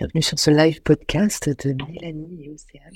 [0.00, 2.94] Bienvenue sur ce live podcast de Mélanie et Océane.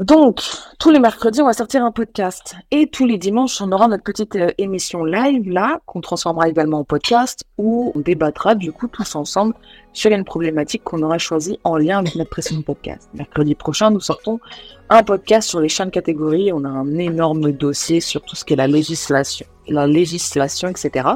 [0.00, 0.40] Donc,
[0.78, 2.54] tous les mercredis, on va sortir un podcast.
[2.70, 6.78] Et tous les dimanches, on aura notre petite euh, émission live, là, qu'on transformera également
[6.78, 9.54] en podcast, où on débattra, du coup, tous ensemble
[9.92, 13.10] sur une problématique qu'on aura choisie en lien avec notre précédent podcast.
[13.12, 14.40] Mercredi prochain, nous sortons
[14.88, 16.50] un podcast sur les champs de catégorie.
[16.50, 21.10] On a un énorme dossier sur tout ce qui est la législation, la législation, etc.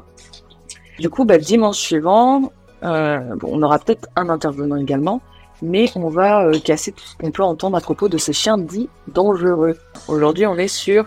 [0.99, 2.53] Du coup, bah, dimanche suivant,
[2.83, 5.21] bon, on aura peut-être un intervenant également,
[5.63, 8.59] mais on va euh, casser tout ce qu'on peut entendre à propos de ces chiens
[8.59, 9.79] dits dangereux.
[10.09, 11.07] Aujourd'hui, on est sur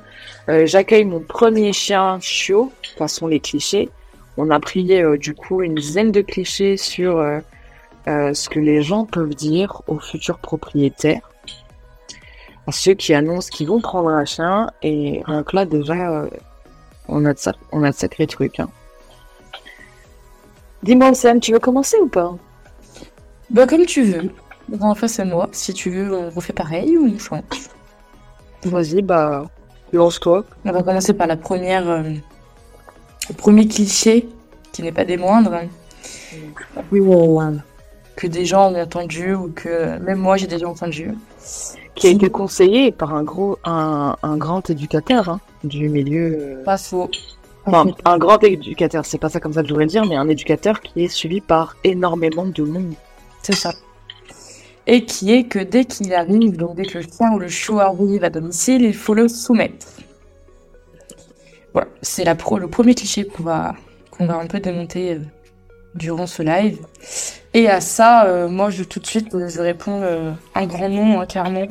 [0.49, 3.89] euh, j'accueille mon premier chien chiot, façon les clichés.
[4.37, 7.39] On a pris euh, du coup une dizaine de clichés sur euh,
[8.07, 11.29] euh, ce que les gens peuvent dire aux futurs propriétaires,
[12.65, 16.29] à ceux qui annoncent qu'ils vont prendre un chien, et donc là déjà, euh,
[17.07, 18.59] on a de ça, on a de sacrés trucs.
[18.59, 18.69] Hein.
[20.83, 22.35] Dis-moi, Sam, tu veux commencer ou pas
[23.49, 24.29] Bah, comme tu veux.
[24.79, 25.49] En face, c'est moi.
[25.51, 27.41] Si tu veux, on refait pareil ou on change.
[28.63, 29.45] Vas-y, bah,
[29.91, 30.45] lance-toi.
[30.65, 31.89] On va commencer par la première.
[31.89, 32.03] euh,
[33.29, 34.27] le premier cliché,
[34.71, 35.61] qui n'est pas des moindres.
[36.91, 37.53] Oui, ouais, ouais.
[38.15, 41.11] Que des gens ont entendu ou que même moi j'ai déjà entendu.
[41.95, 46.37] Qui a été conseillé par un gros, un, un grand éducateur hein, du milieu.
[46.39, 47.09] euh, Pas faux.
[48.05, 50.81] Un grand éducateur, c'est pas ça comme ça que je voudrais dire, mais un éducateur
[50.81, 52.93] qui est suivi par énormément de monde.
[53.41, 53.73] C'est ça.
[54.87, 57.79] Et qui est que dès qu'il arrive, donc dès que le chien ou le chiot
[57.79, 59.87] arrive à domicile, il faut le soumettre.
[61.73, 63.75] Voilà, c'est le premier cliché qu'on va,
[64.09, 65.19] qu'on va un peu démonter euh,
[65.93, 66.79] durant ce live.
[67.53, 71.21] Et à ça, euh, moi, je tout de suite, je réponds euh, un grand nom,
[71.21, 71.67] hein, clairement.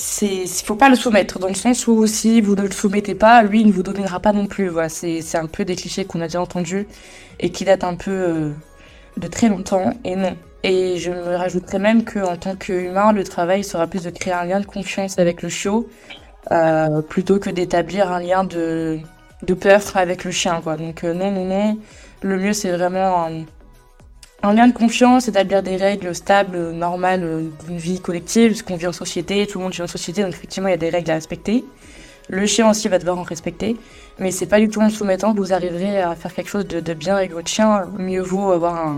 [0.00, 3.42] C'est, faut pas le soumettre, dans le sens où si vous ne le soumettez pas,
[3.42, 4.68] lui, il ne vous donnera pas non plus.
[4.68, 6.86] Voilà, c'est, un peu des clichés qu'on a déjà entendus
[7.40, 8.50] et qui datent un peu euh,
[9.16, 10.36] de très longtemps, et non.
[10.62, 14.44] Et je me rajouterais même qu'en tant qu'humain, le travail sera plus de créer un
[14.44, 15.88] lien de confiance avec le chiot,
[16.52, 19.00] euh, plutôt que d'établir un lien de,
[19.42, 20.60] de peur avec le chien.
[20.62, 20.76] Quoi.
[20.76, 21.78] Donc euh, non, non, non.
[22.22, 23.28] Le mieux, c'est vraiment
[24.42, 28.62] un lien de confiance, établir des règles stables, euh, normales euh, d'une vie collective, parce
[28.62, 30.78] qu'on vit en société, tout le monde vit en société, donc effectivement, il y a
[30.78, 31.64] des règles à respecter.
[32.28, 33.76] Le chien aussi va devoir en respecter,
[34.18, 36.94] mais c'est pas du tout en soumettant que vous arriverez à faire quelque chose de,
[36.94, 37.88] bien avec votre chien.
[37.98, 38.94] Mieux vaut avoir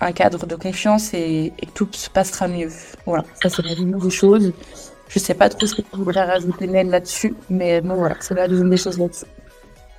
[0.00, 2.70] un, cadre de confiance et, tout se passera mieux.
[3.04, 4.52] Voilà, ça c'est la deuxième des choses.
[5.08, 8.48] Je sais pas trop ce que tu voudrais rajouter là-dessus, mais bon voilà, c'est la
[8.48, 9.26] deuxième des choses là-dessus.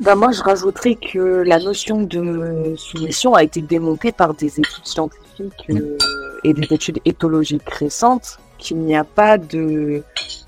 [0.01, 4.85] Bah moi, je rajouterais que la notion de soumission a été démontée par des études
[4.85, 5.97] scientifiques euh,
[6.45, 10.01] et des études éthologiques récentes, qu'il n'y a pas de,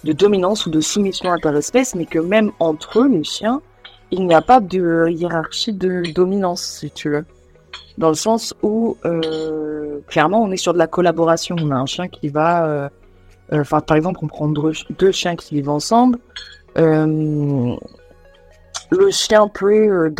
[0.05, 3.61] de dominance ou de soumission interespèce, mais que même entre eux, les chiens,
[4.11, 7.25] il n'y a pas de hiérarchie de dominance, si tu veux.
[7.97, 11.57] Dans le sens où, euh, clairement, on est sur de la collaboration.
[11.61, 12.65] On a un chien qui va...
[12.65, 12.89] euh,
[13.51, 16.17] euh, Enfin, par exemple, on prend deux, deux chiens qui vivent ensemble.
[16.77, 17.75] Euh,
[18.91, 20.11] le chien peut,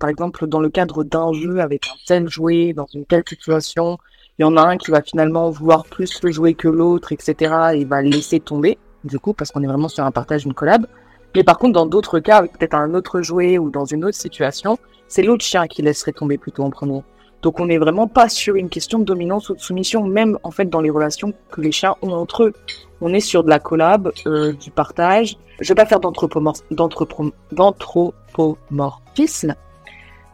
[0.00, 3.98] par exemple, dans le cadre d'un jeu avec un tel jouet, dans une telle situation,
[4.38, 7.54] il y en a un qui va finalement vouloir plus le jouer que l'autre, etc.
[7.74, 10.86] Et va laisser tomber, du coup, parce qu'on est vraiment sur un partage, une collab.
[11.34, 14.16] Mais par contre, dans d'autres cas, avec peut-être un autre jouet ou dans une autre
[14.16, 17.02] situation, c'est l'autre chien qui laisserait tomber plutôt en premier.
[17.42, 20.50] Donc on n'est vraiment pas sur une question de dominance ou de soumission, même en
[20.50, 22.52] fait dans les relations que les chiens ont entre eux.
[23.00, 25.36] On est sur de la collab, euh, du partage.
[25.60, 29.54] Je vais pas faire d'anthropomor- d'anthropo- d'anthropomorphisme,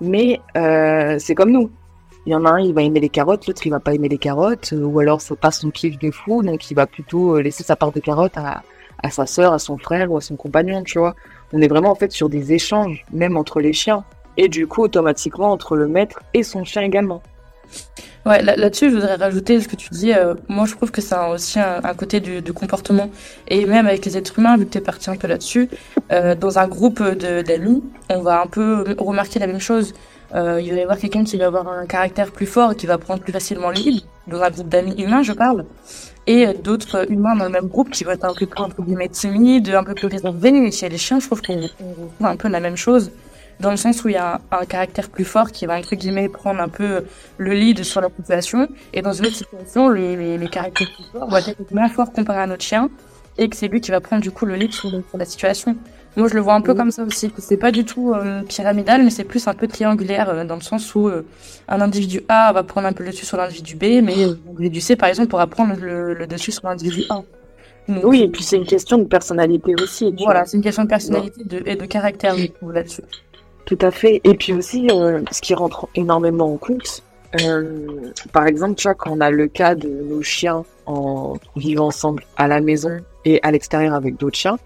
[0.00, 1.70] mais euh, c'est comme nous.
[2.26, 4.08] Il y en a un, il va aimer les carottes, l'autre, il va pas aimer
[4.08, 7.38] les carottes, euh, ou alors c'est pas son kiff de fou, donc il va plutôt
[7.38, 8.62] laisser sa part de carottes à,
[9.02, 11.14] à sa sœur, à son frère ou à son compagnon, tu vois.
[11.52, 14.04] On est vraiment en fait sur des échanges, même entre les chiens,
[14.38, 17.22] et du coup automatiquement entre le maître et son chien également.
[18.26, 20.12] Ouais, là- là-dessus, je voudrais rajouter ce que tu dis.
[20.14, 23.10] euh, moi, je trouve que c'est un- aussi un, un côté du, comportement.
[23.48, 25.68] Et même avec les êtres humains, vu que tu es parti un peu là-dessus,
[26.10, 29.92] euh, dans un groupe d'amis, on va un peu remarquer la même chose.
[30.34, 32.86] Euh, il va y avoir quelqu'un qui va avoir un caractère plus fort et qui
[32.86, 35.66] va prendre plus facilement le lead, dans un groupe d'amis humains, je parle.
[36.26, 39.10] Et d'autres humains dans le même groupe qui vont être un peu plus, entre guillemets,
[39.10, 40.48] timides, un peu plus réservés.
[40.66, 43.10] Et chez les chiens, je trouve qu'on on retrouve un peu la même chose
[43.60, 45.94] dans le sens où il y a un, un caractère plus fort qui va entre
[45.94, 47.04] guillemets prendre un peu
[47.38, 51.04] le lead sur la population et dans une autre situation le, le, le caractère plus
[51.12, 52.90] fort va être moins fort comparé à notre chien
[53.38, 55.76] et que c'est lui qui va prendre du coup le lead sur, la situation.
[56.16, 59.02] Moi je le vois un peu comme ça aussi, c'est pas du tout euh, pyramidal
[59.02, 61.26] mais c'est plus un peu triangulaire euh, dans le sens où euh,
[61.66, 64.80] un individu A va prendre un peu le dessus sur l'individu B mais euh, l'individu
[64.80, 67.22] C par exemple pourra prendre le, le dessus sur l'individu A.
[67.88, 70.14] Donc, Oui, et puis c'est une question de personnalité aussi.
[70.18, 73.02] Voilà, c'est une question de personnalité de, et de caractère là-dessus.
[73.64, 74.20] Tout à fait.
[74.24, 77.02] Et puis aussi, euh, ce qui rentre énormément en compte,
[77.40, 81.86] Euh, par exemple, tu vois, quand on a le cas de nos chiens en vivant
[81.86, 84.58] ensemble à la maison et à l'extérieur avec d'autres chiens,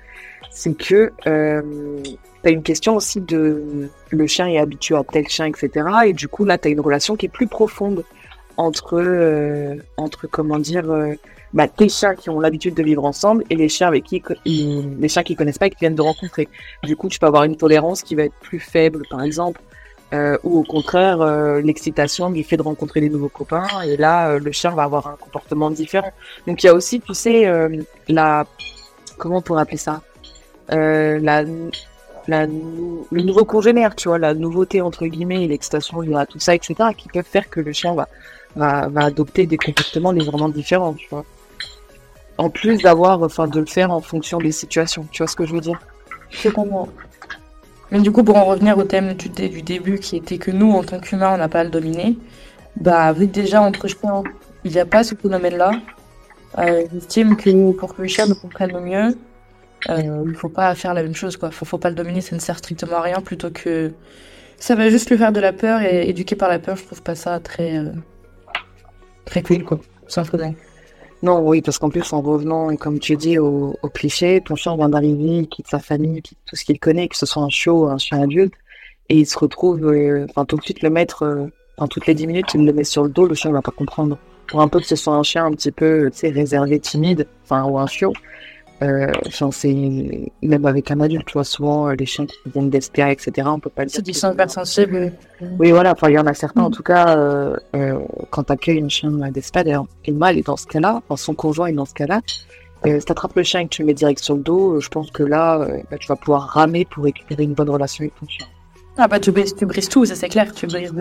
[0.50, 1.62] c'est que euh,
[2.02, 5.86] tu as une question aussi de le chien est habitué à tel chien, etc.
[6.06, 8.04] Et du coup, là, tu as une relation qui est plus profonde
[8.56, 10.84] entre, euh, entre comment dire,
[11.52, 15.08] bah, tes chiens qui ont l'habitude de vivre ensemble et les chiens avec qui les
[15.08, 16.48] chiens qui connaissent pas et qui viennent de rencontrer.
[16.82, 19.60] Du coup, tu peux avoir une tolérance qui va être plus faible, par exemple,
[20.14, 24.30] euh, ou au contraire, euh, l'excitation du fait de rencontrer des nouveaux copains et là,
[24.30, 26.12] euh, le chien va avoir un comportement différent.
[26.46, 27.50] Donc, il y a aussi, tu sais,
[28.08, 28.46] la
[29.18, 30.02] comment on pourrait appeler ça,
[30.68, 31.44] la
[32.28, 36.54] le nouveau congénère, tu vois, la nouveauté entre guillemets, l'excitation, il y a tout ça,
[36.54, 38.06] etc., qui peuvent faire que le chien va,
[38.54, 41.24] va, va adopter des comportements légèrement différents, tu vois.
[42.38, 45.44] En plus d'avoir, enfin, de le faire en fonction des situations, tu vois ce que
[45.44, 45.78] je veux dire?
[46.30, 46.88] Je comprends.
[47.90, 50.84] Mais du coup, pour en revenir au thème du, début, qui était que nous, en
[50.84, 52.16] tant qu'humains, on n'a pas à le dominer,
[52.76, 54.22] bah, vu déjà, entre chiens,
[54.64, 55.72] il n'y a pas ce phénomène-là,
[56.58, 59.18] euh, j'estime que pour que le chien nous comprenne le mieux,
[59.88, 61.50] euh, il faut pas faire la même chose, quoi.
[61.50, 63.92] Faut, faut pas le dominer, ça ne sert strictement à rien, plutôt que
[64.58, 67.02] ça va juste lui faire de la peur et éduquer par la peur, je trouve
[67.02, 67.90] pas ça très, euh,
[69.24, 69.80] très cool, quoi.
[70.08, 70.54] C'est un faudrait.
[71.22, 74.88] Non, oui, parce qu'en plus, en revenant, comme tu dis, au, cliché, ton chien vient
[74.88, 77.48] d'arriver, il quitte sa famille, il quitte tout ce qu'il connaît, que ce soit un
[77.48, 78.54] chiot ou un chien adulte,
[79.08, 82.14] et il se retrouve, euh, enfin, tout de suite le mettre, euh, enfin, toutes les
[82.14, 84.16] 10 minutes, il le met sur le dos, le chien va pas comprendre.
[84.46, 87.26] Pour un peu que ce soit un chien un petit peu, tu sais, réservé, timide,
[87.42, 88.12] enfin, ou un chiot,
[88.82, 89.10] euh,
[89.50, 89.74] c'est
[90.42, 93.48] même avec un adulte, tu vois, souvent euh, les chiens qui viennent d'espérer, etc.
[93.50, 93.96] On peut pas le dire.
[93.96, 95.12] C'est du sang hypersensible.
[95.58, 95.92] Oui, voilà.
[95.92, 96.72] Enfin, il y en a certains, en Mm.
[96.74, 97.98] tout cas, euh, euh,
[98.30, 101.34] quand t'accueilles une chien d'espèce, d'ailleurs, et le mâle est dans ce cas-là, enfin, son
[101.34, 102.20] conjoint est dans ce cas-là.
[102.84, 105.10] Si t'attrapes le chien et que tu le mets direct sur le dos, je pense
[105.10, 108.46] que là, bah, tu vas pouvoir ramer pour récupérer une bonne relation avec ton chien.
[108.96, 110.52] Ah bah tu brises, tu brises tout, ça c'est clair.
[110.54, 110.94] Tu brises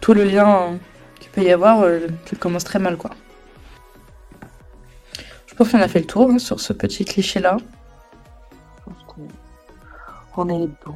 [0.00, 0.78] tout le lien
[1.20, 1.84] qu'il peut y avoir,
[2.24, 3.10] tu commences très mal quoi.
[5.60, 7.58] Pense qu'on a fait le tour hein, sur ce petit cliché-là.
[7.60, 9.28] Je pense qu'on-
[10.42, 10.94] On est bon.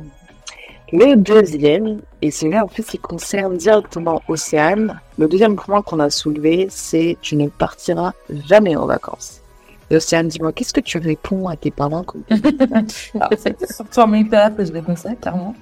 [0.90, 6.08] Le deuxième, et celui-là en plus il concerne directement Océane, le deuxième point qu'on a
[6.08, 8.12] soulevé, c'est tu ne partiras
[8.48, 9.42] jamais en vacances.
[9.90, 14.24] Et Océane, dis-moi, qu'est-ce que tu réponds à tes parents quand- Alors, c'est surtout en
[14.24, 15.54] temps que je réponds ça, clairement.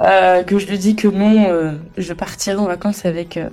[0.00, 3.48] Euh, que je lui dis que non, euh, je partirai en vacances avec, euh,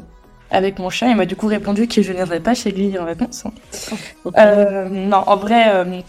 [0.51, 1.09] avec mon chien.
[1.09, 3.43] Il m'a du coup répondu que je ne viendrai pas chez lui en vacances.
[4.37, 5.99] Euh, non, en vrai, euh,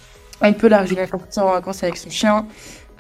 [0.41, 2.47] un peu là, je vais partir en vacances avec son chien.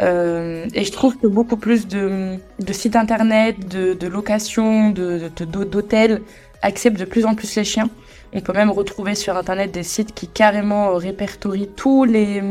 [0.02, 5.30] Euh, et je trouve que beaucoup plus de, de sites internet, de, de locations, de,
[5.36, 6.22] de- de- d'hôtels
[6.62, 7.90] acceptent de plus en plus les chiens.
[8.32, 12.42] On peut même retrouver sur internet des sites qui carrément répertorient tous les,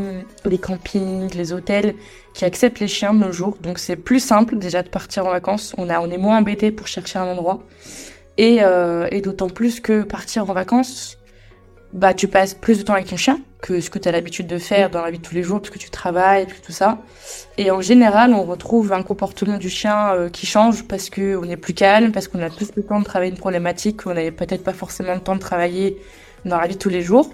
[0.45, 1.95] les campings, les hôtels
[2.33, 3.57] qui acceptent les chiens de nos jours.
[3.61, 5.73] Donc c'est plus simple déjà de partir en vacances.
[5.77, 7.63] On, a, on est moins embêté pour chercher un endroit.
[8.39, 11.17] Et, euh, et d'autant plus que partir en vacances,
[11.91, 14.47] bah tu passes plus de temps avec ton chien que ce que tu as l'habitude
[14.47, 16.71] de faire dans la vie de tous les jours parce que tu travailles puis tout
[16.71, 16.99] ça.
[17.57, 21.43] Et en général, on retrouve un comportement du chien euh, qui change parce que on
[21.49, 24.31] est plus calme, parce qu'on a plus le temps de travailler une problématique qu'on n'avait
[24.31, 25.97] peut-être pas forcément le temps de travailler
[26.45, 27.29] dans la vie de tous les jours.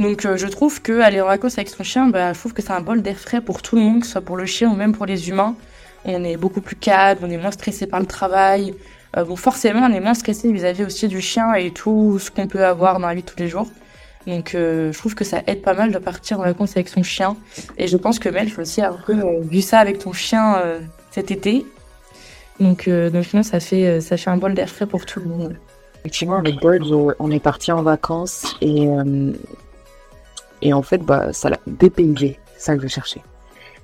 [0.00, 2.62] Donc euh, je trouve que aller en vacances avec son chien, bah, je trouve que
[2.62, 4.68] c'est un bol d'air frais pour tout le monde, que ce soit pour le chien
[4.68, 5.54] ou même pour les humains.
[6.04, 8.74] On est beaucoup plus calme, on est moins stressé par le travail.
[9.16, 12.46] Euh, bon, forcément, on est moins stressé vis-à-vis aussi du chien et tout ce qu'on
[12.46, 13.66] peut avoir dans la vie tous les jours.
[14.26, 17.02] Donc euh, je trouve que ça aide pas mal de partir en vacances avec son
[17.02, 17.36] chien.
[17.78, 20.80] Et je pense que Mel, tu aussi peu euh, vu ça avec ton chien euh,
[21.10, 21.64] cet été.
[22.60, 25.20] Donc, euh, donc non, ça fait, euh, ça fait un bol d'air frais pour tout
[25.20, 25.56] le monde.
[26.00, 29.32] Effectivement, avec Birds, on- est parti en vacances et, euh,
[30.60, 32.38] et en fait, bah, ça l'a dépaysé.
[32.56, 33.22] C'est ça que je cherchais.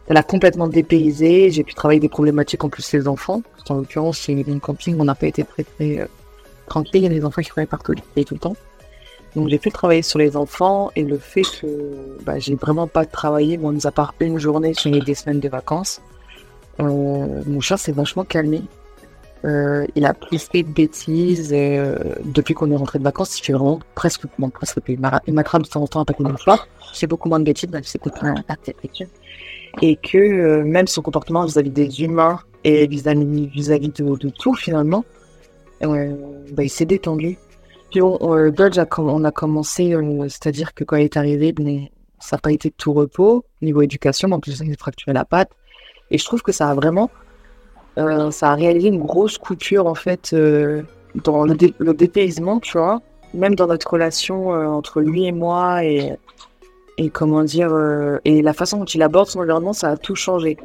[0.06, 1.50] Ça l'a complètement dépaysé.
[1.50, 3.42] J'ai pu travailler des problématiques en plus les enfants.
[3.52, 6.06] Parce qu'en l'occurrence, chez une camping, on n'a pas été très très euh,
[6.66, 6.96] tranquille.
[6.96, 8.56] Il y a des enfants qui couraient partout et tout le temps.
[9.34, 11.66] Donc j'ai pu travailler sur les enfants et le fait que
[12.24, 15.40] bah, j'ai vraiment pas travaillé, bon, mis à part une journée sur les des semaines
[15.40, 16.00] de vacances.
[16.80, 18.62] Euh, mon chat s'est vachement calmé.
[19.44, 23.38] Euh, il a plus fait de bêtises euh, depuis qu'on est rentré de vacances.
[23.38, 24.94] Il fait vraiment presque, bon, presque plus.
[24.94, 26.66] Il m'a- Il m'attrape de temps en temps à paquet de soir.
[26.94, 28.00] C'est beaucoup moins de bêtises, si c'est
[28.48, 29.08] affectueux.
[29.82, 35.04] Et que euh, même son comportement vis-à-vis des humains et vis-à-vis de, tout finalement,
[35.82, 36.14] euh,
[36.52, 37.36] bah, il s'est détendu.
[37.90, 39.94] Puis on, on, euh, Dodge a on a commencé,
[40.28, 41.54] c'est-à-dire que quand il est arrivé,
[42.20, 45.50] ça n'a pas été tout repos niveau éducation, en plus il s'est fracturé la patte.
[46.10, 47.10] Et je trouve que ça a vraiment
[47.96, 50.34] ça a réalisé une grosse coupure en fait
[51.14, 53.00] dans le, le dépaysement, tu vois,
[53.34, 56.16] même dans notre relation entre lui et moi et,
[56.98, 60.14] et comment dire euh, et la façon dont il aborde son environnement, ça a tout
[60.14, 60.56] changé.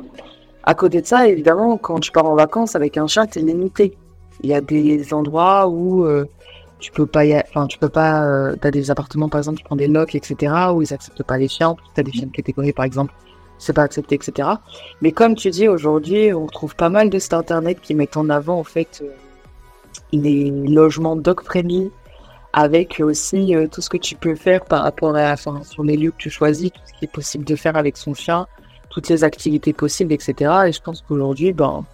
[0.64, 3.98] À côté de ça, évidemment, quand tu pars en vacances avec un chat, t'es limité.
[4.42, 6.26] Il y a des endroits où euh,
[6.80, 9.58] tu peux pas, y a- enfin, tu peux pas, euh, t'as des appartements, par exemple,
[9.58, 12.32] tu prends des locs, etc., où ils acceptent pas les chiens, t'as des chiens de
[12.32, 13.14] catégorie, par exemple,
[13.58, 14.48] c'est pas accepté, etc.
[15.02, 18.30] Mais comme tu dis, aujourd'hui, on trouve pas mal de sites internet qui mettent en
[18.30, 19.10] avant, en fait, euh,
[20.14, 21.92] les logements dog-friendly,
[22.54, 25.96] avec aussi euh, tout ce que tu peux faire par rapport à, enfin, sur les
[25.98, 28.48] lieux que tu choisis, tout ce qui est possible de faire avec son chien,
[28.90, 30.34] toutes les activités possibles, etc.
[30.68, 31.86] Et je pense qu'aujourd'hui, ben,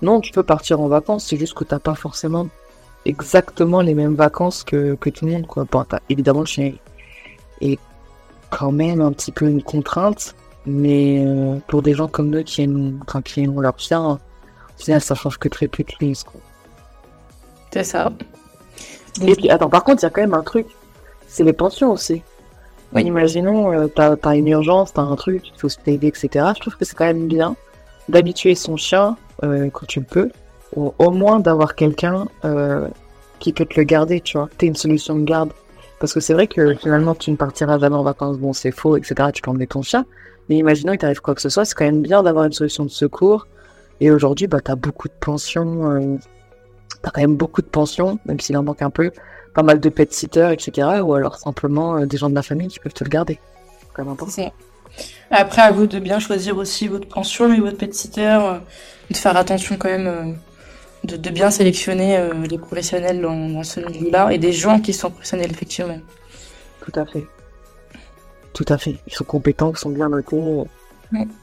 [0.00, 2.48] non, tu peux partir en vacances, c'est juste que t'as pas forcément
[3.04, 5.64] exactement les mêmes vacances que, que tout le monde, quoi.
[5.70, 6.72] Bon, t'as- évidemment, le chien
[7.60, 7.78] est
[8.50, 10.34] quand même un petit peu une contrainte,
[10.64, 14.18] mais euh, pour des gens comme nous qui aiment, qui aiment leur chien, au
[14.82, 16.40] final, ça change que très peu de choses, quoi.
[17.72, 18.10] C'est ça.
[19.22, 20.66] Et puis, attends, par contre, il y a quand même un truc,
[21.26, 22.22] c'est les pensions aussi.
[22.94, 23.02] Oui.
[23.04, 26.46] Imaginons, euh, t'as as une urgence, t'as un truc, tu te fais hospitaliser, etc.
[26.54, 27.54] Je trouve que c'est quand même bien
[28.08, 30.30] d'habituer son chien, euh, quand tu le peux,
[30.74, 32.88] au, au moins d'avoir quelqu'un euh,
[33.38, 34.48] qui peut te le garder, tu vois.
[34.56, 35.50] T'es une solution de garde.
[36.00, 38.96] Parce que c'est vrai que finalement, tu ne partiras jamais en vacances, bon, c'est faux,
[38.96, 39.30] etc.
[39.34, 40.06] Tu peux emmener ton chien.
[40.48, 42.84] Mais imaginons qu'il t'arrive quoi que ce soit, c'est quand même bien d'avoir une solution
[42.84, 43.46] de secours.
[44.00, 46.18] Et aujourd'hui, bah, t'as beaucoup de pensions,
[47.02, 49.10] t'as quand même beaucoup de pensions, même s'il en manque un peu,
[49.54, 51.00] pas mal de pet sitters, etc.
[51.02, 53.38] Ou alors simplement euh, des gens de la famille qui peuvent te le garder.
[53.80, 54.52] C'est quand même important.
[55.30, 58.58] Après, à vous de bien choisir aussi votre pension et votre pet sitter, euh,
[59.10, 60.32] de faire attention quand même, euh,
[61.04, 65.10] de, de bien sélectionner les professionnels dans, dans ce milieu-là et des gens qui sont
[65.10, 65.98] professionnels effectivement.
[66.84, 67.26] Tout à fait.
[68.52, 68.96] Tout à fait.
[69.06, 70.36] Ils sont compétents, ils sont bien notés.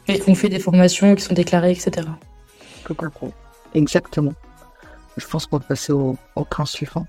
[0.08, 2.08] Et qu'on fait des formations qui sont déclarées, etc.
[2.90, 3.34] À fait.
[3.74, 4.34] Exactement.
[5.18, 7.06] Je pense qu'on va passer au, au point suivant.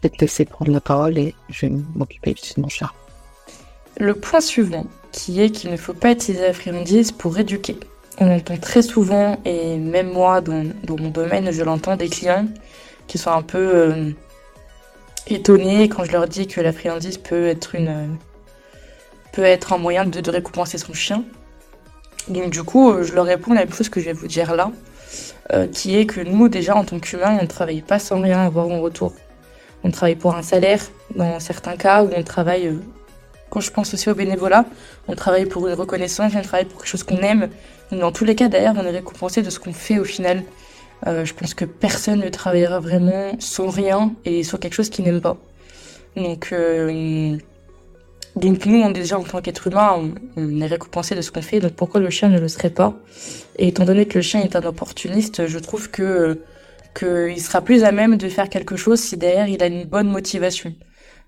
[0.00, 2.90] Peut-être laisser prendre la parole et je vais m'occuper de mon chat.
[3.98, 7.78] Le point suivant, qui est qu'il ne faut pas utiliser la friandise pour éduquer.
[8.18, 12.46] On entend très souvent, et même moi, dans, dans mon domaine, je l'entends des clients
[13.06, 14.10] qui sont un peu euh,
[15.26, 18.06] étonnés quand je leur dis que la friandise peut être une euh,
[19.32, 21.24] peut être un moyen de, de récompenser son chien.
[22.28, 24.54] Donc du coup, euh, je leur réponds la même chose que je vais vous dire
[24.54, 24.70] là,
[25.52, 28.44] euh, qui est que nous, déjà, en tant qu'humains, on ne travaille pas sans rien
[28.44, 29.12] avoir en retour.
[29.84, 30.80] On travaille pour un salaire,
[31.14, 32.78] dans certains cas, où on travaille euh,
[33.50, 34.64] quand je pense aussi au bénévolat,
[35.08, 37.50] on travaille pour une reconnaissance, on travaille pour quelque chose qu'on aime.
[37.90, 40.42] Dans tous les cas, d'ailleurs, on est récompensé de ce qu'on fait au final.
[41.06, 45.04] Euh, je pense que personne ne travaillera vraiment sans rien et sur quelque chose qu'il
[45.04, 45.36] n'aime pas.
[46.16, 46.54] Donc,
[48.36, 51.60] donc nous, on, déjà en tant qu'être humain, on, est récompensé de ce qu'on fait.
[51.60, 52.94] Donc pourquoi le chien ne le serait pas?
[53.58, 56.40] Et étant donné que le chien est un opportuniste, je trouve que
[56.98, 60.08] qu'il sera plus à même de faire quelque chose si derrière il a une bonne
[60.08, 60.74] motivation.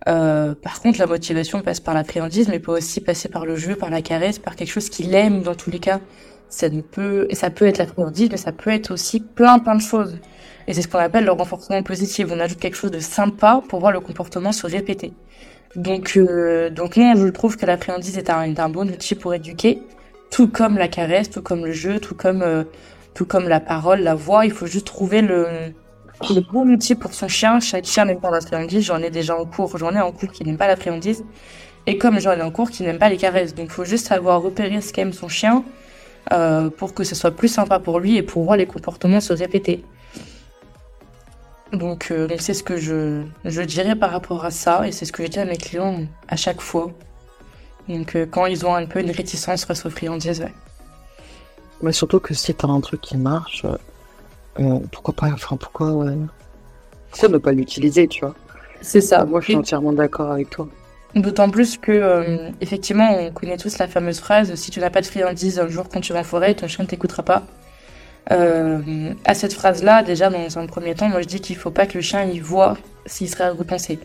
[0.09, 2.05] Euh, par contre, la motivation passe par la
[2.49, 5.43] mais peut aussi passer par le jeu, par la caresse, par quelque chose qu'il aime
[5.43, 6.01] dans tous les cas.
[6.51, 7.87] Ça ne peut, et ça peut être la
[8.31, 10.19] mais ça peut être aussi plein plein de choses.
[10.67, 12.27] Et c'est ce qu'on appelle le renforcement positif.
[12.31, 15.13] On ajoute quelque chose de sympa pour voir le comportement se répéter.
[15.77, 19.83] Donc, euh, donc non, je trouve que la friandise est un, bon outil pour éduquer,
[20.31, 22.65] tout comme la caresse, tout comme le jeu, tout comme, euh,
[23.15, 24.45] tout comme la parole, la voix.
[24.45, 25.47] Il faut juste trouver le,
[26.53, 27.59] bon outil pour son chien.
[27.61, 28.85] Chaque chien n'aime pas la friandise.
[28.85, 29.77] J'en ai déjà en cours.
[29.77, 31.25] J'en ai en cours qui n'aiment pas la friandise.
[31.87, 33.55] Et comme j'en ai en cours qui n'aiment pas les caresses.
[33.55, 35.65] Donc, il faut juste savoir repérer ce qu'aime son chien
[36.33, 39.33] euh, pour que ce soit plus sympa pour lui et pour voir les comportements se
[39.33, 39.85] répéter.
[41.75, 44.87] Donc, euh, c'est ce que je, je dirais par rapport à ça.
[44.87, 46.93] Et c'est ce que je dis à mes clients à chaque fois.
[47.89, 50.53] Donc, euh, quand ils ont un peu une réticence face aux friandises, ouais.
[51.83, 53.67] Mais surtout que si t'as un truc qui marche,
[54.59, 56.15] euh, pourquoi pas, enfin pourquoi, ouais.
[57.11, 58.35] Pourquoi ne pas l'utiliser, tu vois?
[58.81, 59.25] C'est ça.
[59.25, 60.69] Moi, je suis entièrement d'accord avec toi.
[61.15, 65.07] D'autant plus que, effectivement, on connaît tous la fameuse phrase si tu n'as pas de
[65.07, 67.45] friandise un jour quand tu vas en forêt, ton chien ne t'écoutera pas.
[68.33, 71.87] Euh, à cette phrase-là, déjà, dans un premier temps, moi je dis qu'il faut pas
[71.87, 72.77] que le chien y voit
[73.07, 73.99] s'il serait repensé.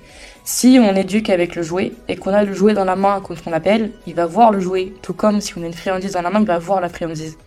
[0.43, 3.37] Si on éduque avec le jouet et qu'on a le jouet dans la main, comme
[3.45, 4.93] on appelle, il va voir le jouet.
[5.01, 7.37] Tout comme si on a une friandise dans la main, il va voir la friandise.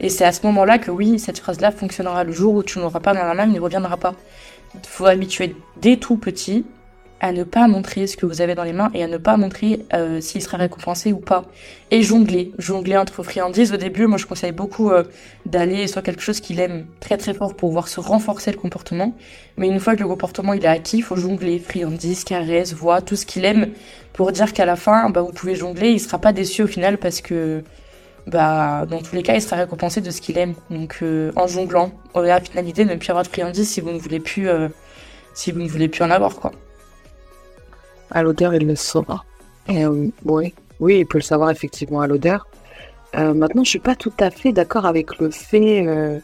[0.00, 2.24] Et c'est à ce moment-là que oui, cette phrase-là fonctionnera.
[2.24, 4.14] Le jour où tu n'auras pas dans la main, il ne reviendra pas.
[4.74, 6.64] Il faut habituer dès tout petit
[7.20, 9.36] à ne pas montrer ce que vous avez dans les mains et à ne pas
[9.36, 11.44] montrer euh, s'il sera récompensé ou pas.
[11.90, 13.72] Et jongler, jongler entre friandises.
[13.72, 15.04] Au début, moi je conseille beaucoup euh,
[15.46, 19.14] d'aller sur quelque chose qu'il aime très très fort pour pouvoir se renforcer le comportement.
[19.56, 23.00] Mais une fois que le comportement il est acquis, il faut jongler, friandises, caresses, voix,
[23.00, 23.68] tout ce qu'il aime
[24.12, 26.98] pour dire qu'à la fin, bah, vous pouvez jongler, il sera pas déçu au final
[26.98, 27.62] parce que
[28.28, 30.54] bah, dans tous les cas, il sera récompensé de ce qu'il aime.
[30.70, 33.80] Donc, euh, en jonglant, on a la finalité de ne plus avoir de friandises si
[33.80, 34.68] vous ne voulez plus, euh,
[35.34, 36.52] si vous ne voulez plus en avoir, quoi.
[38.10, 39.24] À l'odeur, il le saura.
[39.68, 40.54] Et, euh, oui.
[40.80, 42.46] oui, il peut le savoir effectivement à l'odeur.
[43.16, 46.18] Euh, maintenant, je suis pas tout à fait d'accord avec le fait euh,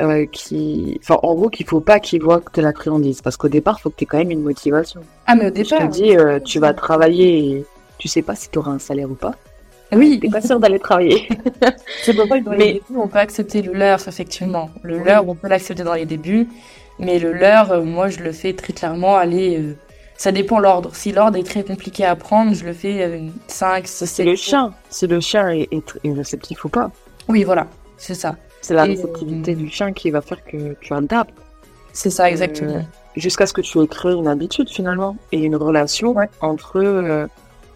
[0.00, 3.36] euh, qui, enfin, en gros, qu'il faut pas qu'il voit que tu la friandise, parce
[3.36, 5.00] qu'au départ, faut que tu aies quand même une motivation.
[5.26, 5.78] Ah, mais au Je départ.
[5.80, 7.64] te dis, euh, tu vas travailler, et
[7.98, 9.34] tu sais pas si tu auras un salaire ou pas.
[9.92, 11.28] Oui, T'es pas sûr d'aller travailler.
[12.02, 14.70] c'est pourquoi dans les Mais- débuts, on peut accepter le leurre, effectivement.
[14.82, 16.46] Le leurre, on peut l'accepter dans les débuts.
[16.98, 19.16] Mais le leurre, moi, je le fais très clairement.
[19.16, 19.76] Aller,
[20.18, 20.94] ça dépend l'ordre.
[20.94, 24.08] Si l'ordre est très compliqué à prendre, je le fais euh, 5, 6, 7.
[24.08, 24.74] C'est le chien.
[24.90, 26.90] Si le chien est, est, est réceptif ou pas.
[27.28, 27.66] Oui, voilà.
[27.96, 28.36] C'est ça.
[28.60, 31.32] C'est la Et, réceptivité euh, du chien qui va faire que tu adaptes.
[31.92, 32.74] C'est ça, exactement.
[32.76, 32.80] Euh,
[33.16, 36.28] jusqu'à ce que tu aies créé une habitude finalement et une relation Ouais.
[36.40, 37.26] entre euh,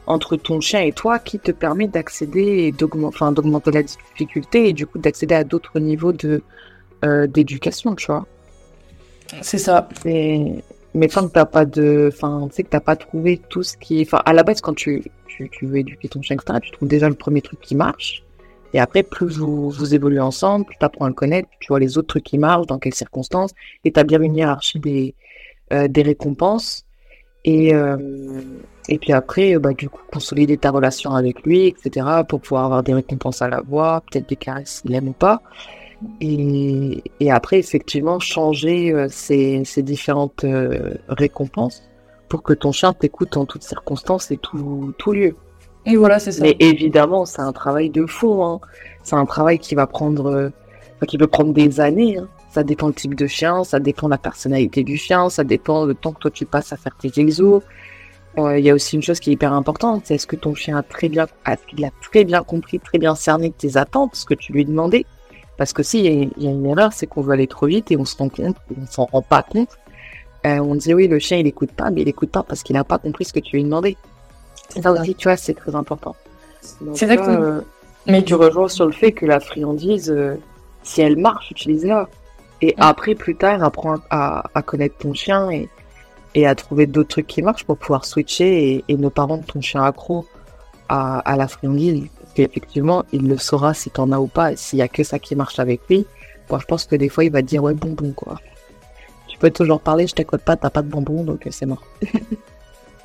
[0.06, 4.68] entre ton chien et toi qui te permet d'accéder et d'augmenter enfin d'augmenter la difficulté
[4.68, 6.42] et du coup d'accéder à d'autres niveaux de
[7.04, 8.26] euh, d'éducation tu vois
[9.42, 9.88] C'est ça.
[10.04, 10.62] mais
[10.94, 13.76] mais tant que t'as pas de enfin tu sais que t'as pas trouvé tout ce
[13.76, 16.88] qui enfin à la base quand tu tu, tu veux éduquer ton chien tu trouves
[16.88, 18.22] déjà le premier truc qui marche.
[18.75, 21.99] Et après plus vous vous évoluez ensemble plus t'apprends à le connaître tu vois les
[21.99, 23.52] autres trucs qui marchent dans quelles circonstances
[23.84, 25.14] établir une hiérarchie des
[25.72, 26.84] euh, des récompenses.
[27.44, 27.96] Et euh,
[28.88, 32.64] et puis après euh, bah du coup consolider ta relation avec lui etc pour pouvoir
[32.66, 35.42] avoir des récompenses à la voix peut-être des caresses s'il aime ou pas
[36.21, 41.82] et, et après effectivement changer euh, ces, ces différentes euh, récompenses
[42.28, 45.37] pour que ton chien t'écoute en toutes circonstances et tout, tout lieu.
[45.85, 46.42] Et voilà, c'est ça.
[46.42, 48.44] Mais évidemment, c'est un travail de fond.
[48.47, 48.61] Hein.
[49.02, 50.50] C'est un travail qui va prendre, euh,
[51.09, 52.18] qui peut prendre des années.
[52.18, 52.28] hein.
[52.50, 55.87] Ça dépend le type de chien, ça dépend de la personnalité du chien, ça dépend
[55.87, 57.62] le temps que toi tu passes à faire tes exos.
[58.38, 60.54] Euh, Il y a aussi une chose qui est hyper importante, c'est est-ce que ton
[60.54, 64.14] chien a très bien, a, il a très bien compris, très bien cerné tes attentes,
[64.16, 65.06] ce que tu lui demandais?
[65.62, 67.92] Parce que si il y, y a une erreur, c'est qu'on veut aller trop vite
[67.92, 69.69] et on se rend compte, on s'en rend pas compte.
[70.45, 72.75] Euh, on dit oui, le chien il écoute pas, mais il écoute pas parce qu'il
[72.75, 73.97] n'a pas compris ce que tu lui demandais.
[74.71, 76.16] Ça aussi, tu vois, c'est très important.
[76.95, 77.61] C'est euh,
[78.09, 80.35] Mais tu rejoins sur le fait que la friandise, euh,
[80.83, 82.09] si elle marche, utilise-la.
[82.61, 85.69] Et après, plus tard, apprends à, à connaître ton chien et,
[86.35, 89.44] et à trouver d'autres trucs qui marchent pour pouvoir switcher et, et ne pas rendre
[89.44, 90.27] ton chien accro
[90.88, 92.09] à, à la friandise.
[92.35, 94.57] Qu'effectivement, il le saura si t'en as ou pas.
[94.57, 96.07] S'il y a que ça qui marche avec lui,
[96.51, 98.40] moi, je pense que des fois, il va te dire ouais, bonbon, quoi.
[99.29, 101.83] Tu peux toujours parler, je t'écoute pas, t'as pas de bonbon, donc euh, c'est mort.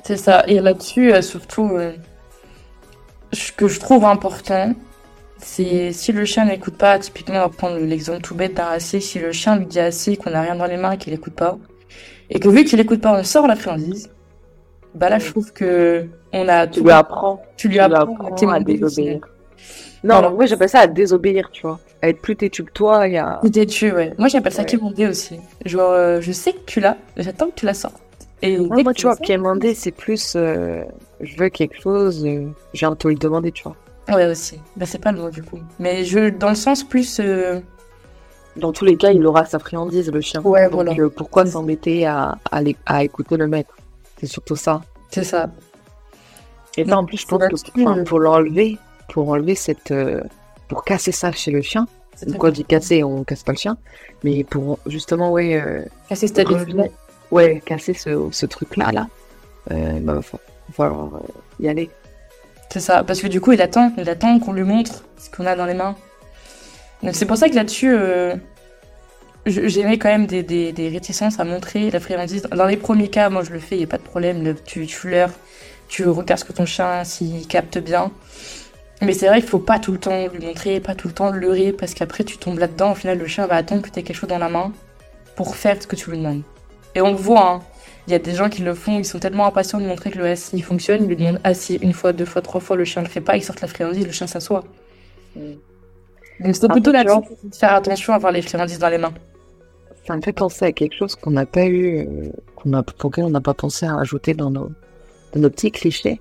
[0.04, 0.44] C'est ça.
[0.46, 1.92] Et là-dessus, euh, surtout, euh,
[3.32, 4.74] ce que je trouve important,
[5.36, 9.00] c'est si le chien n'écoute pas, typiquement, on va prendre l'exemple tout bête d'un assez,
[9.00, 11.34] si le chien lui dit assez qu'on n'a rien dans les mains et qu'il écoute
[11.34, 11.58] pas,
[12.30, 14.10] et que vu qu'il écoute pas, on sort la friandise,
[14.94, 18.26] bah là, je trouve que on a Tu lui apprends, tu lui tu lui apprends
[18.26, 19.20] apprends à désobéir.
[20.04, 21.78] Non, moi j'appelle ça à désobéir, tu vois.
[22.00, 23.40] À être plus têtu que toi et à.
[23.42, 24.14] T'es têtu, ouais.
[24.18, 24.66] Moi, j'appelle ça Ouais.
[24.66, 25.40] quémander aussi.
[25.64, 28.00] Genre, euh, je sais que tu l'as, j'attends que tu la sortes.
[28.40, 30.34] Et Ouais, moi, tu vois, quémander, c'est plus.
[30.36, 30.84] euh,
[31.20, 33.74] je veux quelque chose, euh, je viens de te le demander, tu vois.
[34.14, 34.60] Ouais, aussi.
[34.76, 35.58] Bah, c'est pas le mot, du coup.
[35.80, 37.20] Mais je, dans le sens plus,
[38.56, 40.40] Dans tous les cas, il aura sa friandise, le chien.
[40.42, 40.94] Ouais, Donc, voilà.
[41.16, 42.36] pourquoi s'embêter à,
[42.86, 43.76] à écouter le maître
[44.20, 44.80] C'est surtout ça.
[45.10, 45.50] c'est ça.
[46.80, 48.78] Et ça, en plus, je pense là-dessus, enfin, pour l'enlever,
[49.12, 49.90] pour enlever cette.
[49.90, 50.22] euh,
[50.68, 51.86] pour casser ça chez le chien,
[52.26, 53.78] donc quand on dit casser, on casse pas le chien,
[54.22, 55.54] mais pour justement, ouais.
[55.60, 56.90] euh, Casser cette habitude.
[57.30, 59.08] ouais, casser ce, ce truc-là, là,
[59.70, 60.38] euh, bah, faut,
[60.82, 61.08] euh,
[61.60, 61.88] y aller.
[62.70, 65.46] C'est ça, parce que du coup, il attend, il attend qu'on lui montre ce qu'on
[65.46, 65.96] a dans les mains.
[67.12, 68.34] C'est pour ça que là-dessus, euh,
[69.46, 72.42] je- j'ai mis quand même des, des, des réticences à montrer la friandise.
[72.42, 74.44] Dans les premiers cas, moi je le fais, il n'y a pas de problème.
[74.44, 75.30] Le- tu, tu leurres,
[75.88, 78.10] tu regardes ce que ton chien, s'il capte bien.
[79.00, 81.30] Mais c'est vrai qu'il faut pas tout le temps lui montrer, pas tout le temps
[81.30, 82.92] le leurrer, parce qu'après tu tombes là-dedans.
[82.92, 84.72] Au final, le chien va attendre que tu aies quelque chose dans la main
[85.36, 86.42] pour faire ce que tu lui demandes.
[86.94, 87.62] Et on le voit, hein.
[88.06, 90.16] Il y a des gens qui le font, ils sont tellement impatients de montrer que
[90.18, 93.02] le SI fonctionne, ils lui demandent assis une fois, deux fois, trois fois, le chien
[93.02, 94.64] le fait pas, ils sortent la friandise, le chien s'assoit.
[95.36, 95.40] Mm.
[96.40, 97.04] Donc c'est Ah, plutôt vois.
[97.04, 99.12] de faire attention à avoir les friandises dans les mains.
[100.06, 103.10] Ça me fait penser à quelque chose qu'on n'a pas eu, euh, qu'on a, pour
[103.10, 104.70] lequel on n'a pas pensé à ajouter dans nos,
[105.32, 106.20] dans nos petits clichés.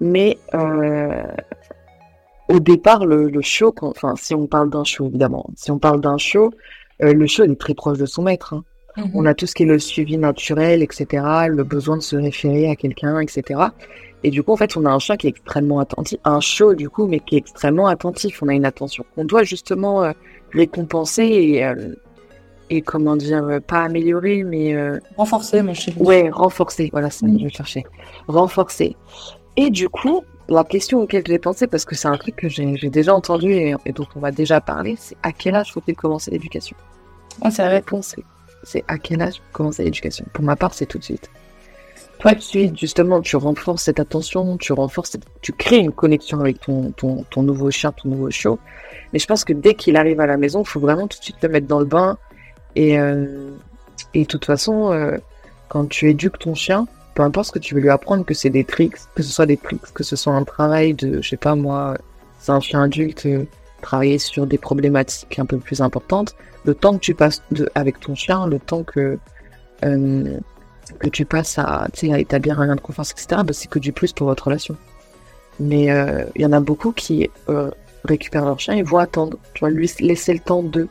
[0.00, 1.22] Mais euh,
[2.48, 5.78] au départ, le, le show, quand- enfin, si on parle d'un show, évidemment, si on
[5.78, 6.50] parle d'un show,
[7.02, 8.54] euh, le show il est très proche de son maître.
[8.54, 8.64] hein.
[9.14, 11.06] On a tout ce qui est le suivi naturel, etc.,
[11.48, 13.58] le besoin de se référer à quelqu'un, etc.
[14.22, 16.74] Et du coup, en fait, on a un chien qui est extrêmement attentif, un show
[16.74, 18.42] du coup, mais qui est extrêmement attentif.
[18.42, 20.12] On a une attention qu'on doit justement euh,
[20.52, 21.94] récompenser et, euh,
[22.72, 26.00] et comment dire, euh, pas améliorer, mais euh, Renforcer, mon chéri.
[26.00, 26.88] ouais, renforcer.
[26.90, 27.38] Voilà, ça, Oui.
[27.44, 27.84] je cherchais.
[28.28, 28.96] Renforcer.
[29.56, 32.74] Et du coup, la question auquel j'ai pensé, parce que c'est un truc que j'ai
[32.88, 36.30] déjà entendu et, et dont on va déjà parler, c'est à quel âge faut-il commencer
[36.30, 36.76] l'éducation?
[37.44, 38.16] Ouais, c'est La réponse,
[38.62, 40.24] c'est- à quel âge commencer l'éducation?
[40.32, 41.30] Pour ma part, c'est tout de suite.
[42.20, 46.38] Tout de suite, justement, tu renforces cette attention, tu renforces, cette- tu crées une connexion
[46.40, 48.58] avec ton, ton, ton nouveau chien, ton nouveau chiot.
[49.12, 51.24] Mais je pense que dès qu'il arrive à la maison, il faut vraiment tout de
[51.24, 52.16] suite le mettre dans le bain,
[52.76, 53.50] Et, euh,
[54.14, 55.18] et de toute façon, euh,
[55.68, 58.50] quand tu éduques ton chien, peu importe ce que tu veux lui apprendre, que c'est
[58.50, 61.36] des tricks, que ce soit des tricks, que ce soit un travail de, je sais
[61.36, 61.96] pas moi,
[62.38, 63.44] c'est un chien adulte, euh,
[63.82, 68.00] travailler sur des problématiques un peu plus importantes, le temps que tu passes de, avec
[68.00, 69.18] ton chien, le temps que,
[69.80, 73.92] que tu passes à, à établir un lien de confiance, etc., bah, c'est que du
[73.92, 74.76] plus pour votre relation.
[75.58, 75.86] Mais
[76.36, 77.28] il y en a beaucoup qui
[78.04, 80.88] récupèrent leur chien et vont attendre, tu vois, lui laisser le temps d'eux.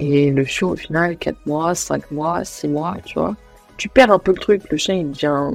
[0.00, 3.36] Et le chiot, au final, 4 mois, 5 mois, 6 mois, tu vois,
[3.76, 4.62] tu perds un peu le truc.
[4.70, 5.50] Le chien, il devient.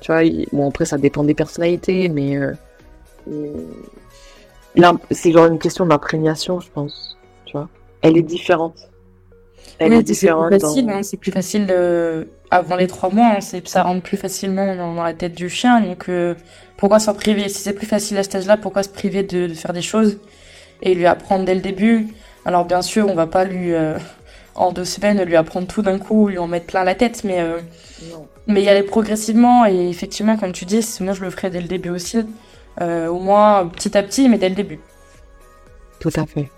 [0.00, 2.36] Tu vois, il- bon, après, ça dépend des personnalités, mais.
[2.36, 2.52] Euh,
[4.74, 7.16] l'im- c'est genre une question d'imprégnation, je pense.
[7.44, 7.68] Tu vois,
[8.02, 8.76] elle est différente.
[9.78, 10.48] Elle Oui, est c'est différente.
[10.48, 11.66] plus dans- facile, hein, c'est plus facile
[12.50, 15.50] avant les trois mois, hein, c'est ça rentre plus facilement dans, dans la tête du
[15.50, 15.80] chien.
[15.82, 16.34] Donc euh,
[16.78, 17.48] pourquoi s'en priver?
[17.50, 20.18] Si c'est plus facile à cet âge-là, pourquoi se priver de, de faire des choses
[20.82, 22.08] et lui apprendre dès le début?
[22.46, 23.98] Alors bien sûr, on va pas lui euh,
[24.54, 27.40] en deux semaines lui apprendre tout d'un coup, lui en mettre plein la tête, mais
[27.40, 27.58] euh,
[28.46, 31.66] mais y aller progressivement et effectivement, comme tu dis, moi je le ferai dès le
[31.66, 32.24] début aussi,
[32.80, 34.78] euh, au moins petit à petit, mais dès le début.
[35.98, 36.48] Tout à fait.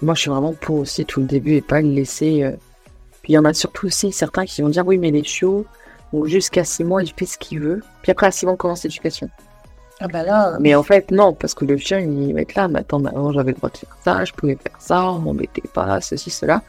[0.00, 2.42] Moi, je suis vraiment pour aussi tout le début et pas le laisser.
[2.44, 2.52] euh.
[3.22, 5.66] Puis il y en a surtout aussi certains qui vont dire oui, mais les chiots,
[6.14, 7.82] donc jusqu'à 6 mois, il fait ce qu'il veut.
[8.00, 9.28] Puis après, à 6 mois, on commence l'éducation.
[10.00, 12.68] Ah bah là, Mais en fait, non, parce que le chien, il va être là.
[12.68, 15.20] Mais attends, mais avant, j'avais le droit de faire ça, je pouvais faire ça, on
[15.20, 16.62] m'embêtait pas, ceci, cela.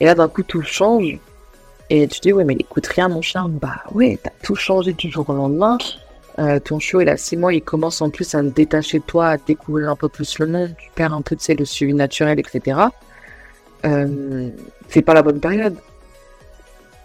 [0.00, 1.18] Et là, d'un coup, tout change.
[1.90, 3.46] Et tu dis, ouais, mais il écoute rien, mon chien.
[3.48, 5.76] Bah ouais, t'as tout changé du jour au lendemain.
[6.38, 9.04] Euh, ton chiot, il a 6 mois, il commence en plus à se détacher de
[9.04, 10.74] toi, à découvrir un peu plus le monde.
[10.78, 12.80] Tu perds un peu, tu sais, le suivi naturel, etc.
[13.84, 14.48] Euh,
[14.88, 15.76] c'est pas la bonne période.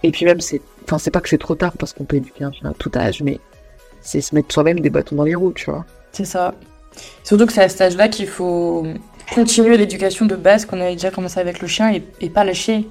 [0.03, 2.45] Et puis même, c'est, enfin, c'est pas que c'est trop tard parce qu'on peut éduquer
[2.45, 3.39] un chien à tout âge, mais
[4.07, 5.85] c'est se mettre soi-même des bâtons dans les roues, tu vois.
[6.13, 6.53] C'est ça.
[7.23, 8.87] Surtout que c'est à cet âge-là qu'il faut
[9.33, 12.87] continuer l'éducation de base qu'on avait déjà commencé avec le chien et, et pas lâcher.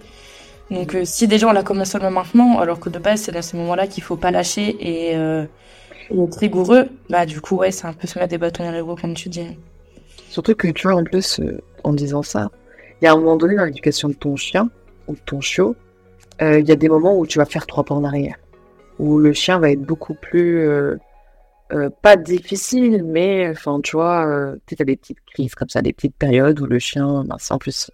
[0.71, 3.41] Donc euh, si déjà on l'a commencé seulement maintenant, alors que de base c'est à
[3.41, 5.45] ce moment-là qu'il faut pas lâcher et, euh,
[6.11, 8.73] et être rigoureux, bah du coup ouais c'est un peu se mettre des bâtons dans
[8.73, 9.57] les roues comme tu dis.
[10.29, 12.51] Surtout que tu vois, en plus, euh, en disant ça,
[13.01, 14.69] il y a un moment donné dans l'éducation de ton chien
[15.09, 15.75] ou de ton chiot,
[16.43, 18.37] il y a des moments où tu vas faire trois pas en arrière.
[18.99, 20.69] Où le chien va être beaucoup plus.
[21.73, 25.83] Euh, pas difficile, mais enfin, tu vois, euh, tu as des petites crises comme ça,
[25.83, 27.91] des petites périodes où le chien, ben, c'est en plus,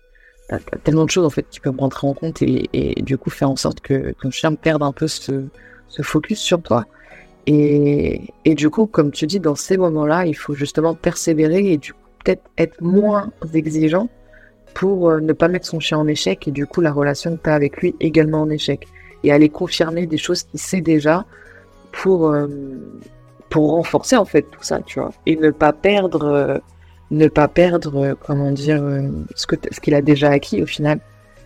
[0.85, 3.57] tellement de choses en fait qui peuvent rentrer en compte et, du coup faire en
[3.57, 5.47] sorte que ton chien perde un peu ce,
[5.89, 6.85] ce focus sur toi.
[7.47, 11.79] Et, et du coup, comme tu dis, dans ces moments-là, il faut justement persévérer et
[11.79, 14.09] du coup, peut-être être moins exigeant
[14.75, 17.43] pour euh, ne pas mettre son chien en échec et du coup la relation que
[17.43, 18.87] tu as avec lui également en échec.
[19.25, 21.25] Et aller confirmer des choses qu'il sait déjà
[21.93, 22.49] pour, euh,
[23.53, 25.13] pour renforcer en fait tout ça, tu vois.
[25.27, 26.59] Et ne pas perdre, euh,
[27.11, 30.67] ne pas perdre, euh, comment dire, euh, ce que ce qu'il a déjà acquis au
[30.67, 30.99] final.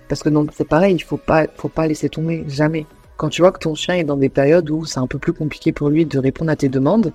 [0.09, 2.87] Parce que donc c'est pareil, il faut pas, faut pas laisser tomber, jamais.
[3.17, 5.33] Quand tu vois que ton chien est dans des périodes où c'est un peu plus
[5.33, 7.13] compliqué pour lui de répondre à tes demandes,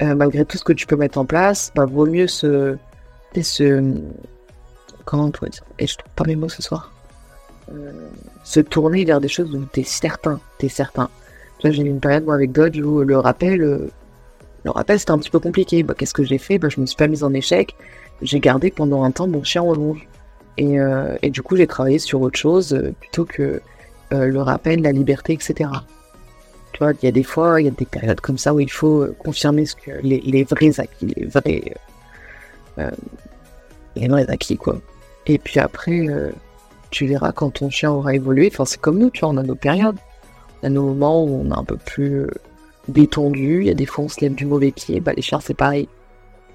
[0.00, 2.76] malgré tout ce que tu peux mettre en place, bah, vaut mieux se,
[3.40, 3.94] se,
[5.04, 6.92] comment on pourrait dire, et je trouve pas mes mots ce soir,
[8.42, 11.08] se tourner vers des choses où t'es certain, t'es certain.
[11.62, 13.90] J'ai eu une période moi avec Dodge où le rappel,
[14.64, 15.82] le rappel c'était un petit peu compliqué.
[15.82, 16.58] Bah, qu'est-ce que j'ai fait?
[16.58, 17.74] Bah, je me suis pas mise en échec.
[18.22, 20.06] J'ai gardé pendant un temps mon chien en longe.
[20.58, 23.62] Et, euh, et du coup, j'ai travaillé sur autre chose euh, plutôt que
[24.12, 25.70] euh, le rappel, la liberté, etc.
[26.72, 28.60] Tu vois, il y a des fois, il y a des périodes comme ça où
[28.60, 31.74] il faut confirmer ce que les, les vrais acquis, les vrais,
[33.96, 34.80] les vrais acquis, quoi.
[35.26, 36.06] Et puis après,
[36.90, 38.48] tu verras quand ton chien aura évolué.
[38.52, 39.96] Enfin, c'est comme nous, tu vois, on a nos périodes.
[40.62, 42.26] On a nos moments où on est un peu plus
[42.88, 43.60] détendu.
[43.60, 45.00] Il y a des fois, on se lève du mauvais pied.
[45.00, 45.88] Bah, les chiens, c'est pareil.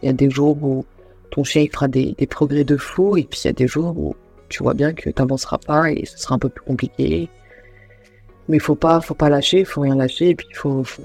[0.01, 0.85] Il y a des jours où
[1.31, 3.97] ton chien il fera des, progrès de fou, et puis il y a des jours
[3.97, 4.15] où
[4.49, 7.29] tu vois bien que tu n'avanceras pas et ce sera un peu plus compliqué.
[8.47, 11.03] Mais faut pas, faut pas lâcher, faut rien lâcher, et puis il faut, faut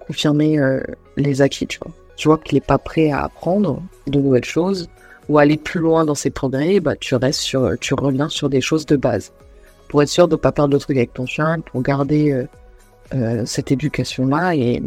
[0.00, 0.80] confirmer euh,
[1.16, 1.92] les acquis, tu vois.
[2.16, 4.88] Tu vois qu'il n'est pas prêt à apprendre de nouvelles choses
[5.28, 8.60] ou aller plus loin dans ses progrès, bah tu restes sur, tu reviens sur des
[8.60, 9.32] choses de base
[9.90, 12.46] pour être sûr de ne pas perdre le truc avec ton chien, pour garder euh,
[13.14, 14.82] euh, cette éducation-là et,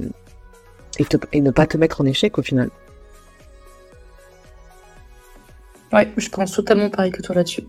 [0.99, 2.69] et, te- et ne pas te mettre en échec au final.
[5.91, 7.63] Ouais, je pense totalement pareil que toi là-dessus.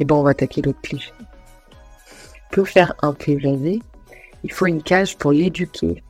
[0.00, 1.12] Et ben on va attaquer l'autre cliché.
[2.50, 3.80] Pour faire un PVV,
[4.44, 6.02] il faut une cage pour l'éduquer.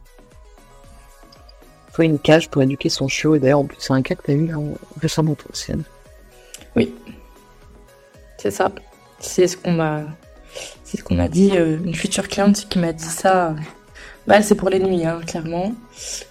[1.89, 3.35] Il faut une cage pour éduquer son chiot.
[3.35, 4.63] Et d'ailleurs, en plus, c'est un cas que tu as eu hein,
[5.01, 5.83] récemment, toi, Océane.
[8.39, 8.71] C'est ça.
[9.19, 10.03] C'est ce qu'on m'a,
[10.89, 11.51] c'est ce qu'on m'a dit.
[11.55, 13.55] euh, une future cliente qui m'a dit ça.
[14.27, 15.75] Bah, c'est pour les nuits, hein, clairement.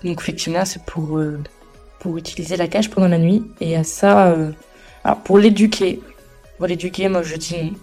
[0.04, 1.40] Donc effectivement, c'est pour euh,
[2.00, 3.44] pour utiliser la cage pendant la nuit.
[3.62, 4.52] Et à ça, euh,
[5.04, 6.02] alors pour l'éduquer,
[6.58, 7.74] Pour l'éduquer, moi je dis non.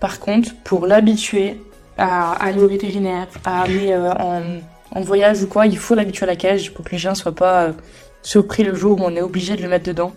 [0.00, 1.60] Par contre, pour l'habituer
[1.96, 6.36] à aller au vétérinaire, à aller en, voyage ou quoi, il faut l'habituer à la
[6.36, 7.70] cage pour que les chiens soient pas
[8.22, 10.12] surpris le jour où on est obligé de le mettre dedans.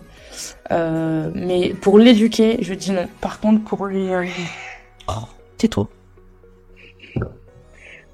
[0.70, 3.06] Mais pour l'éduquer, je dis non.
[3.20, 4.08] Par contre, pour lui...
[5.06, 5.88] Oh, c'est trop.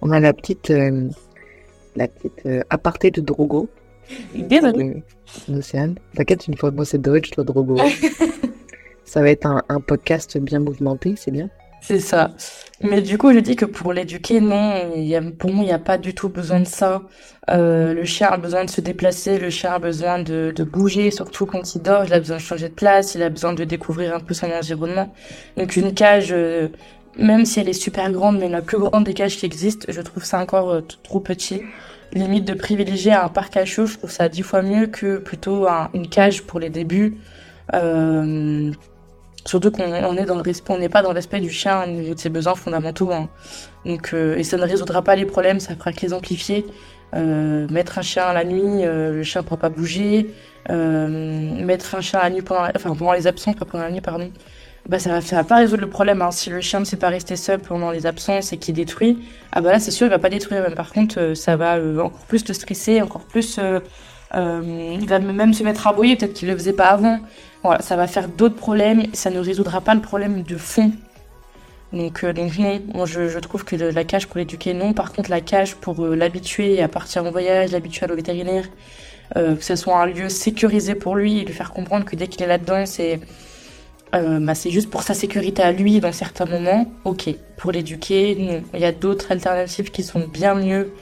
[0.03, 0.73] On a la petite,
[1.97, 3.69] la petite aparté de Drogo.
[4.35, 5.03] Désolé.
[5.49, 5.95] L'océan.
[6.15, 7.77] T'inquiète, une fois, moi c'est Dodge, toi Drogo.
[9.05, 11.49] Ça va être un, un podcast bien mouvementé, c'est bien.
[11.87, 12.31] C'est ça.
[12.81, 15.67] Mais du coup, je dis que pour l'éduquer, non, il y a, pour moi, il
[15.67, 17.03] n'y a pas du tout besoin de ça.
[17.51, 21.11] Euh, le chien a besoin de se déplacer, le chien a besoin de, de, bouger,
[21.11, 23.65] surtout quand il dort, il a besoin de changer de place, il a besoin de
[23.65, 25.13] découvrir un peu son environnement.
[25.59, 26.69] Donc une cage, euh,
[27.19, 30.01] même si elle est super grande, mais la plus grande des cages qui existent, je
[30.01, 31.63] trouve ça encore euh, trop petit.
[32.13, 35.67] Limite de privilégier un parc à chiots, je trouve ça dix fois mieux que plutôt
[35.95, 37.17] une cage pour les débuts.
[37.75, 38.71] Euh,
[39.47, 42.15] Surtout qu'on est dans le respect, on n'est pas dans le respect du chien et
[42.15, 43.13] de ses besoins fondamentaux.
[43.13, 43.29] Hein.
[43.85, 46.65] Donc, euh, et ça ne résoudra pas les problèmes, ça fera que les amplifier.
[47.15, 50.31] Euh, mettre un chien la nuit, euh, le chien ne pourra pas bouger.
[50.71, 54.31] mettre un chien la nuit pendant, enfin pendant les absences, pas pendant la nuit, pardon.
[54.89, 56.21] Bah ça va, ça va pas résoudre le problème.
[56.21, 56.31] Hein.
[56.31, 59.19] Si le chien ne sait pas rester seul pendant les absences et qu'il détruit,
[59.53, 60.63] ah bah là c'est sûr il va pas détruire.
[60.63, 63.59] Même par contre, ça va encore plus le stresser, encore plus.
[64.35, 67.21] il va même se mettre à bouiller, peut-être qu'il le faisait pas avant.
[67.63, 70.93] Voilà, ça va faire d'autres problèmes, ça ne résoudra pas le problème de fond.
[71.95, 74.93] Donc, euh, donc non, je, trouve que la cage pour l'éduquer, non.
[74.93, 78.65] Par contre, la cage pour euh, l'habituer à partir en voyage, l'habituer à l'eau vétérinaire,
[79.37, 82.27] euh, que ce soit un lieu sécurisé pour lui et lui faire comprendre que dès
[82.27, 83.21] qu'il est là-dedans, c'est
[84.21, 87.35] bah, c'est juste pour sa sécurité à lui dans certains moments, ok.
[87.57, 88.63] Pour l'éduquer, non.
[88.75, 90.93] Il y a d'autres alternatives qui sont bien mieux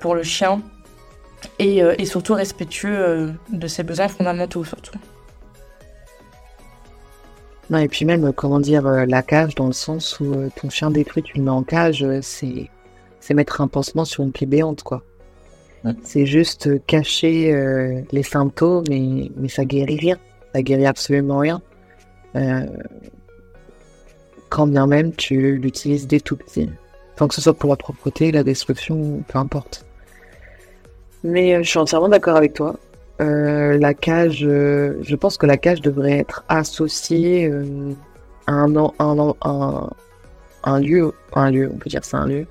[0.00, 0.62] pour le chien
[1.58, 4.98] et, et surtout respectueux de ses besoins fondamentaux, surtout.
[7.70, 10.48] Non, et puis même, euh, comment dire, euh, la cage, dans le sens où euh,
[10.56, 12.70] ton chien détruit, tu le mets en cage, c'est,
[13.20, 15.02] c'est mettre un pansement sur une plaie béante, quoi.
[16.02, 20.18] C'est juste cacher les symptômes, mais, mais ça guérit rien.
[20.52, 21.62] Ça guérit absolument rien.
[24.48, 26.70] Quand bien même tu l'utilises dès tout petit.
[27.16, 29.84] Tant que ce soit pour la propreté, la destruction, peu importe.
[31.24, 32.76] Mais je suis entièrement d'accord avec toi.
[33.20, 37.92] Euh, la cage, euh, je pense que la cage devrait être associée euh,
[38.46, 38.68] à un,
[40.80, 42.46] lieu, un lieu, on peut dire c'est un lieu,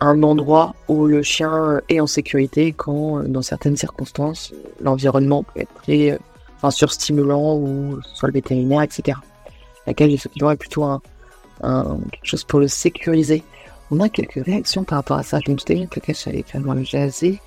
[0.00, 5.74] un endroit où le chien est en sécurité quand, dans certaines circonstances, l'environnement peut être
[5.82, 6.18] très
[6.60, 9.18] enfin, surstimulant ou soit le vétérinaire, etc.
[9.86, 11.00] La cage, effectivement, est plutôt un,
[11.62, 13.42] quelque chose pour le sécuriser.
[13.90, 15.38] On a quelques réactions par rapport à ça.
[15.44, 17.40] Je me disais que la cage allait vraiment jaser.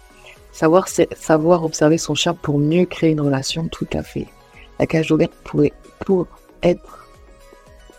[0.52, 4.28] Savoir, savoir observer son chien pour mieux créer une relation, tout à fait.
[4.80, 5.73] La cage ouverte pourrait,
[6.06, 6.28] pour
[6.62, 7.08] être,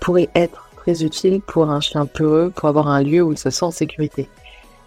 [0.00, 3.50] pourrait être très utile pour un chien peureux, pour avoir un lieu où il se
[3.50, 4.28] sent en sécurité.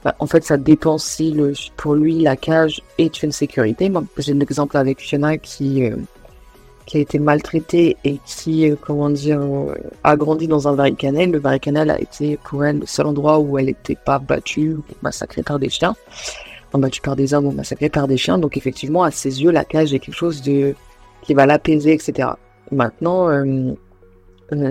[0.04, 3.90] Bah, en fait, ça dépend si le, pour lui la cage est une sécurité.
[3.90, 5.96] Moi, j'ai un exemple avec Fiona qui, euh,
[6.88, 11.30] qui a été maltraitée et qui, euh, comment dire, euh, a grandi dans un varicanel.
[11.30, 14.84] Le varicanel a été pour elle le seul endroit où elle n'était pas battue ou
[15.04, 15.96] massacrée par des chiens
[16.78, 18.38] battu par des hommes ou massacré par des chiens.
[18.38, 20.76] Donc effectivement, à ses yeux, la cage est quelque chose de
[21.22, 22.30] qui va l'apaiser, etc.
[22.72, 23.74] Maintenant, euh,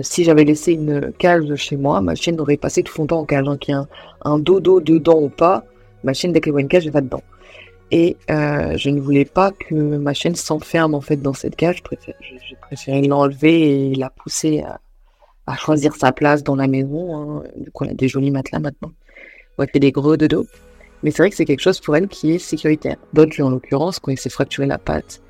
[0.01, 3.25] si j'avais laissé une cage chez moi, ma chienne aurait passé tout son temps en
[3.25, 3.43] cage.
[3.43, 3.85] Donc qu'il y a
[4.23, 5.65] un, dodo dedans ou pas,
[6.03, 7.23] ma chienne, dès qu'elle voit une cage, elle va dedans.
[7.91, 11.77] Et euh, je ne voulais pas que ma chienne s'enferme en fait dans cette cage.
[11.77, 14.63] Je préférais, l'enlever et la pousser
[15.45, 17.15] à, choisir sa place dans la maison.
[17.15, 17.43] Hein.
[17.55, 18.91] Du coup, on a des jolis matelas maintenant.
[19.57, 20.45] On va faire des gros dodo.
[21.03, 22.97] Mais c'est vrai que c'est quelque chose pour elle qui est sécuritaire.
[23.13, 25.21] D'autres, en l'occurrence, quand il s'est fracturé la patte,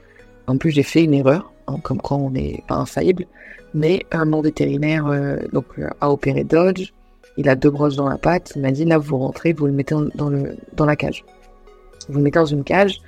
[0.47, 3.25] en plus j'ai fait une erreur, hein, comme quoi on n'est pas infaillible,
[3.73, 6.93] mais un mon vétérinaire euh, donc, euh, a opéré Dodge,
[7.35, 9.73] il a deux brosses dans la patte, il m'a dit là vous rentrez, vous le
[9.73, 11.25] mettez dans, le, dans la cage.
[12.09, 13.01] Vous mettez dans une cage.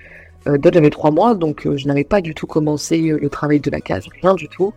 [0.48, 3.82] Euh, Dodge trois mois, donc je n'avais pas du tout commencé le travail de la
[3.82, 4.74] cage, rien du tout.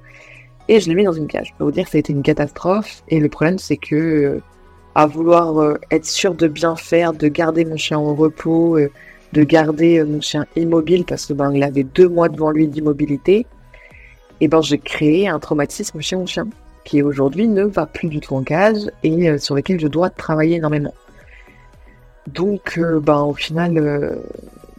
[0.69, 1.49] Et je l'ai mis dans une cage.
[1.49, 3.03] Je peux vous dire que ça a été une catastrophe.
[3.09, 4.41] Et le problème, c'est que
[4.95, 8.91] à vouloir euh, être sûr de bien faire, de garder mon chien en repos, euh,
[9.33, 12.69] de garder euh, mon chien immobile parce que ben il avait deux mois devant lui
[12.69, 13.47] d'immobilité.
[14.41, 16.47] Et ben j'ai créé un traumatisme chez mon chien
[16.85, 20.57] qui aujourd'hui ne va plus du tout en cage et sur lequel je dois travailler
[20.57, 20.93] énormément.
[22.29, 24.21] Donc ben au final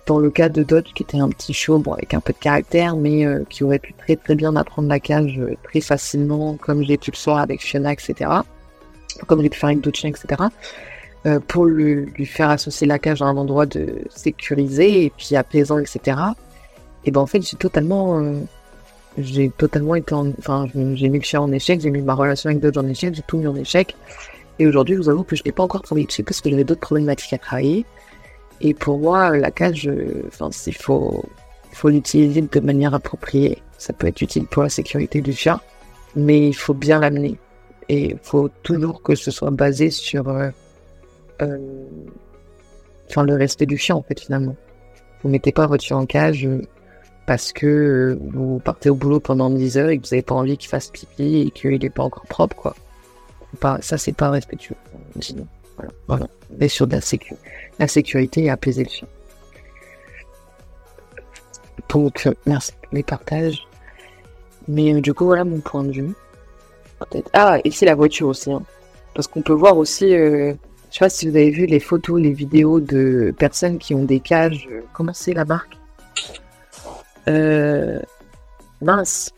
[0.05, 2.37] dans le cas de Dodge qui était un petit chaud, bon avec un peu de
[2.37, 6.97] caractère, mais qui aurait pu très très bien apprendre la cage très facilement, comme j'ai
[6.97, 8.43] pu le soir avec Fiona, etc
[9.27, 10.43] comme j'ai pu faire avec d'autres chiens, etc.
[11.25, 15.79] Euh, pour lui, faire associer la cage à un endroit de sécurisé et puis apaisant,
[15.79, 16.17] etc.
[17.05, 18.39] Et ben en fait, j'ai totalement euh,
[19.17, 20.29] j'ai totalement été en...
[20.39, 23.13] Enfin, j'ai mis le chien en échec, j'ai mis ma relation avec d'autres en échec,
[23.13, 23.95] j'ai tout mis en échec.
[24.63, 26.63] Et aujourd'hui, je vous avoue que je n'ai pas encore travaillé dessus parce que j'avais
[26.63, 27.85] d'autres problématiques à travailler.
[28.61, 29.91] Et pour moi, la cage,
[30.27, 31.25] enfin, il faut,
[31.83, 33.61] l'utiliser de manière appropriée.
[33.77, 35.59] Ça peut être utile pour la sécurité du chien,
[36.15, 37.37] mais il faut bien l'amener.
[37.89, 40.49] Et il faut toujours que ce soit basé sur euh,
[41.41, 41.57] euh,
[43.17, 44.55] le respect du chien, en fait, finalement.
[45.23, 46.61] Vous mettez pas votre chien en cage euh,
[47.27, 50.55] parce que vous partez au boulot pendant 10 heures et que vous n'avez pas envie
[50.55, 52.75] qu'il fasse pipi et qu'il n'est pas encore propre, quoi.
[53.59, 54.75] Pas, ça, c'est pas respectueux.
[55.19, 56.27] Sinon, voilà, voilà.
[56.57, 57.35] Mais sur de la, sécu
[57.79, 59.07] la sécurité et apaiser le chien.
[61.89, 63.67] Donc, merci les partages.
[64.67, 66.13] Mais du coup, voilà mon point de vue.
[67.33, 68.51] Ah, ici la voiture aussi.
[68.51, 68.63] Hein.
[69.13, 70.53] Parce qu'on peut voir aussi, euh,
[70.89, 74.03] je sais pas si vous avez vu les photos, les vidéos de personnes qui ont
[74.03, 74.67] des cages.
[74.71, 75.77] Euh, comment c'est la marque?
[77.27, 77.99] Euh,
[78.81, 79.31] Mince.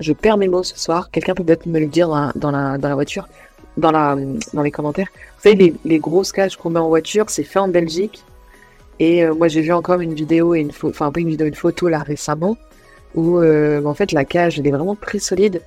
[0.00, 1.10] Je perds mes mots ce soir.
[1.10, 3.26] Quelqu'un peut peut-être me le dire dans la, dans la, voiture,
[3.76, 4.16] dans, la,
[4.52, 5.08] dans les commentaires.
[5.36, 8.24] Vous savez, les, les grosses cages qu'on met en voiture, c'est fait en Belgique.
[8.98, 11.54] Et moi, j'ai vu encore une vidéo et une photo, enfin pas une vidéo, une
[11.54, 12.56] photo là récemment
[13.14, 15.62] où en fait la cage elle est vraiment très solide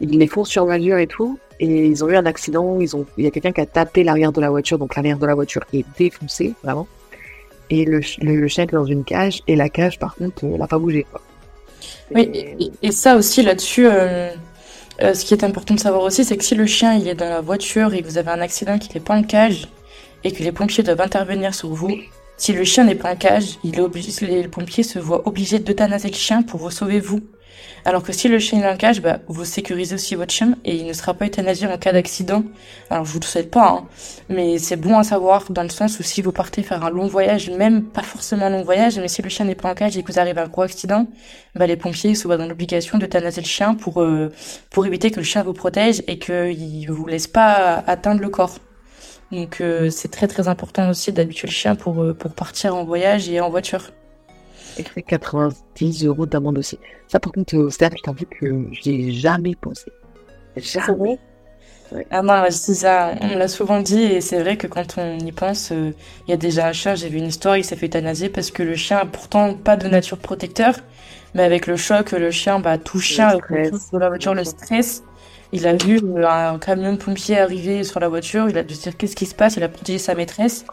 [0.00, 1.38] ils les font sur mesure et tout.
[1.58, 2.80] Et ils ont eu un accident.
[2.80, 5.18] Ils ont, il y a quelqu'un qui a tapé l'arrière de la voiture, donc l'arrière
[5.18, 6.88] de la voiture est défoncé, vraiment.
[7.68, 10.78] Et le, le, chien est dans une cage, et la cage, par contre, n'a pas
[10.78, 11.06] bougé.
[12.12, 12.30] Oui,
[12.82, 14.30] et, ça aussi là-dessus, euh,
[15.02, 17.14] euh, ce qui est important de savoir aussi, c'est que si le chien il est
[17.14, 19.68] dans la voiture et que vous avez un accident qui n'est pas en cage,
[20.24, 21.96] et que les pompiers doivent intervenir sur vous,
[22.36, 25.58] si le chien n'est pas en cage, il est obligé, les pompiers se voient obligés
[25.58, 27.20] d'euthanaser le chien pour vous sauver vous.
[27.84, 30.76] Alors que si le chien est en cage, bah, vous sécurisez aussi votre chien et
[30.76, 32.42] il ne sera pas euthanasié en cas d'accident.
[32.90, 33.88] Alors je vous le souhaite pas, hein,
[34.28, 37.06] mais c'est bon à savoir dans le sens où si vous partez faire un long
[37.06, 39.96] voyage, même pas forcément un long voyage, mais si le chien n'est pas en cage
[39.96, 41.06] et que vous arrivez à un gros accident,
[41.54, 44.32] bah, les pompiers se voient dans l'obligation d'euthanasier le chien pour, euh,
[44.70, 48.28] pour éviter que le chien vous protège et qu'il ne vous laisse pas atteindre le
[48.28, 48.58] corps.
[49.32, 52.84] Donc euh, c'est très très important aussi d'habituer le chien pour, euh, pour partir en
[52.84, 53.92] voyage et en voiture.
[54.96, 56.78] Et 90 euros d'amende aussi.
[57.08, 59.90] Ça, par contre, euh, c'est je t'avoue que j'ai jamais pensé.
[60.56, 61.18] Jamais.
[62.10, 65.32] Ah non, c'est ça, on l'a souvent dit et c'est vrai que quand on y
[65.32, 65.90] pense, euh,
[66.26, 68.52] il y a déjà un chat, j'ai vu une histoire, il s'est fait euthanasier parce
[68.52, 70.76] que le chien a pourtant pas de nature protecteur,
[71.34, 75.02] mais avec le choc, le chien, bah, tout chien, de la voiture, le stress,
[75.52, 78.82] il a vu un camion de pompiers arriver sur la voiture, il a dû se
[78.82, 80.64] dire qu'est-ce qui se passe, il a protégé sa maîtresse,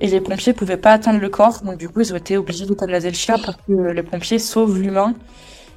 [0.00, 2.66] et les pompiers pouvaient pas atteindre le corps, donc du coup ils ont été obligés
[2.66, 5.14] d'euthanasier le chien parce que les pompiers sauvent l'humain.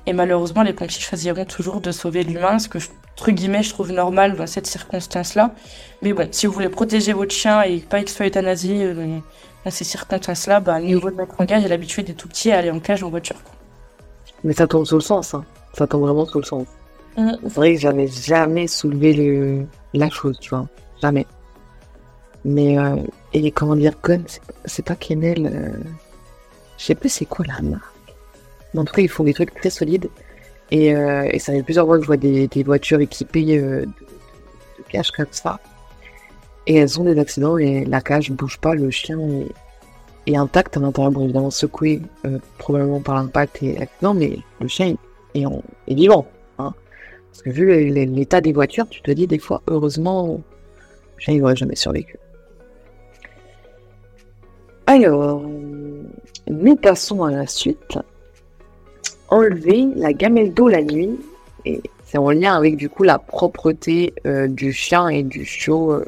[0.08, 2.80] Et malheureusement, les pompiers choisiront toujours de sauver l'humain, ce que,
[3.14, 5.54] entre guillemets, je trouve normal dans cette circonstance-là.
[6.02, 9.20] Mais bon, si vous voulez protéger votre chien et pas qu'il soit euthanasié euh,
[9.64, 12.58] dans ces circonstances-là, bah, niveau de mettre en cage, il l'habitude des tout petits à
[12.58, 13.38] aller en cage en voiture.
[14.44, 15.46] Mais ça tombe sous le sens, hein.
[15.78, 16.66] Ça tombe vraiment sous le sens.
[17.16, 17.34] Mm.
[17.44, 19.68] C'est vrai que j'avais jamais soulevé le...
[19.94, 20.68] la chose, tu vois.
[21.00, 21.28] Jamais.
[22.44, 22.96] Mais euh,
[23.34, 24.24] et comment dire, Gun,
[24.66, 25.50] c'est pas Kennel.
[25.52, 25.84] Euh...
[26.78, 27.84] Je sais plus c'est quoi la marque.
[28.74, 30.10] Mais en tout cas, ils font des trucs très solides.
[30.72, 33.86] Et, euh, et ça fait plusieurs fois que je vois des, voitures équipées euh, de,
[33.86, 35.60] de, cages comme ça.
[36.66, 39.20] Et elles ont des accidents et la cage ne bouge pas, le chien
[40.28, 44.68] est, intact à l'intérieur, bon évidemment secoué euh, probablement par l'impact et l'accident, mais le
[44.70, 44.96] chien
[45.34, 45.44] est,
[45.88, 46.26] est vivant.
[46.58, 46.74] Hein.
[47.32, 50.40] Parce que vu l'état des voitures, tu te dis des fois, heureusement,
[51.18, 52.18] le chien n'aurait jamais survécu.
[54.92, 55.42] Alors,
[56.50, 57.98] nous passons à la suite.
[59.30, 61.18] Enlever la gamelle d'eau la nuit.
[61.64, 65.94] Et c'est en lien avec du coup la propreté euh, du chien et du chiot
[65.94, 66.06] euh,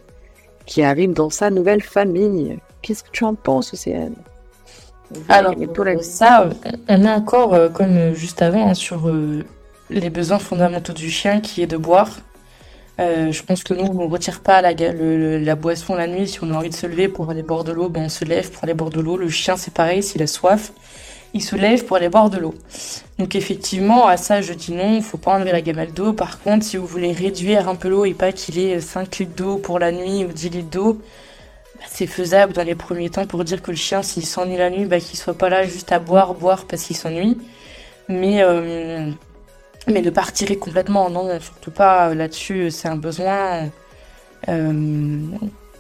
[0.66, 2.60] qui arrive dans sa nouvelle famille.
[2.82, 4.16] Qu'est-ce que tu en penses, Océane?
[5.30, 5.56] Alors,
[6.02, 6.50] ça,
[6.90, 9.10] on est encore, euh, comme juste avant, hein, sur
[9.90, 12.10] les besoins fondamentaux du chien qui est de boire.
[13.00, 16.28] Euh, je pense que nous, on ne retire pas la, la boisson la nuit.
[16.28, 18.24] Si on a envie de se lever pour aller boire de l'eau, ben on se
[18.24, 19.18] lève pour aller boire de l'eau.
[19.18, 20.72] Le chien, c'est pareil, s'il a soif,
[21.34, 22.54] il se lève pour aller boire de l'eau.
[23.18, 26.14] Donc effectivement, à ça, je dis non, il faut pas enlever la gamelle d'eau.
[26.14, 29.36] Par contre, si vous voulez réduire un peu l'eau et pas qu'il ait 5 litres
[29.36, 31.02] d'eau pour la nuit ou 10 litres d'eau,
[31.76, 34.70] bah, c'est faisable dans les premiers temps pour dire que le chien, s'il s'ennuie la
[34.70, 37.40] nuit, bah, qu'il soit pas là juste à boire, boire parce qu'il s'ennuie.
[38.08, 38.44] Mais...
[38.44, 39.10] Euh,
[39.88, 43.70] mais de pas retirer complètement, non, surtout pas euh, là-dessus, c'est un besoin.
[44.50, 45.20] Euh,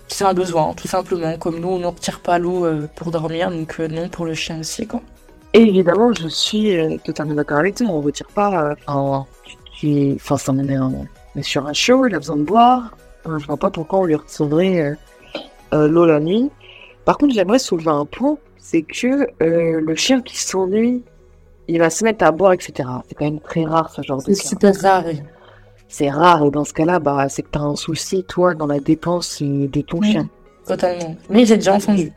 [0.08, 1.38] c'est un besoin, tout simplement.
[1.38, 4.60] Comme nous, on ne retire pas l'eau euh, pour dormir, donc non pour le chien
[4.60, 5.01] aussi, quoi.
[5.54, 8.74] Et évidemment, je suis totalement d'accord avec toi, on ne retire pas.
[8.88, 9.26] Enfin,
[10.16, 10.54] enfin, ça
[11.36, 12.95] mais sur un show, il a besoin de boire.
[13.26, 14.95] je vois pas pourquoi on lui retirerait
[15.72, 16.49] l'eau la nuit.
[17.06, 21.04] Par contre, j'aimerais soulever un point, c'est que le chien qui s'ennuie
[21.68, 22.89] il va se mettre à boire, etc.
[23.07, 25.05] C'est quand même très rare ce genre de C'est super rare.
[25.88, 28.66] C'est rare et dans ce cas-là, bah, c'est que tu as un souci, toi, dans
[28.66, 30.28] la dépense euh, de ton chien.
[30.66, 31.16] Totalement.
[31.30, 32.11] Mais j'ai déjà entendu.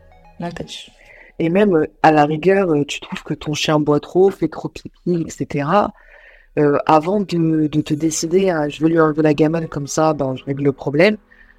[1.38, 4.48] Et même, euh, à la rigueur, euh, tu trouves que ton chien boit trop, fait
[4.48, 5.68] trop pipi, etc.
[6.86, 10.44] avant de, te décider à je veux lui enlever la gamelle comme ça, ben, je
[10.44, 11.18] règle le problème,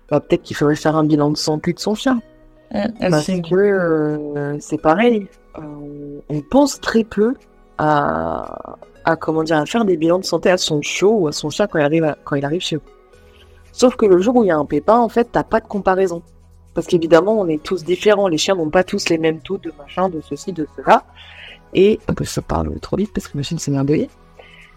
[0.10, 2.20] bah, peut-être qu'il faudrait faire un bilan de santé de son chien.
[3.00, 5.28] Parce que c'est pareil.
[5.56, 7.36] on pense très peu
[7.78, 11.32] à, à, comment dire, à faire des bilans de santé à son chiot ou à
[11.32, 12.84] son chat quand il arrive, quand il arrive chez vous.
[13.72, 15.68] Sauf que le jour où il y a un pépin, en fait, t'as pas de
[15.68, 16.22] comparaison.
[16.74, 18.28] Parce qu'évidemment, on est tous différents.
[18.28, 21.04] Les chiens n'ont pas tous les mêmes taux de machin, de ceci, de cela.
[21.74, 24.10] Et je parle trop vite parce que machine s'est merveillée.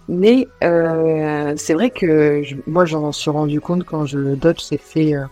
[0.08, 5.14] Mais euh, c'est vrai que moi, j'en suis rendu compte quand je Dodge s'est fait,
[5.14, 5.24] euh,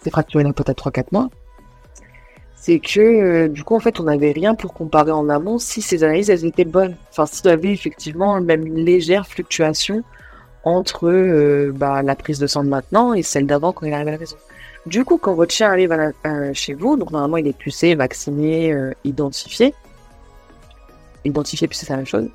[0.00, 1.28] s'est fracturé la pote à 3-4 mois
[2.60, 5.80] c'est que euh, du coup en fait on n'avait rien pour comparer en amont si
[5.80, 6.96] ces analyses elles étaient bonnes.
[7.10, 10.02] Enfin s'il y avait effectivement même une légère fluctuation
[10.64, 14.08] entre euh, bah, la prise de sang de maintenant et celle d'avant quand il arrive
[14.08, 14.36] à la maison.
[14.86, 15.94] Du coup quand votre chien arrive
[16.52, 19.72] chez vous, donc normalement il est pucé, vacciné, euh, identifié.
[21.24, 22.28] Identifié puis c'est la même chose.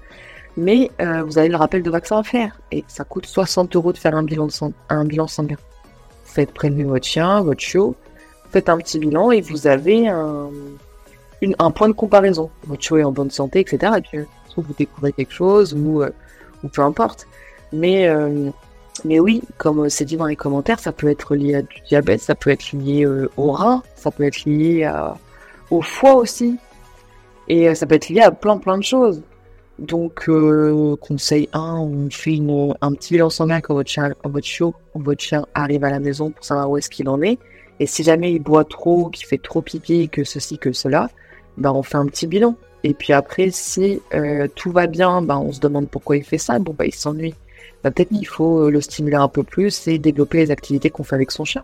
[0.56, 0.92] Mais
[1.26, 4.16] vous avez le rappel de vaccin à faire et ça coûte 60 euros de faire
[4.16, 5.58] un bilan, de sang, un bilan sanguin.
[6.26, 7.96] Faites prélever votre chien, votre chiot
[8.54, 10.50] faites un petit bilan et vous avez un,
[11.60, 12.50] un point de comparaison.
[12.68, 13.94] Votre chiot est en bonne santé, etc.
[13.98, 16.12] Et puis, soit vous découvrez quelque chose ou, euh,
[16.64, 17.28] ou peu importe.
[17.72, 18.52] Mais, euh,
[19.06, 22.22] mais oui, comme c'est dit dans les commentaires, ça peut être lié à du diabète,
[22.22, 24.90] ça peut être lié euh, au rein, ça peut être lié
[25.72, 26.58] au foie aussi.
[27.48, 29.22] Et ça peut être lié à plein plein de choses.
[29.80, 30.30] Donc,
[31.02, 32.40] conseil 1, on fait
[32.80, 36.30] un petit bilan sanguin quand votre chien, votre chiot, votre chien arrive à la maison
[36.30, 37.40] pour savoir où est-ce qu'il en est.
[37.80, 41.10] Et si jamais il boit trop, qu'il fait trop pipi, que ceci, que cela,
[41.58, 42.56] ben on fait un petit bilan.
[42.84, 46.38] Et puis après, si euh, tout va bien, ben on se demande pourquoi il fait
[46.38, 46.60] ça.
[46.60, 47.36] Bon, ben il s'ennuie.
[47.84, 51.16] Ben, peut-être qu'il faut le stimuler un peu plus et développer les activités qu'on fait
[51.16, 51.64] avec son chien.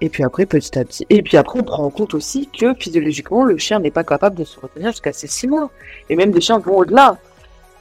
[0.00, 1.06] Et puis après, petit à petit.
[1.08, 4.36] Et puis après, on prend en compte aussi que physiologiquement, le chien n'est pas capable
[4.36, 5.70] de se retenir jusqu'à ses six mois.
[6.10, 7.18] Et même des chiens vont au-delà.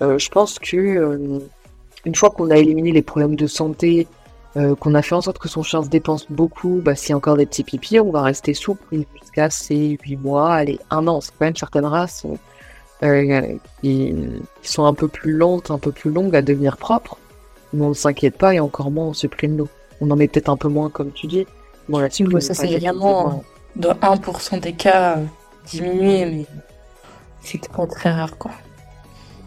[0.02, 1.40] Euh, je pense que euh,
[2.06, 4.08] une fois qu'on a éliminé les problèmes de santé,
[4.58, 7.14] euh, qu'on a fait en sorte que son chien se dépense beaucoup, bah, s'il y
[7.14, 8.84] a encore des petits pipis, on va rester souple
[9.22, 11.20] jusqu'à ses 8 mois, allez, un an.
[11.20, 12.26] C'est quand même certaines races
[13.04, 14.16] euh, qui,
[14.62, 17.18] sont un peu plus lentes, un peu plus longues à devenir propres.
[17.74, 19.68] Mais on ne s'inquiète pas et encore moins on supprime l'eau.
[20.00, 21.46] On en met peut-être un peu moins, comme tu dis.
[21.90, 23.44] Bon, là ça c'est vraiment
[23.76, 25.26] de 1% des cas euh,
[25.68, 26.46] diminué, mais
[27.42, 28.52] c'est très très rare, quoi.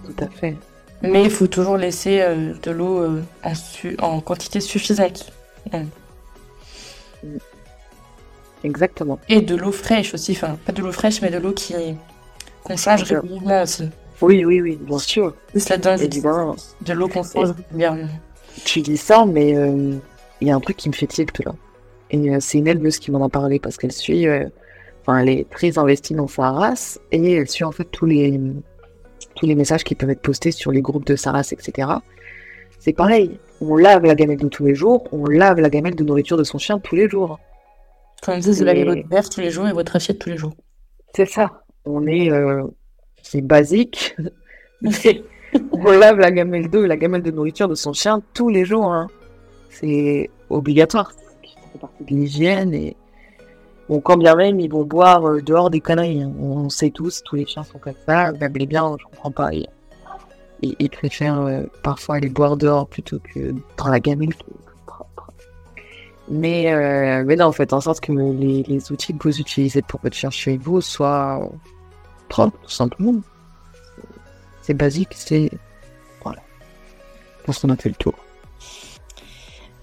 [0.04, 0.56] Tout à fait.
[1.02, 3.22] Mais il faut toujours laisser euh, de l'eau euh,
[4.00, 5.32] en, quantité suffisante.
[8.64, 9.18] Exactement.
[9.28, 11.74] Et de l'eau fraîche aussi, enfin pas de l'eau fraîche, mais de l'eau qui
[12.64, 13.88] qu'on change régulièrement aussi.
[14.20, 15.34] Oui, oui, oui, bien sûr.
[15.54, 18.08] de l'eau qu'on change régulièrement.
[18.64, 19.94] Tu dis ça, mais euh,
[20.40, 21.54] il y a un truc qui me fait tilt là.
[22.10, 24.26] Et c'est une éleveuse qui m'en a parlé parce qu'elle suit,
[25.02, 28.40] enfin, elle est très investie dans sa race et elle suit en fait tous les
[29.38, 31.88] tous les messages qui peuvent être postés sur les groupes de Saras, etc.
[32.80, 36.04] C'est pareil, on lave la gamelle de tous les jours, on lave la gamelle de
[36.04, 37.38] nourriture de son chien tous les jours.
[38.22, 40.54] Quand dit vous lavez votre verre tous les jours et votre assiette tous les jours.
[41.14, 41.62] C'est ça.
[41.84, 42.64] On est, euh,
[43.22, 44.16] c'est basique.
[45.72, 48.64] on lave la gamelle d'eau et la gamelle de nourriture de son chien tous les
[48.64, 48.92] jours.
[48.92, 49.08] Hein.
[49.70, 51.12] C'est obligatoire.
[51.72, 52.96] C'est partie de l'hygiène et
[53.88, 56.22] Bon, quand bien même, ils vont boire euh, dehors des conneries.
[56.22, 56.32] Hein.
[56.40, 58.32] On sait tous, tous les chiens sont comme ça.
[58.32, 59.50] Même les biens, je comprends pas.
[60.60, 64.34] Ils, préfèrent euh, parfois aller boire dehors plutôt que dans la gamelle
[64.86, 65.32] propre.
[66.28, 70.00] Mais, euh, mais non, faites en sorte que les, les, outils que vous utilisez pour
[70.02, 71.48] votre chien chez vous soient
[72.28, 73.14] propres, tout simplement.
[74.60, 75.50] C'est basique, c'est.
[76.22, 76.42] Voilà.
[77.40, 78.14] Je pense qu'on a fait le tour.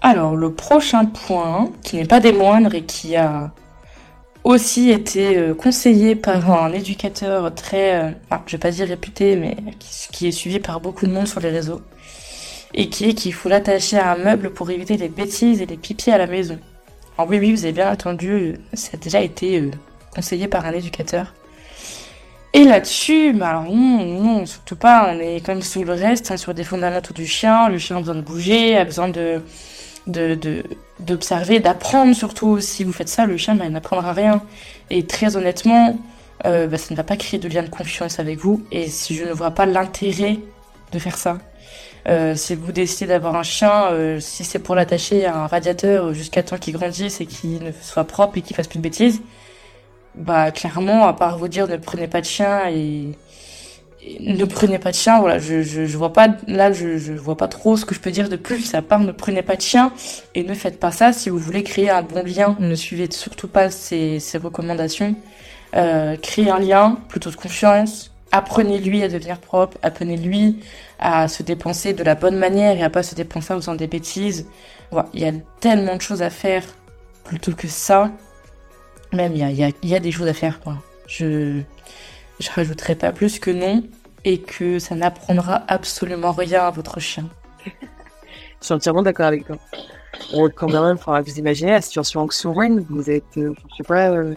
[0.00, 3.50] Alors, le prochain point, qui n'est pas des moindres et qui a
[4.46, 8.10] aussi été euh, conseillé par un éducateur très, euh,
[8.46, 9.56] je vais pas dire réputé, mais
[10.12, 11.82] qui, est suivi par beaucoup de monde sur les réseaux,
[12.72, 15.76] et qui est qu'il faut l'attacher à un meuble pour éviter les bêtises et les
[15.76, 16.60] pipis à la maison.
[17.18, 19.70] Alors oui, oui, vous avez bien entendu, ça a déjà été euh,
[20.14, 21.34] conseillé par un éducateur.
[22.52, 26.30] Et là-dessus, bah alors non, non, surtout pas, on est quand même sur le reste,
[26.30, 29.42] hein, sur des fondamentaux du chien, le chien a besoin de bouger, a besoin de
[31.00, 32.60] d'observer, d'apprendre surtout.
[32.60, 34.42] Si vous faites ça, le chien bah, n'apprendra rien.
[34.90, 35.98] Et très honnêtement,
[36.44, 38.64] euh, bah, ça ne va pas créer de lien de confiance avec vous.
[38.70, 40.38] Et si je ne vois pas l'intérêt
[40.92, 41.38] de faire ça,
[42.08, 46.14] euh, si vous décidez d'avoir un chien, euh, si c'est pour l'attacher à un radiateur
[46.14, 49.20] jusqu'à temps qu'il grandisse et qu'il ne soit propre et qu'il fasse plus de bêtises,
[50.14, 53.10] bah clairement, à part vous dire ne prenez pas de chien et
[54.20, 55.20] ne prenez pas de chien.
[55.20, 58.00] Voilà, je, je, je vois pas là, je, je vois pas trop ce que je
[58.00, 59.92] peux dire de plus à part ne prenez pas de chien
[60.34, 62.56] et ne faites pas ça si vous voulez créer un bon lien.
[62.60, 65.14] Ne suivez surtout pas ces, ces recommandations.
[65.74, 68.12] Euh, créez un lien plutôt de confiance.
[68.32, 69.76] Apprenez-lui à devenir propre.
[69.82, 70.60] Apprenez-lui
[70.98, 73.86] à se dépenser de la bonne manière et à pas se dépenser en faisant des
[73.86, 74.46] bêtises.
[74.90, 76.64] Voilà, il y a tellement de choses à faire
[77.24, 78.10] plutôt que ça.
[79.12, 80.60] Même il y a, y a, y a des choses à faire.
[80.60, 80.76] Quoi.
[81.06, 81.60] Je
[82.40, 83.82] je rajouterai pas plus que non
[84.24, 87.28] et que ça n'apprendra absolument rien à votre chien.
[87.64, 89.56] Je suis entièrement d'accord avec toi.
[90.56, 94.34] Quand même, vous imaginez la situation anxiogène, vous êtes, euh, je sais pas, euh,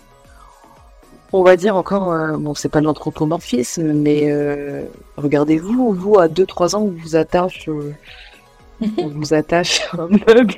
[1.31, 4.85] on va dire encore, euh, bon, c'est pas de l'anthropomorphisme, mais euh,
[5.17, 7.69] regardez-vous, vous, à 2-3 ans, on vous attache,
[8.97, 10.55] on vous attache un meuble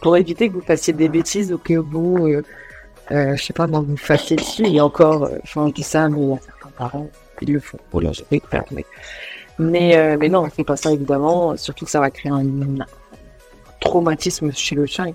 [0.00, 2.42] pour éviter que vous fassiez des bêtises où, euh,
[3.12, 6.38] euh, je sais pas, non, vous fassiez dessus, et encore, enfin, tout ça, mais
[6.78, 7.08] parents,
[7.42, 7.78] ils le font.
[8.30, 8.86] Vais faire, mais,
[9.58, 12.44] mais, euh, mais non, on fait pas ça, évidemment, surtout que ça va créer un,
[13.80, 15.12] traumatisme chez le chien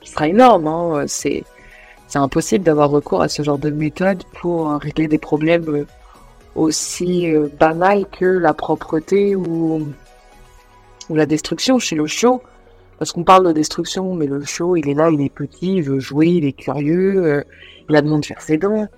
[0.00, 1.44] qui sera, qui énorme, hein, c'est,
[2.08, 5.86] c'est impossible d'avoir recours à ce genre de méthode pour régler des problèmes euh,
[6.54, 9.86] aussi euh, banals que la propreté ou,
[11.10, 12.42] la destruction chez le chiot.
[12.98, 15.82] Parce qu'on parle de destruction, mais le chiot, il est là, il est petit, il
[15.82, 17.44] veut jouer, il est curieux,
[17.90, 18.88] il a demandé de faire ses dents.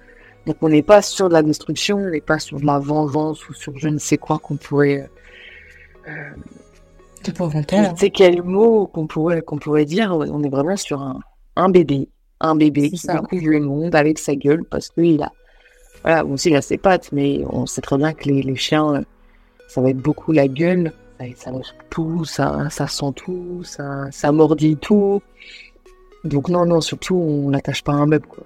[0.46, 3.48] Donc on n'est pas sur de la destruction, on n'est pas sur de la vengeance
[3.48, 5.10] ou sur je ne sais quoi qu'on pourrait...
[6.08, 6.12] Euh,
[7.86, 10.14] je ne sais quel mot qu'on pourrait, qu'on pourrait dire.
[10.14, 11.20] On est vraiment sur un,
[11.56, 12.08] un bébé
[12.40, 15.32] un bébé qui découvre le monde avec sa gueule parce qu'il a,
[16.02, 19.02] voilà, bon, a ses pattes, mais on sait très bien que les, les chiens,
[19.68, 24.06] ça va être beaucoup la gueule, ça, ça lâche tout, ça, ça sent tout, ça,
[24.10, 25.20] ça mordit tout.
[26.24, 28.44] Donc non, non, surtout on l'attache pas un meuble, quoi.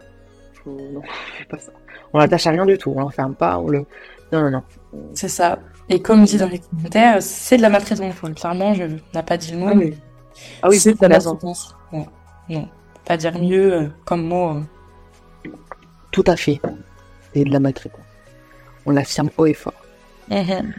[0.65, 1.03] Faut- non,
[1.39, 1.73] fais pas ça.
[2.13, 3.85] On l'attache à rien du tout, on l'enferme pas, on le,
[4.33, 4.63] non, non, non.
[5.15, 5.59] C'est ça.
[5.89, 8.15] Et comme dit dans les commentaires, c'est de la maltraitance.
[8.37, 9.95] Clairement, je n'ai pas dit le mot, Ah oui.
[10.63, 11.75] Ah oui, c'est de la maltraitance.
[12.49, 12.69] Non,
[13.05, 14.57] pas dire mieux euh, comme mot.
[14.57, 15.51] euh.
[16.11, 16.61] Tout à fait.
[17.35, 18.01] Et de la maltraitance.
[18.87, 19.75] On l'affirme haut et fort.
[20.31, 20.75] Mhm.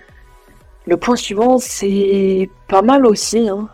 [0.86, 3.50] Le point suivant, c'est pas mal aussi.
[3.50, 3.70] Hein.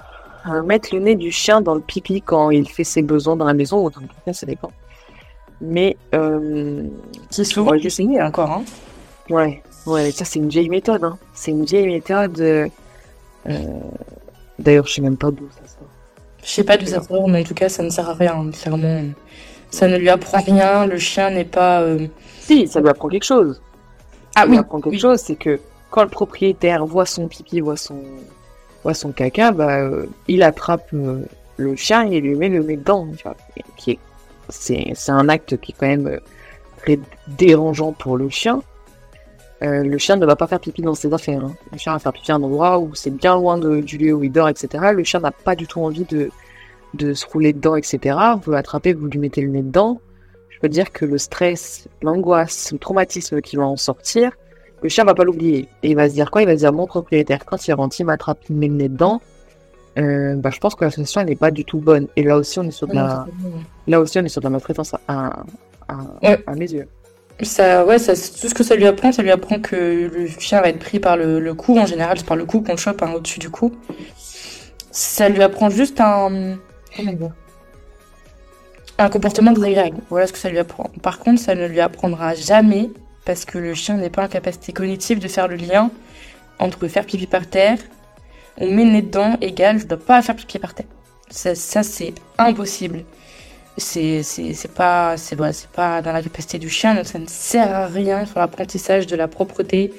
[0.50, 3.46] Euh, mettre le nez du chien dans le pipi quand il fait ses besoins dans
[3.46, 4.72] la maison ou dans le ça dépend.
[5.62, 6.84] Mais, euh,
[7.30, 8.52] Qui souvent Ouais, je- essayé encore.
[8.52, 8.64] Hein.
[9.30, 11.04] ouais, ouais, ça c'est une vieille méthode.
[11.04, 11.18] Hein.
[11.34, 12.40] C'est une vieille méthode.
[12.40, 12.68] euh,
[13.48, 13.54] euh,
[14.58, 15.88] D'ailleurs, je sais même pas d'où ça sort.
[16.44, 18.34] Je sais pas d'où ça sort, mais en tout cas, ça ne sert à rien,
[18.36, 19.04] hein, clairement.
[19.72, 21.82] Ça ne lui apprend rien, le chien n'est pas...
[21.82, 22.08] euh,
[22.42, 23.62] Si, ça lui apprend quelque chose.
[24.36, 25.00] Ah Ça lui oui, apprend quelque oui.
[25.00, 25.60] chose, c'est que
[25.92, 28.02] quand le propriétaire voit son pipi, voit son,
[28.84, 31.22] voit son caca, bah, euh, il attrape euh,
[31.58, 33.08] le chien et lui met le nez dedans.
[33.16, 33.36] Tu vois,
[33.78, 34.00] qui est,
[34.50, 36.20] c'est, un acte qui est quand même euh,
[36.78, 38.62] très dérangeant pour le chien.
[39.62, 41.44] Euh, le chien ne va pas faire pipi dans ses affaires.
[41.44, 41.54] hein.
[41.72, 44.14] Le chien va faire pipi à un endroit où c'est bien loin de- du lieu
[44.14, 44.92] où il dort, etc.
[44.94, 46.30] Le chien n'a pas du tout envie de,
[46.94, 48.18] de se rouler dedans, etc.
[48.44, 50.00] Vous l'attrapez, vous lui mettez le nez dedans.
[50.50, 54.32] Je peux dire que le stress, l'angoisse, le traumatisme qui va en sortir,
[54.82, 55.68] le chien va pas l'oublier.
[55.84, 56.42] Et il va se dire quoi?
[56.42, 59.22] Il va se dire mon propriétaire, quand il rentre, il m'attrape, il le nez dedans.
[60.00, 62.08] Euh, bah, je pense que la sensation elle n'est pas du tout bonne.
[62.16, 63.26] Et là aussi on est sur de la,
[63.88, 65.30] là aussi on est sur de la maltraitance à, à,
[65.90, 66.44] à- Ouais.
[66.48, 66.88] à mes yeux.
[67.42, 69.76] Ça, ouais, ça, tout ce que ça lui apprend, ça lui apprend que
[70.14, 71.78] le chien va être pris par le, le cou.
[71.80, 73.72] En général, c'est par le cou qu'on le chope hein, au-dessus du cou.
[74.92, 76.58] Ça lui apprend juste un,
[76.98, 77.32] comment
[78.98, 79.98] un comportement désagréable.
[80.10, 80.90] Voilà ce que ça lui apprend.
[81.02, 82.90] Par contre, ça ne lui apprendra jamais,
[83.26, 85.92] parce que le chien n'est pas en capacité cognitive de faire le lien
[86.60, 87.78] entre faire pipi par terre,
[88.60, 90.86] on met le nez dedans, égal, je dois pas faire pipi par terre.
[91.30, 93.04] Ça, ça c'est impossible.
[93.78, 97.28] C'est c'est c'est pas c'est c'est pas dans la capacité du chien donc ça ne
[97.28, 99.94] sert à rien sur l'apprentissage de la propreté.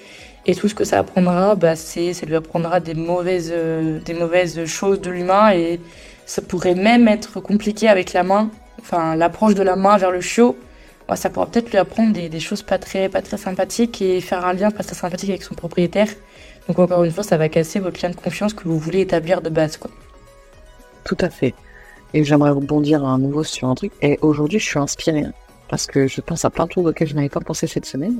[0.47, 4.15] Et tout ce que ça apprendra bah c'est ça lui apprendra des mauvaises euh, des
[4.15, 5.81] mauvaises choses de l'humain et
[6.27, 8.51] ça pourrait même être compliqué avec la main
[8.81, 10.57] enfin l'approche de la main vers le chiot.
[11.09, 14.21] Bah, ça pourra peut-être lui apprendre des, des choses pas très pas très sympathiques et
[14.21, 16.09] faire un lien pas très sympathique avec son propriétaire
[16.71, 19.43] donc encore une fois ça va casser votre lien de confiance que vous voulez établir
[19.43, 19.91] de base quoi
[21.03, 21.53] Tout à fait.
[22.15, 23.91] Et j'aimerais rebondir à nouveau sur un truc.
[24.03, 25.25] Et aujourd'hui, je suis inspirée.
[25.25, 25.33] hein,
[25.69, 28.19] parce que je pense à plein de choses auxquelles je n'avais pas pensé cette semaine.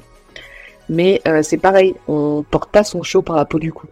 [0.89, 3.87] Mais euh, c'est pareil, on porte pas son chiot par la peau du cou.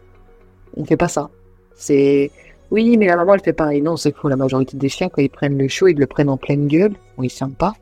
[0.76, 1.30] On fait pas ça.
[1.76, 2.32] C'est.
[2.72, 3.80] Oui, mais la maman, elle fait pareil.
[3.80, 4.28] Non, c'est faux.
[4.28, 6.94] La majorité des chiens, quand ils prennent le chiot, ils le prennent en pleine gueule.
[7.16, 7.74] Bon, ils s'aiment pas.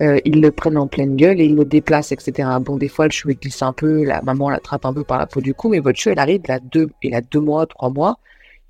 [0.00, 2.48] Euh, ils le prennent en pleine gueule et ils le déplacent, etc.
[2.60, 4.04] Bon, des fois, le il glisse un peu.
[4.04, 5.68] La maman l'attrape un peu par la peau du cou.
[5.68, 8.18] Mais votre chiot, il arrive, il a deux, il a deux mois, trois mois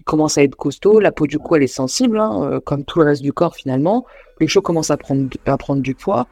[0.00, 2.84] il commence à être costaud, la peau du cou elle est sensible, hein, euh, comme
[2.84, 4.06] tout le reste du corps finalement.
[4.40, 6.26] Le chiot commence à prendre, à prendre du poids.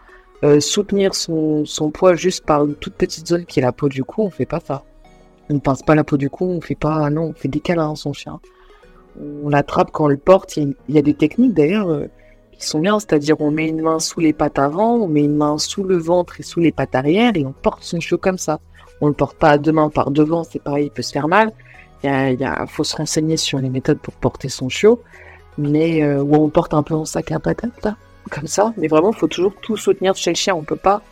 [0.44, 3.88] euh, soutenir son, son poids juste par une toute petite zone qui est la peau
[3.88, 4.84] du cou, on fait pas ça.
[5.48, 7.60] On ne pince pas la peau du cou, on fait pas, non, on fait des
[7.60, 8.38] câlins à son chien.
[9.42, 10.56] On l'attrape quand on le porte.
[10.56, 12.06] Il y a des techniques d'ailleurs euh,
[12.58, 15.36] qui sont bien, c'est-à-dire on met une main sous les pattes avant, on met une
[15.36, 18.38] main sous le ventre et sous les pattes arrière et on porte son chiot comme
[18.38, 18.60] ça.
[19.00, 21.28] On le porte pas à deux mains par devant, c'est pareil, il peut se faire
[21.28, 21.52] mal.
[22.02, 25.02] Il y a, faut se renseigner sur les méthodes pour porter son chiot,
[25.58, 27.96] mais euh, où on porte un peu en sac à patates là
[28.30, 30.54] comme ça, mais vraiment, il faut toujours tout soutenir chez le chien.
[30.54, 31.02] On peut pas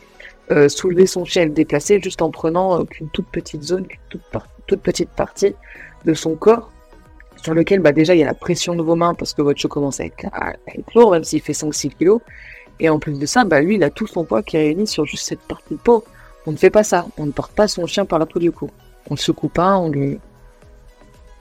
[0.51, 3.87] euh, soulever son chien et le déplacer juste en prenant euh, qu'une toute petite zone,
[4.09, 4.23] toute,
[4.67, 5.55] toute, petite partie
[6.05, 6.71] de son corps,
[7.45, 9.59] sur lequel bah, déjà il y a la pression de vos mains parce que votre
[9.61, 10.25] chiot commence à être,
[10.95, 12.21] lourd, même s'il fait 5-6 kilos.
[12.81, 14.87] Et en plus de ça, bah, lui, il a tout son poids qui est réuni
[14.87, 16.05] sur juste cette partie de peau.
[16.47, 17.07] On ne fait pas ça.
[17.19, 18.71] On ne porte pas son chien par la peau du cou.
[19.11, 20.19] On ne secoue pas, on lui,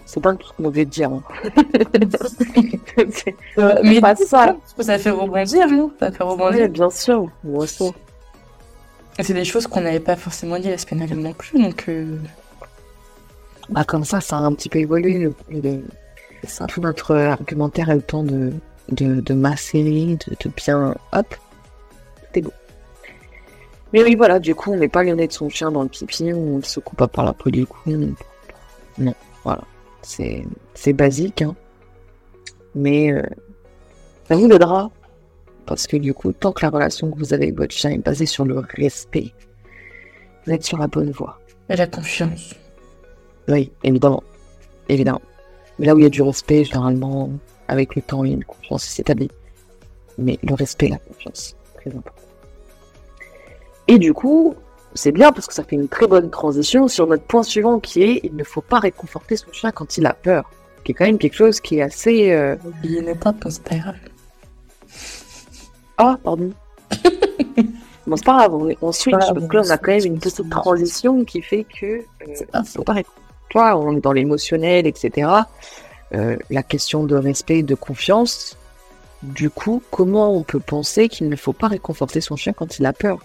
[0.05, 1.11] c'est pas tout ce qu'on devait dire.
[1.11, 1.23] Hein.
[3.57, 4.55] Euh, mais pas ça.
[4.79, 6.69] Ça fait rebondir, non Ça fait rebondir.
[6.69, 7.27] bien sûr.
[9.19, 11.85] C'est des choses qu'on n'avait pas forcément dit la semaine dernière non plus, donc.
[11.87, 12.17] Euh...
[13.69, 15.29] Bah, comme ça, ça a un petit peu évolué.
[15.49, 15.81] Le,
[16.67, 18.51] Tout notre argumentaire a le temps de,
[18.89, 20.95] de, de de, bien.
[21.13, 21.35] Hop,
[22.33, 22.51] c'est beau.
[23.93, 26.33] Mais oui, voilà, du coup, on met pas le de son chien dans le pipi,
[26.33, 27.77] on ne se coupe pas par la peau du cou.
[28.97, 29.61] Non, voilà.
[30.01, 31.55] C'est basique, hein.
[32.75, 33.21] Mais euh,
[34.27, 34.89] ça vous aidera.
[35.65, 37.99] Parce que du coup, tant que la relation que vous avez avec votre chien est
[37.99, 39.31] basée sur le respect,
[40.45, 41.39] vous êtes sur la bonne voie.
[41.69, 42.53] Et la confiance.
[43.47, 44.23] Oui, évidemment.
[44.89, 45.21] Évidemment.
[45.79, 47.29] Mais là où il y a du respect, généralement,
[47.67, 49.29] avec le temps, il y a une confiance qui s'établit.
[50.17, 52.21] Mais le respect et la confiance, très important.
[53.87, 54.55] Et du coup,
[54.93, 58.03] c'est bien parce que ça fait une très bonne transition sur notre point suivant qui
[58.03, 60.49] est il ne faut pas réconforter son chien quand il a peur.
[60.83, 62.31] Qui est quand même quelque chose qui est assez.
[62.31, 62.55] Euh...
[62.83, 63.99] Il n'est pas spécial.
[65.97, 66.51] Ah, pardon.
[68.07, 70.49] bon, c'est pas grave, on, switch parce que là, on a quand même une petite
[70.49, 72.01] transition qui fait que.
[72.27, 72.95] Euh, faut pas
[73.49, 75.29] Toi, on est dans l'émotionnel, etc.
[76.13, 78.57] Euh, la question de respect, de confiance.
[79.21, 82.85] Du coup, comment on peut penser qu'il ne faut pas réconforter son chien quand il
[82.85, 83.19] a peur?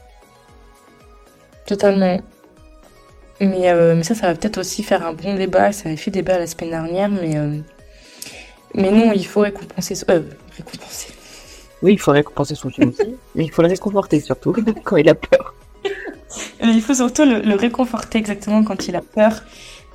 [1.66, 2.21] Totalement.
[3.41, 5.73] Mais, euh, mais ça, ça va peut-être aussi faire un bon débat.
[5.73, 7.59] Ça avait fait débat la semaine dernière, mais, euh,
[8.75, 9.95] mais non, il faut récompenser.
[10.09, 10.23] Euh,
[10.57, 11.12] récompenser.
[11.83, 14.55] Oui, il faut récompenser son chien aussi, mais il faut le réconforter surtout
[14.85, 15.55] quand il a peur.
[16.62, 19.43] il faut surtout le, réconforter exactement quand il a peur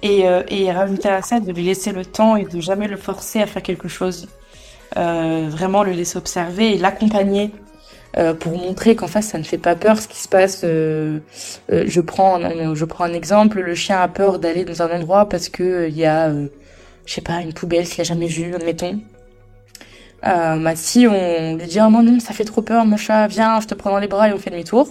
[0.03, 3.41] et, et rajouter à ça de lui laisser le temps et de jamais le forcer
[3.41, 4.27] à faire quelque chose.
[4.95, 7.51] vraiment le laisser observer et l'accompagner
[8.15, 10.61] euh, pour montrer qu'en face ça ne fait pas peur ce qui se passe.
[10.63, 11.19] Euh,
[11.71, 15.87] euh, je prends un, exemple, le chien a peur d'aller dans un endroit parce que
[15.89, 16.31] il y a
[17.05, 18.99] je sais pas une poubelle qu'il a jamais vue, admettons.
[20.21, 23.67] bah si on lui dit oh non ça fait trop peur mon chat viens je
[23.67, 24.87] te prends dans les bras et on fait demi-tour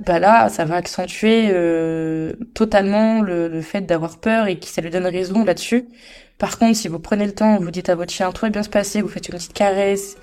[0.00, 1.52] bah là ça va accentuer
[2.54, 5.86] totalement le, le fait d'avoir peur et que ça lui donne raison là-dessus
[6.38, 8.64] par contre si vous prenez le temps vous dites à votre chien tout va bien
[8.64, 10.16] se passer vous faites une petite caresse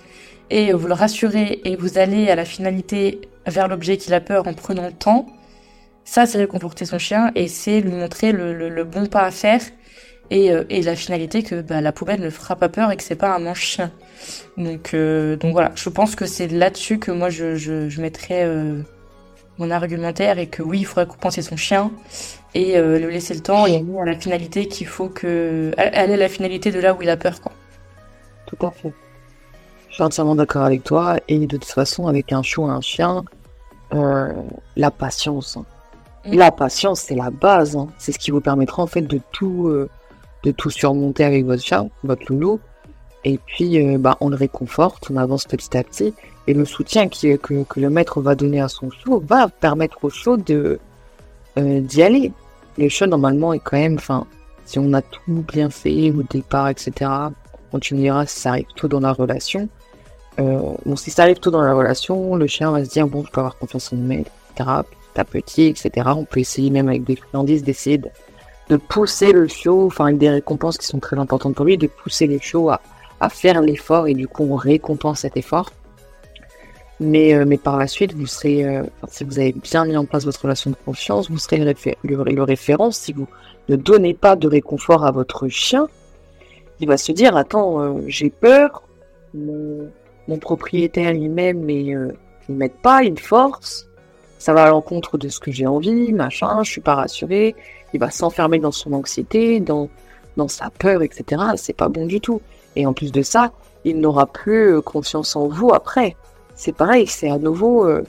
[0.51, 4.47] et vous le rassurez et vous allez à la finalité vers l'objet qu'il a peur
[4.47, 5.25] en prenant le temps,
[6.03, 9.61] ça c'est réconforter son chien et c'est lui montrer le, bon pas à faire
[10.29, 13.03] et, euh, et la finalité que bah, la poubelle ne fera pas peur et que
[13.03, 13.91] c'est pas un manche chien.
[14.57, 18.43] Donc, euh, donc voilà, je pense que c'est là-dessus que moi je, je, je mettrais
[18.43, 18.81] euh,
[19.61, 21.91] mon argumentaire et que oui, il faudrait compenser son chien
[22.53, 25.71] et le laisser le temps et aller à la finalité qu'il faut que.
[25.77, 27.51] aller à la finalité de là où il a peur, quoi.
[28.45, 28.93] Tout à fait.
[29.89, 31.17] Je suis entièrement d'accord avec toi.
[31.27, 33.23] Et de toute façon, avec un chou et un chien,
[33.93, 34.31] euh,
[34.77, 35.57] la patience.
[35.57, 35.65] Hein.
[36.25, 36.37] Mm.
[36.37, 37.75] La patience, c'est la base.
[37.75, 37.87] Hein.
[37.97, 39.89] C'est ce qui vous permettra en fait de tout, euh,
[40.43, 42.59] de tout surmonter avec votre chat, votre loulou.
[43.25, 46.13] Et puis, euh, bah, on le réconforte, on avance petit à petit.
[46.47, 50.37] Et le soutien que, le maître va donner à son chou va permettre au chou
[50.37, 50.79] de
[51.57, 52.31] d'y aller.
[52.77, 53.99] Le chat, normalement, est quand même,
[54.65, 57.11] si on a tout bien fait au départ, etc.,
[57.71, 59.69] on continuera si ça arrive tôt dans la relation.
[60.39, 63.23] Euh, bon, si ça arrive tôt dans la relation, le chien va se dire bon,
[63.25, 64.69] je peux avoir confiance en maître, etc.
[65.13, 66.09] Petit à petit, etc.
[66.15, 70.29] On peut essayer même avec des friandises d'essayer de, pousser le chiot, enfin avec des
[70.29, 72.79] récompenses qui sont très importantes pour lui, de pousser le chiot à,
[73.29, 75.71] faire l'effort et du coup on récompense cet effort.
[77.01, 80.05] Mais, euh, mais par la suite, vous serez, euh, si vous avez bien mis en
[80.05, 82.91] place votre relation de confiance, vous serez le, référent.
[82.91, 83.27] Si vous
[83.67, 85.87] ne donnez pas de réconfort à votre chien,
[86.79, 88.83] il va se dire attends, j'ai peur,
[90.27, 92.13] mon propriétaire lui-même, mais euh,
[92.49, 93.87] il m'aide pas, il me force.
[94.37, 97.55] Ça va à l'encontre de ce que j'ai envie, machin, je suis pas rassurée.
[97.93, 99.89] Il va s'enfermer dans son anxiété, dans,
[100.37, 101.43] dans sa peur, etc.
[101.57, 102.41] C'est pas bon du tout.
[102.75, 103.51] Et en plus de ça,
[103.83, 106.15] il n'aura plus euh, confiance en vous après.
[106.63, 108.03] C'est pareil, c'est à nouveau, euh,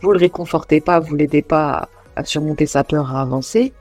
[0.00, 1.86] vous le réconfortez pas, vous l'aidez pas
[2.16, 3.74] à, surmonter sa peur, à avancer,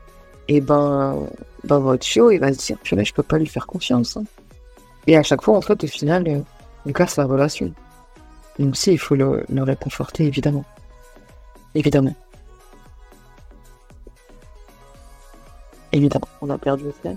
[0.49, 1.26] et ben,
[1.63, 4.17] ben votre chiot, il va se dire, purée, je peux pas lui faire confiance.
[4.17, 4.26] hein.
[5.07, 6.41] Et à chaque fois, en fait, au final, euh,
[6.86, 7.72] on casse la relation.
[8.59, 10.65] Donc si, il faut le, le réconforter, évidemment.
[11.74, 12.13] Évidemment.
[15.93, 17.15] Évidemment, on a perdu le fil.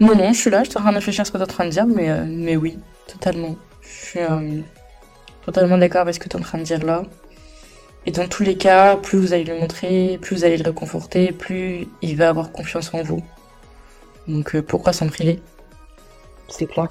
[0.00, 1.44] Non, non, je suis là, je suis en train de réfléchir à ce que tu
[1.44, 3.54] es en train de dire, mais, euh, mais oui, totalement.
[3.82, 4.62] Je suis euh,
[5.52, 7.04] totalement d'accord avec ce que tu es en train de dire là.
[8.04, 11.32] Et dans tous les cas, plus vous allez le montrer, plus vous allez le réconforter,
[11.32, 13.22] plus il va avoir confiance en vous.
[14.26, 15.40] Donc euh, pourquoi s'en priver?
[16.48, 16.88] C'est clair.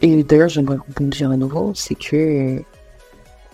[0.00, 2.62] Et d'ailleurs, j'aimerais rebondir à nouveau, c'est que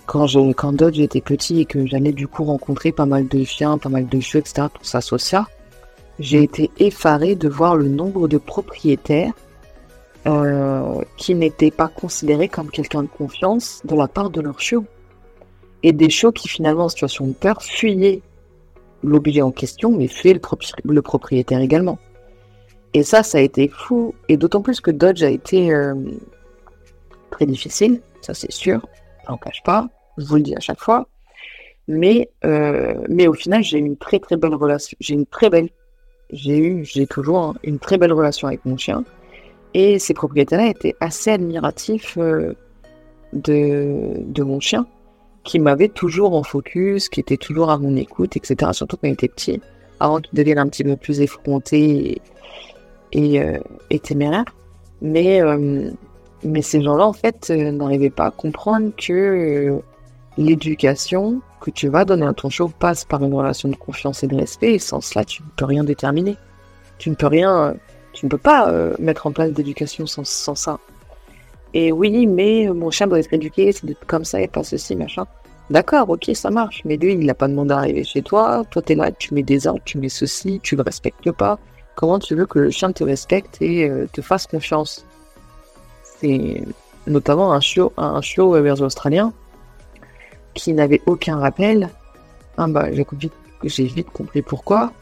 [0.07, 3.43] quand, je, quand Dodge était petit et que j'allais du coup rencontrer pas mal de
[3.43, 5.41] chiens, pas mal de chiots, etc., pour s'associer,
[6.21, 9.33] j'ai été effarée de voir le nombre de propriétaires
[10.27, 14.87] euh, qui n'étaient pas considérés comme quelqu'un de confiance de la part de leurs chiots.
[15.83, 18.23] Et des chiots qui finalement, en situation de peur, fuyaient
[19.03, 21.99] l'objet en question, mais fuyaient le, propri- le propriétaire également.
[22.95, 24.15] Et ça, ça a été fou.
[24.29, 25.95] Et d'autant plus que Dodge a été euh,
[27.31, 28.87] très difficile, ça c'est sûr,
[29.25, 31.07] je n'en cache pas, je vous le dis à chaque fois.
[31.87, 34.97] Mais, euh, mais au final, j'ai une très très belle relation.
[35.01, 35.69] J'ai une très belle,
[36.31, 39.05] j'ai eu, j'ai toujours une très belle relation avec mon chien.
[39.75, 42.55] Et ces propriétaires-là étaient assez admiratifs euh,
[43.33, 44.87] de, de mon chien,
[45.45, 48.73] qui m'avait toujours en focus, qui était toujours à mon écoute, etc.
[48.73, 49.61] Surtout quand il était petit,
[50.01, 52.21] avant qu'il devienne un petit peu plus effronté
[53.13, 53.59] et, et, euh,
[54.03, 54.45] téméraire.
[55.03, 55.91] Mais, euh,
[56.45, 59.81] mais ces gens-là, en fait, euh, n'arrivaient pas à comprendre que
[60.39, 64.27] l'éducation que tu vas donner à ton chiot passe par une relation de confiance et
[64.27, 66.37] de respect, et sans cela, tu ne peux rien déterminer.
[66.99, 67.75] Tu ne peux rien,
[68.15, 70.79] tu ne peux pas euh, mettre en place d'éducation sans, sans ça.
[71.75, 74.97] Et oui, mais euh, mon chien doit être éduqué, c'est comme ça et pas ceci,
[74.97, 75.27] machin.
[75.71, 78.81] D'accord, ok, ça marche, mais lui, il n'a pas demandé à arriver chez toi, toi,
[78.81, 81.59] t'es là, tu mets des ordres, tu mets ceci, tu le respectes pas.
[81.97, 85.05] Comment tu veux que le chien te respecte et euh, te fasse confiance?
[86.03, 86.63] C'est
[87.07, 89.33] notamment un chiot, un chiot australien
[90.55, 91.89] qui n'avait aucun rappel.
[92.57, 94.93] Ah bah, j'ai vite compris pourquoi.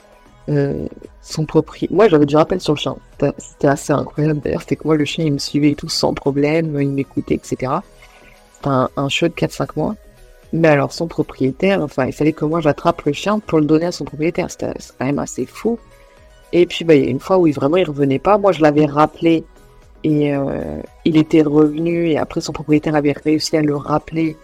[0.49, 0.87] Euh,
[1.21, 1.95] son propriétaire.
[1.95, 2.97] Moi, j'avais du rappel sur le chien.
[3.39, 4.63] C'était- assez incroyable d'ailleurs.
[4.63, 7.73] C'était que moi, le chien, il me suivait et tout sans problème, il m'écoutait, etc.
[8.55, 9.95] C'était un, un chiot de 4-5 mois.
[10.53, 13.87] Mais alors, son propriétaire, enfin, il fallait que moi j'attrape le chien pour le donner
[13.87, 14.51] à son propriétaire.
[14.51, 15.79] C'était quand même assez fou.
[16.53, 18.37] Et puis, bah, il y a une fois où il, vraiment il revenait pas.
[18.37, 19.45] Moi, je l'avais rappelé
[20.05, 22.09] et euh, il était revenu.
[22.09, 24.37] Et après, son propriétaire avait réussi à le rappeler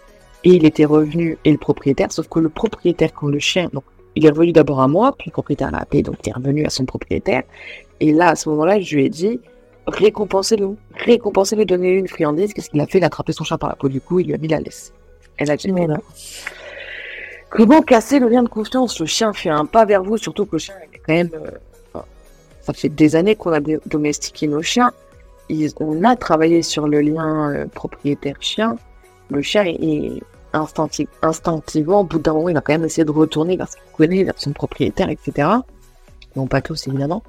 [0.45, 2.11] et il était revenu et le propriétaire.
[2.13, 3.85] Sauf que le propriétaire, quand le chien, donc,
[4.19, 6.65] il est revenu d'abord à moi, puis le propriétaire l'a appelé, donc il est revenu
[6.67, 7.43] à son propriétaire.
[8.01, 9.41] Et là, à ce moment-là, je lui ai dit,
[9.87, 12.53] récompensez-le, récompensez-le, donnez-lui une friandise.
[12.53, 12.99] Qu'est-ce qu'il a fait?
[12.99, 14.61] Il a attrapé son chat par la peau du cou, il lui a mis la
[14.61, 14.93] laisse.
[15.37, 15.99] Elle a dit, Voilà.
[17.51, 19.01] Comment casser le lien de confiance?
[19.01, 21.31] Le chien fait un pas vers vous, surtout que le chien est quand même.
[21.35, 21.51] euh,
[21.95, 22.05] enfin,
[22.61, 24.93] ça fait des années qu'on a domestiqué nos chiens.
[25.49, 28.77] Ils- on a travaillé sur le lien euh, propriétaire-chien.
[29.31, 30.21] Le chien est,
[30.53, 34.27] instinctivement, au bout d'un moment, il va quand même essayer de retourner vers qu'il connaît,
[34.37, 35.49] son propriétaire, etc.
[36.37, 37.23] Non, pas tous, évidemment.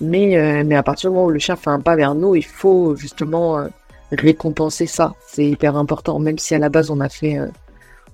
[0.00, 2.34] Mais, euh, mais à partir du moment où le chien fait un pas vers nous,
[2.34, 3.68] il faut justement euh,
[4.12, 5.14] récompenser ça.
[5.26, 7.38] C'est hyper important, même si à la base on a fait.
[7.38, 7.48] euh,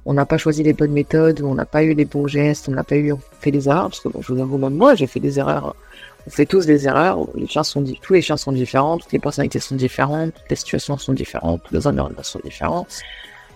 [0.05, 2.72] on n'a pas choisi les bonnes méthodes, on n'a pas eu les bons gestes, on
[2.72, 4.95] n'a pas eu on fait des erreurs, parce que bon, je vous avoue, même moi,
[4.95, 5.76] j'ai fait des erreurs.
[6.26, 9.18] On fait tous des erreurs, les chiens sont tous les chiens sont différents, toutes les
[9.18, 12.86] personnalités sont différentes, les situations sont différentes, les environnements sont différents.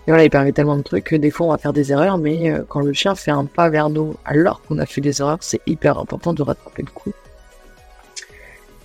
[0.07, 2.17] Et voilà, il permet tellement de trucs que des fois on va faire des erreurs,
[2.17, 5.21] mais euh, quand le chien fait un pas vers nous alors qu'on a fait des
[5.21, 7.11] erreurs, c'est hyper important de rattraper le coup.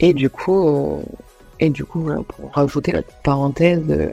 [0.02, 1.00] Et du coup, euh,
[1.60, 4.10] et du coup, voilà, pour rajouter la parenthèse euh,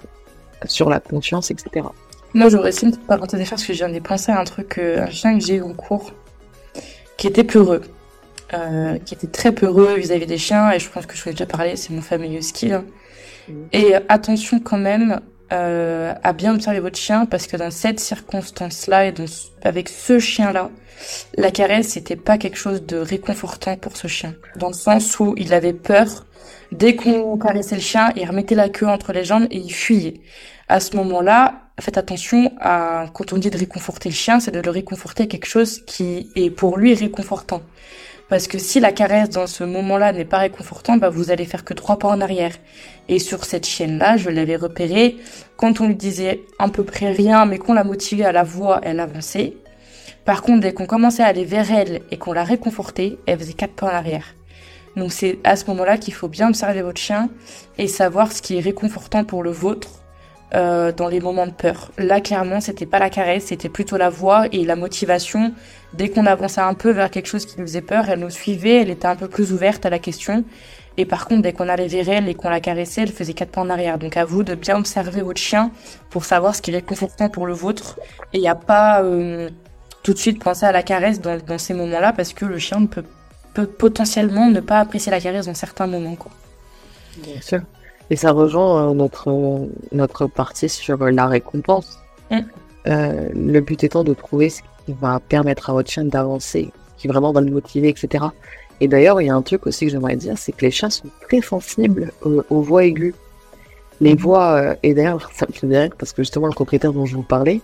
[0.65, 1.87] sur la confiance, etc.
[2.35, 4.39] Moi, j'aurais aussi une petite parenthèse à faire parce que je viens de penser à
[4.39, 6.13] un truc, euh, un chien que j'ai eu en cours
[7.17, 7.81] qui était peureux.
[9.05, 11.45] Qui était très peureux vis-à-vis des chiens, et je pense que je vous ai déjà
[11.45, 12.69] parlé, c'est mon fameux husky.
[12.69, 12.81] là.
[13.47, 13.67] Mhm.
[13.73, 15.19] Et attention quand même
[15.51, 19.13] euh, à bien observer votre chien parce que dans cette circonstance-là et
[19.63, 20.69] avec ce chien-là,
[21.37, 24.35] la caresse c'était pas quelque chose de réconfortant pour ce chien.
[24.55, 26.25] Dans le sens où il avait peur.
[26.71, 30.21] Dès qu'on caressait le chien, il remettait la queue entre les jambes et il fuyait.
[30.67, 34.59] À ce moment-là, faites attention à, quand on dit de réconforter le chien, c'est de
[34.59, 37.61] le réconforter à quelque chose qui est pour lui réconfortant.
[38.29, 41.65] Parce que si la caresse dans ce moment-là n'est pas réconfortante, bah vous allez faire
[41.65, 42.53] que trois pas en arrière.
[43.07, 45.17] Et sur cette chienne-là, je l'avais repérée,
[45.57, 48.81] quand on lui disait à peu près rien, mais qu'on la motivait à la voix,
[48.83, 49.57] elle avançait.
[50.25, 53.53] Par contre, dès qu'on commençait à aller vers elle et qu'on la réconfortait, elle faisait
[53.53, 54.35] quatre pas en arrière.
[54.95, 57.29] Donc c'est à ce moment-là qu'il faut bien observer votre chien
[57.79, 59.89] et savoir ce qui est réconfortant pour le vôtre
[60.53, 61.91] euh, dans les moments de peur.
[61.97, 65.53] Là, clairement, c'était pas la caresse, c'était plutôt la voix et la motivation.
[65.93, 68.81] Dès qu'on avançait un peu vers quelque chose qui nous faisait peur, elle nous suivait,
[68.81, 70.43] elle était un peu plus ouverte à la question.
[70.97, 73.51] Et par contre, dès qu'on allait vers elle et qu'on la caressait, elle faisait quatre
[73.51, 73.97] pas en arrière.
[73.97, 75.71] Donc à vous de bien observer votre chien
[76.09, 77.99] pour savoir ce qui est réconfortant pour le vôtre.
[78.33, 79.49] Et il n'y a pas euh,
[80.03, 82.85] tout de suite penser à la caresse dans, dans ces moments-là parce que le chien
[82.85, 83.03] peut,
[83.53, 86.15] peut potentiellement ne pas apprécier la caresse dans certains moments.
[86.15, 86.31] Quoi.
[87.23, 87.61] Bien sûr.
[88.09, 91.99] Et ça rejoint euh, notre, euh, notre partie sur la récompense.
[92.31, 92.39] Mm.
[92.87, 97.07] Euh, le but étant de trouver ce qui va permettre à votre chien d'avancer, qui
[97.07, 98.25] vraiment va le motiver, etc.
[98.81, 100.89] Et d'ailleurs, il y a un truc aussi que j'aimerais dire, c'est que les chiens
[100.89, 103.13] sont très sensibles aux, aux voix aiguës.
[104.01, 107.05] Les voix, euh, et d'ailleurs, ça me fait rire parce que justement, le propriétaire dont
[107.05, 107.61] je vous parlais,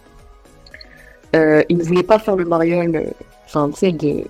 [1.36, 3.09] euh, il ne voulait pas faire le mariole, euh,
[3.45, 4.23] enfin, tu sais, de,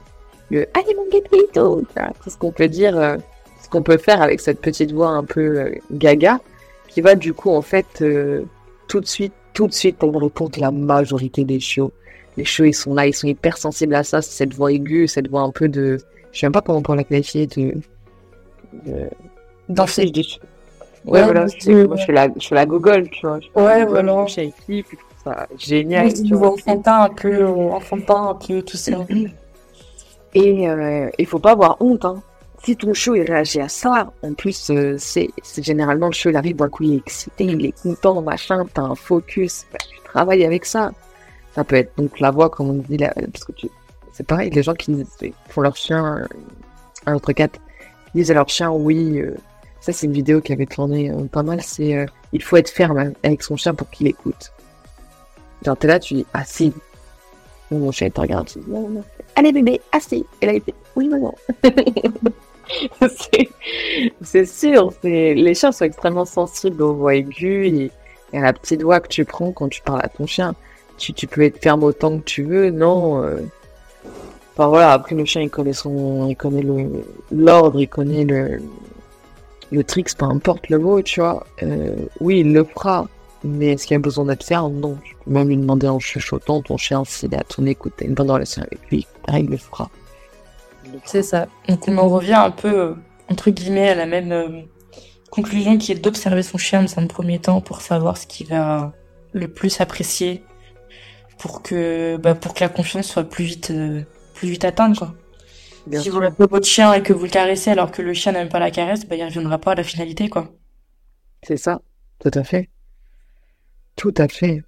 [0.52, 1.84] le Allez mon guettito,
[2.24, 3.18] c'est ce qu'on peut dire, euh,
[3.62, 6.40] ce qu'on peut faire avec cette petite voix un peu gaga,
[6.88, 8.04] qui va du coup, en fait,
[8.88, 11.92] tout de suite, tout de suite, on répond de la majorité des chiots.
[12.38, 15.30] Les chiots, ils sont là, ils sont hyper sensibles à ça, cette voix aiguë, cette
[15.30, 15.98] voix un peu de,
[16.32, 17.76] je sais même pas comment on peut la qualifier, de,
[18.86, 19.10] de...
[19.70, 20.22] Dans sais, ces...
[20.22, 20.38] je
[21.06, 21.42] Ouais, Ouais, voilà,
[21.88, 23.40] moi je fais la, je la Google, tu vois.
[23.56, 24.26] Ouais, voilà.
[24.28, 24.88] je fais équipe,
[25.24, 26.12] ça génial.
[26.12, 26.54] tu niveau vois.
[26.54, 29.06] enfantin, un peu enfantin, un peu tout ça.
[30.34, 32.22] Et euh, il faut pas avoir honte, hein.
[32.64, 36.32] Si ton chiot il réagit à ça, en plus euh, c'est c'est généralement le chiot
[36.32, 39.78] il arrive d'un coup il est excité, il est content, machin, t'as un focus, bah,
[39.88, 40.92] tu travailles avec ça.
[41.56, 43.70] Ça peut être donc la voix comme on dit là, parce que tu
[44.12, 45.06] c'est pareil, les gens qui
[45.50, 46.26] font leur chien
[47.06, 47.48] un autre cas,
[48.14, 49.36] ils disent à leur chien oui, euh,
[49.80, 52.70] ça c'est une vidéo qui avait tourné euh, pas mal, c'est euh, il faut être
[52.70, 54.52] ferme avec son chien pour qu'il écoute.
[55.64, 56.74] Genre t'es là, tu dis ah si.
[57.72, 59.04] Mon chien te regarde, tu dis non non.
[59.36, 60.26] Allez bébé, assis.
[60.42, 61.36] Et là il fait oui maman.
[64.22, 67.92] c'est sûr, les chiens sont extrêmement sensibles aux voix aiguës et,
[68.34, 70.56] et à la petite voix que tu prends quand tu parles à ton chien.
[70.98, 73.24] Tu, peux être ferme autant que tu veux, non.
[73.24, 73.40] euh.
[74.54, 76.64] Enfin voilà, après le chien il connaît son, il connaît
[77.32, 78.62] l'ordre, il connaît le
[79.72, 81.46] le tricks, peu importe le mot, tu vois.
[81.64, 83.08] Euh, oui, il le fera,
[83.44, 84.76] mais est-ce qu'il y a besoin d'être ferme?
[84.76, 84.98] Non.
[85.04, 88.06] Je peux même lui demander en chuchotant, ton chien, s'il est à ton écoute, t'as
[88.06, 89.90] une bonne relation avec lui, il le fera.
[91.04, 91.48] C'est ça.
[91.68, 92.94] Donc on en revient un peu, euh,
[93.30, 94.66] entre guillemets, à la même
[95.30, 98.94] conclusion qui est d'observer son chien dans un premier temps pour savoir ce qu'il va
[99.34, 100.44] le plus apprécier
[101.38, 105.14] pour que, bah, pour que la confiance soit plus vite, euh, plus vite atteinte, quoi.
[105.88, 106.20] Bien si sûr.
[106.20, 108.60] vous appelez votre chien et que vous le caressez alors que le chien n'aime pas
[108.60, 110.50] la caresse, bah, il reviendra pas à la finalité, quoi.
[111.44, 111.82] C'est ça,
[112.20, 112.70] tout à fait.
[113.96, 114.64] Tout à fait.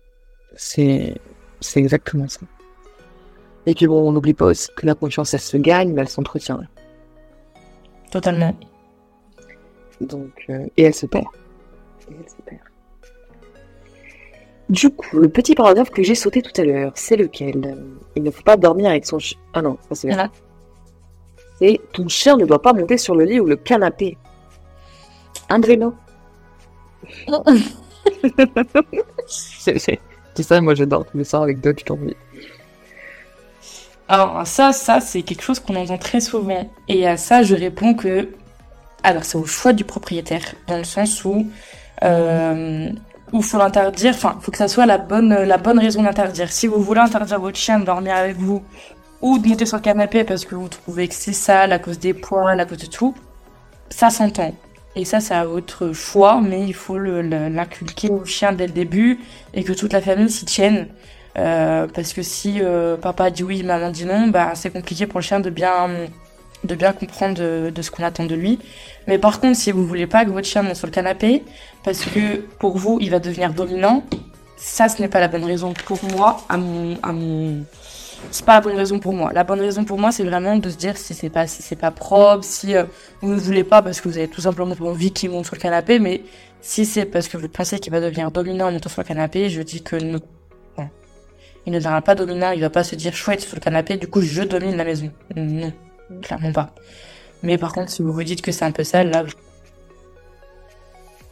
[0.55, 1.15] C'est,
[1.59, 2.41] c'est exactement ça.
[3.65, 6.07] Et puis bon, on n'oublie pas aussi que la confiance, elle se gagne, mais elle
[6.07, 6.61] s'entretient.
[8.11, 8.55] Totalement.
[9.99, 11.25] Donc, euh, et elle se perd.
[12.09, 12.61] Et elle se perd.
[14.69, 17.77] Du coup, le petit paragraphe que j'ai sauté tout à l'heure, c'est lequel?
[18.15, 19.37] Il ne faut pas dormir avec son chien.
[19.53, 20.29] Ah non, ça c'est Voilà.
[21.59, 24.17] C'est ton chien ne doit pas monter sur le lit ou le canapé.
[25.59, 25.93] Bruno
[29.27, 32.15] C'est ça, moi j'adore tous les soirs avec d'autres, je.
[34.07, 36.69] Alors ça, ça c'est quelque chose qu'on entend très souvent.
[36.87, 38.29] Et à ça, je réponds que,
[39.03, 41.47] alors c'est au choix du propriétaire, dans le sens où
[42.03, 42.91] euh,
[43.33, 44.13] où faut l'interdire.
[44.15, 46.51] Enfin, faut que ça soit la bonne la bonne raison d'interdire.
[46.51, 48.63] Si vous voulez interdire votre chien de dormir avec vous
[49.21, 51.99] ou de monter sur le canapé parce que vous trouvez que c'est sale à cause
[51.99, 53.15] des poils, à cause de tout,
[53.89, 54.53] ça s'entend.
[54.95, 59.19] Et ça, c'est à votre choix, mais il faut l'inculquer au chien dès le début
[59.53, 60.87] et que toute la famille s'y tienne.
[61.37, 65.19] Euh, parce que si euh, papa dit oui, maman dit non, bah c'est compliqué pour
[65.19, 65.87] le chien de bien
[66.63, 68.59] de bien comprendre de, de ce qu'on attend de lui.
[69.07, 71.43] Mais par contre, si vous voulez pas que votre chien monte sur le canapé,
[71.83, 74.03] parce que pour vous il va devenir dominant,
[74.57, 77.63] ça ce n'est pas la bonne raison pour moi, à mon à mon
[78.31, 79.31] c'est pas la bonne raison pour moi.
[79.33, 81.75] La bonne raison pour moi, c'est vraiment de se dire si c'est pas si c'est
[81.75, 82.83] pas propre, si euh,
[83.21, 85.55] vous ne voulez pas parce que vous avez tout simplement pas envie qu'il monte sur
[85.55, 86.23] le canapé, mais
[86.61, 89.49] si c'est parce que vous pensez qu'il va devenir dominant en montant sur le canapé,
[89.49, 90.19] je dis que non.
[91.65, 94.07] Il ne deviendra pas dominant, il va pas se dire chouette sur le canapé, du
[94.07, 95.11] coup je domine la maison.
[96.21, 96.69] Clairement pas.
[97.43, 99.23] Mais par contre, si vous vous dites que c'est un peu sale, là,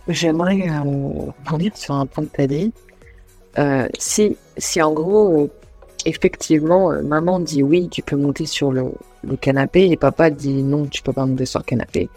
[0.08, 2.72] J'aimerais euh, revenir sur un point que tu
[3.58, 3.62] as.
[3.62, 5.52] Euh, si, si en gros, euh,
[6.06, 8.92] effectivement, euh, maman dit oui, tu peux monter sur le,
[9.24, 12.10] le canapé et papa dit non, tu peux pas monter sur le canapé.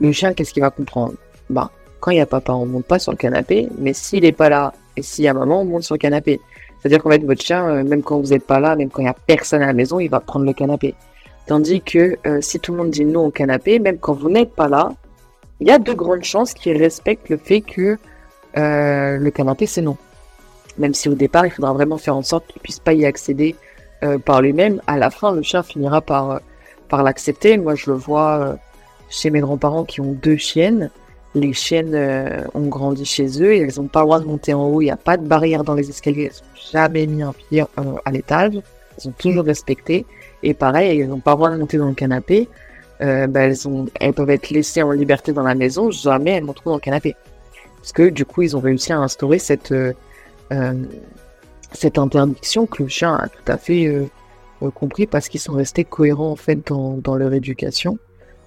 [0.00, 1.14] Le chien, qu'est-ce qu'il va comprendre?
[1.50, 4.32] Bah, quand il y a papa, on monte pas sur le canapé, mais s'il est
[4.32, 6.40] pas là et s'il y a maman, on monte sur le canapé.
[6.78, 9.06] C'est-à-dire qu'en fait, votre chien, euh, même quand vous n'êtes pas là, même quand il
[9.06, 10.94] y a personne à la maison, il va prendre le canapé.
[11.46, 14.54] Tandis que euh, si tout le monde dit non au canapé, même quand vous n'êtes
[14.54, 14.92] pas là,
[15.60, 17.98] il y a de grandes chances qu'il respecte le fait que
[18.56, 19.96] euh, le canapé, c'est non.
[20.78, 23.56] Même si au départ, il faudra vraiment faire en sorte qu'il puisse pas y accéder
[24.02, 24.80] euh, par lui-même.
[24.86, 26.40] À la fin, le chien finira par,
[26.88, 27.58] par l'accepter.
[27.58, 28.56] Moi, je le vois
[29.10, 30.90] chez mes grands-parents qui ont deux chiennes.
[31.34, 31.96] Les chiennes
[32.54, 34.80] ont grandi chez eux et elles n'ont pas le droit de monter en haut.
[34.80, 36.30] Il n'y a pas de barrière dans les escaliers.
[36.30, 37.64] Elles n'ont jamais mis un pied
[38.04, 38.54] à l'étage.
[38.54, 40.06] Elles ont toujours respecté.
[40.42, 42.48] Et pareil, elles n'ont pas le droit de monter dans le canapé.
[43.00, 43.54] Euh, ben,
[44.00, 45.90] elles, peuvent être laissées en liberté dans la maison.
[45.90, 47.16] Jamais elles monteront dans le canapé.
[47.76, 49.92] Parce que du coup, ils ont réussi à instaurer cette, euh,
[50.52, 50.74] euh,
[51.72, 54.08] cette interdiction que le chien a tout à fait
[54.76, 57.98] compris parce qu'ils sont restés cohérents en fait dans, dans leur éducation.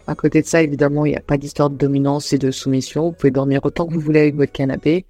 [0.08, 3.06] À côté de ça, évidemment, il n'y a pas d'histoire de dominance et de soumission.
[3.06, 5.06] Vous pouvez dormir autant que vous voulez avec votre canapé.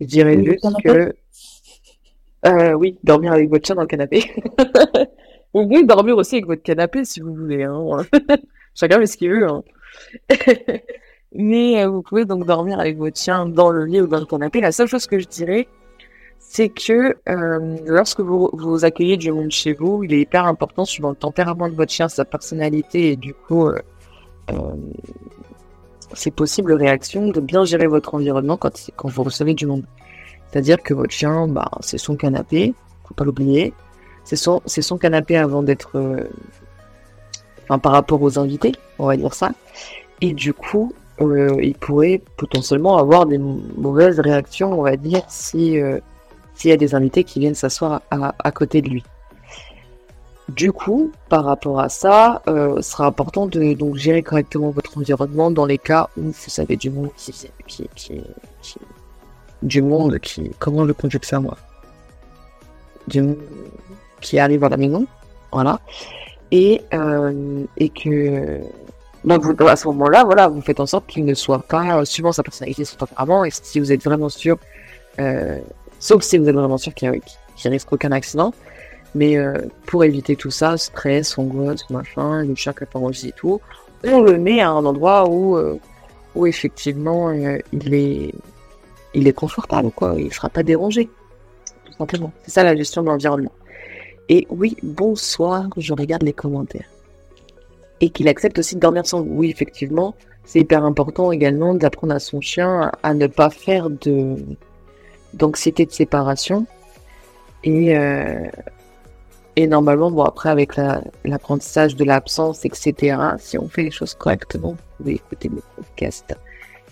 [0.00, 1.14] Je dirais juste que...
[2.46, 4.24] Euh, oui, dormir avec votre chien dans le canapé.
[5.54, 7.64] vous pouvez dormir aussi avec votre canapé si vous voulez.
[7.64, 7.98] Hein.
[8.74, 9.48] Chacun fait ce qu'il veut.
[9.48, 9.62] Hein.
[11.32, 14.26] Mais euh, vous pouvez donc dormir avec votre chien dans le lit ou dans le
[14.26, 14.60] canapé.
[14.60, 15.68] La seule chose que je dirais,
[16.40, 21.10] c'est que euh, lorsque vous, accueillez du monde chez vous, il est hyper important suivant
[21.10, 23.78] le tempérament de votre chien, sa personnalité et du coup, euh,
[24.50, 24.74] euh,
[26.14, 29.84] ses possibles réactions, de bien gérer votre environnement quand, quand vous recevez du monde.
[30.48, 32.74] C'est-à-dire que votre chien, bah, c'est son canapé,
[33.04, 33.72] faut pas l'oublier.
[34.24, 36.28] C'est son, c'est son canapé avant d'être, euh,
[37.64, 39.50] enfin, par rapport aux invités, on va dire ça.
[40.20, 45.22] Et du coup, euh, il pourrait potentiellement avoir des mau- mauvaises réactions, on va dire,
[45.28, 45.98] si euh,
[46.60, 49.02] s'il y a des invités qui viennent s'asseoir à, côté de lui.
[50.50, 55.50] Du coup, par rapport à ça, euh, sera important de donc gérer correctement votre environnement
[55.50, 57.48] dans les cas où vous avez du monde qui,
[59.62, 61.56] du monde qui, comment le conjugue ça moi,
[63.08, 63.22] du
[64.20, 65.06] qui arrive à la maison,
[65.52, 65.80] voilà,
[66.50, 68.60] et euh, et que
[69.24, 72.32] donc à ce moment-là, voilà, vous faites en sorte qu'il ne soit pas euh, suivant
[72.32, 74.56] sa personnalité, son tempérament, et si vous êtes vraiment sûr,
[75.18, 75.58] euh,
[75.98, 77.20] sauf si vous êtes vraiment sûr qu'il
[77.56, 78.54] qu'il risque aucun accident,
[79.14, 79.36] mais
[79.86, 83.60] pour éviter tout ça, stress, angoisse, machin, le chien qui a pas envie et tout,
[84.04, 85.58] on le met à un endroit où,
[86.34, 88.32] où effectivement il est
[89.14, 91.08] il est confortable, quoi, il sera pas dérangé,
[91.84, 92.32] tout simplement.
[92.44, 93.52] C'est ça la gestion de l'environnement.
[94.30, 96.88] Et oui, bonsoir, je regarde les commentaires.
[98.00, 99.20] Et qu'il accepte aussi de dormir sans.
[99.22, 100.14] Oui, effectivement,
[100.44, 104.36] c'est hyper important également d'apprendre à son chien à ne pas faire de
[105.34, 106.64] d'anxiété de séparation.
[107.64, 108.46] Et, euh,
[109.56, 114.14] et normalement, bon, après, avec la- l'apprentissage de l'absence, etc., si on fait les choses
[114.14, 116.36] correctement, vous pouvez écouter le podcast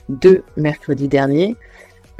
[0.09, 1.57] de mercredi dernier.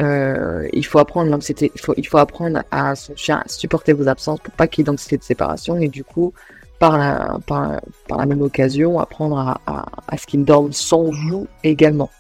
[0.01, 4.55] Euh, il faut apprendre il faut, apprendre à son chien à supporter vos absences pour
[4.55, 6.33] pas qu'il y ait d'anxiété de séparation et du coup,
[6.79, 12.11] par la, même occasion, apprendre à, ce qu'il dorme sans vous également.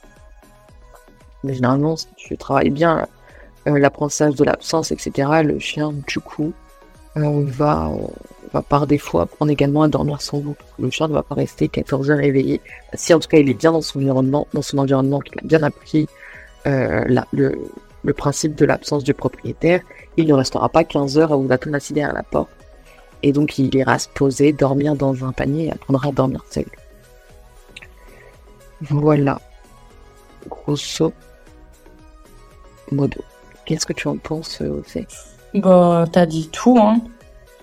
[1.44, 3.06] Mais généralement, si tu travailles bien
[3.68, 6.52] euh, l'apprentissage de l'absence, etc., le chien, du coup,
[7.16, 7.92] euh, va,
[8.68, 10.56] par défaut apprendre également à dormir sans vous.
[10.78, 12.60] Le chien ne va pas rester 14 heures éveillé.
[12.94, 15.46] Si en tout cas il est bien dans son environnement, dans son environnement, qu'il a
[15.46, 16.08] bien appris
[16.64, 17.58] la- le,
[18.16, 19.80] principe de l'absence du propriétaire,
[20.16, 22.48] il ne restera pas 15 heures à vous attendre assis derrière la porte.
[23.22, 26.64] Et donc il ira se poser, dormir dans un panier et apprendra à dormir seul.
[28.80, 29.40] Voilà.
[30.48, 31.12] Grosso
[32.90, 33.20] modo.
[33.66, 35.06] Qu'est-ce que tu en penses, euh, Océ
[35.54, 37.00] Bah, t'as dit tout, hein.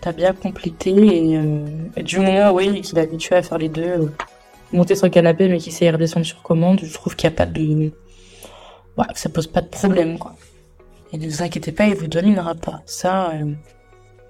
[0.02, 1.66] T'as bien complété et, euh,
[2.04, 4.08] du moment, oui, qu'il est habitué à faire les deux, euh,
[4.72, 7.38] monter sur le canapé mais qu'il sait redescendre sur commande, je trouve qu'il n'y a
[7.38, 7.92] pas de...
[8.98, 10.36] Ouais, que ça pose pas de problème, quoi.
[11.12, 12.82] Et ne vous inquiétez pas, il vous dominera pas.
[12.86, 13.54] Ça, euh,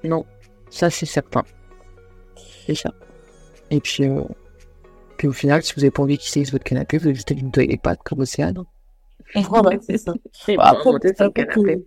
[0.03, 0.25] Non,
[0.69, 1.43] ça c'est certain.
[2.65, 2.91] C'est ça.
[3.71, 4.23] Et puis, euh,
[5.17, 7.31] puis au final, si vous avez pas envie qu'il saisisse votre canapé, vous avez juste
[7.31, 8.63] lui les pattes comme Océane.
[9.65, 10.13] ouais, c'est ça.
[10.13, 10.17] Bah,
[10.47, 11.75] bien après, monter je sur le t'avoue canapé.
[11.77, 11.83] que-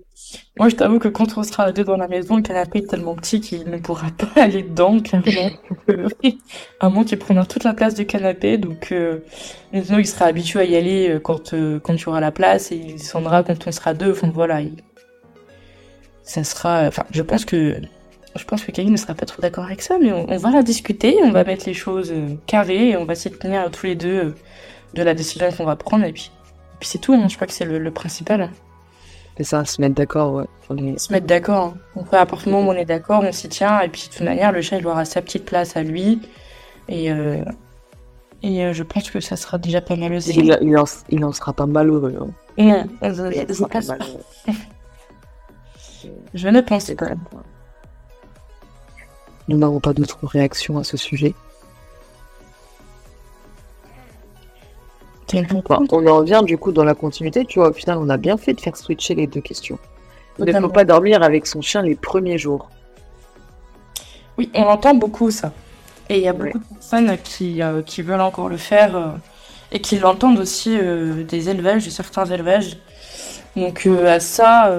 [0.58, 3.14] Moi, je t'avoue que quand on sera deux dans la maison, le canapé est tellement
[3.14, 5.50] petit qu'il ne pourra pas aller dedans, clairement.
[5.90, 6.08] Euh,
[6.80, 9.20] à moins qu'il prenne toute la place du canapé, donc euh,
[9.72, 12.70] sinon, il sera habitué à y aller euh, quand, euh, quand tu auras la place
[12.72, 14.12] et il descendra quand on sera deux.
[14.12, 14.60] Enfin, voilà.
[14.60, 14.76] il-
[16.22, 16.82] Ça sera.
[16.88, 17.76] Enfin, je pense que.
[18.36, 20.50] Je pense que Kevin ne sera pas trop d'accord avec ça, mais on, on va
[20.50, 23.68] la discuter, on va mettre les choses euh, carrées et on va essayer de tenir
[23.70, 24.34] tous les deux euh,
[24.94, 26.30] de la décision qu'on va prendre et puis,
[26.80, 28.50] puis c'est tout, hein, je crois que c'est le- le principal
[29.36, 30.44] C'est ça, se mettre d'accord, ouais.
[30.74, 31.64] les- se mettre d'accord.
[31.64, 31.78] hein.
[31.96, 34.08] On fait à partir du moment où on est d'accord, on s'y tient, et puis
[34.08, 36.20] de toute manière, le chat, il aura sa petite place à lui.
[36.88, 37.44] Et, euh,
[38.42, 40.30] et euh, je pense que ça sera déjà pas mal aussi.
[40.38, 42.16] Il, il, en, il en sera pas malheureux.
[42.20, 42.28] Hein.
[42.56, 44.20] Il je sera pas malheureux.
[46.34, 47.06] Je ne pense C'est pas.
[49.48, 51.34] Nous n'avons pas d'autres réactions à ce sujet.
[55.34, 58.36] On en vient du coup dans la continuité, tu vois, au final, on a bien
[58.36, 59.78] fait de faire switcher les deux questions.
[60.38, 62.70] Il ne faut pas dormir avec son chien les premiers jours.
[64.36, 65.52] Oui, on entend beaucoup ça.
[66.08, 69.08] Et il y a beaucoup de personnes qui, euh, qui veulent encore le faire euh,
[69.72, 72.78] et qui l'entendent aussi euh, des élevages, de certains élevages.
[73.56, 74.70] Donc à ça,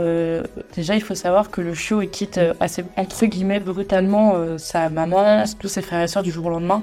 [0.73, 5.43] déjà il faut savoir que le chiot il quitte assez entre guillemets brutalement sa maman,
[5.59, 6.81] tous ses frères et sœurs du jour au lendemain.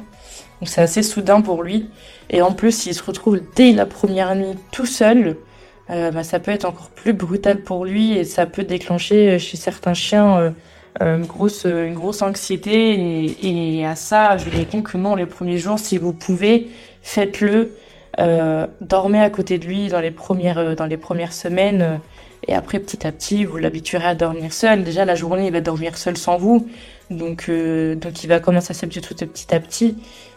[0.61, 1.89] Donc c'est assez soudain pour lui.
[2.31, 5.37] Et en plus, s'il se retrouve dès la première nuit tout seul,
[5.89, 9.95] bah, ça peut être encore plus brutal pour lui et ça peut déclencher chez certains
[9.95, 10.53] chiens
[11.03, 13.37] euh, une grosse anxiété.
[13.43, 16.69] Et, à ça je réponds que non les premiers jours si vous pouvez
[17.03, 17.73] faites-le.
[18.19, 21.83] Euh, dormez à côté de lui dans les premières euh, semaines.
[21.83, 21.97] Euh,
[22.49, 24.85] et après petit à petit vous l'habituerez à dormir seul.
[24.85, 26.69] Déjà la journée il va dormir seul sans vous.
[27.11, 29.97] Donc donc il va commencer à s'habituer tout petit à petit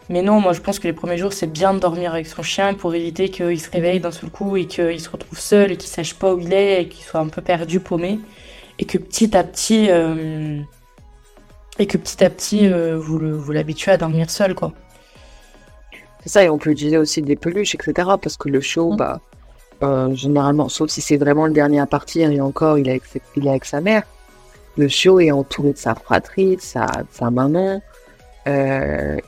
[0.09, 2.41] mais non moi je pense que les premiers jours c'est bien de dormir avec son
[2.41, 5.77] chien pour éviter qu'il se réveille d'un seul coup et qu'il se retrouve seul et
[5.77, 8.19] qu'il sache pas où il est et qu'il soit un peu perdu paumé
[8.79, 10.59] et que petit à petit euh,
[11.77, 14.73] et que petit à petit euh, vous vous l'habituez à dormir seul quoi.
[16.23, 18.97] C'est ça et on peut utiliser aussi des peluches etc parce que le show mm.
[18.97, 19.21] bah
[19.83, 23.03] euh, généralement sauf si c'est vraiment le dernier à partir et encore il est avec,
[23.35, 24.03] il est avec sa mère
[24.75, 27.81] le show est entouré de sa fratrie de sa, sa maman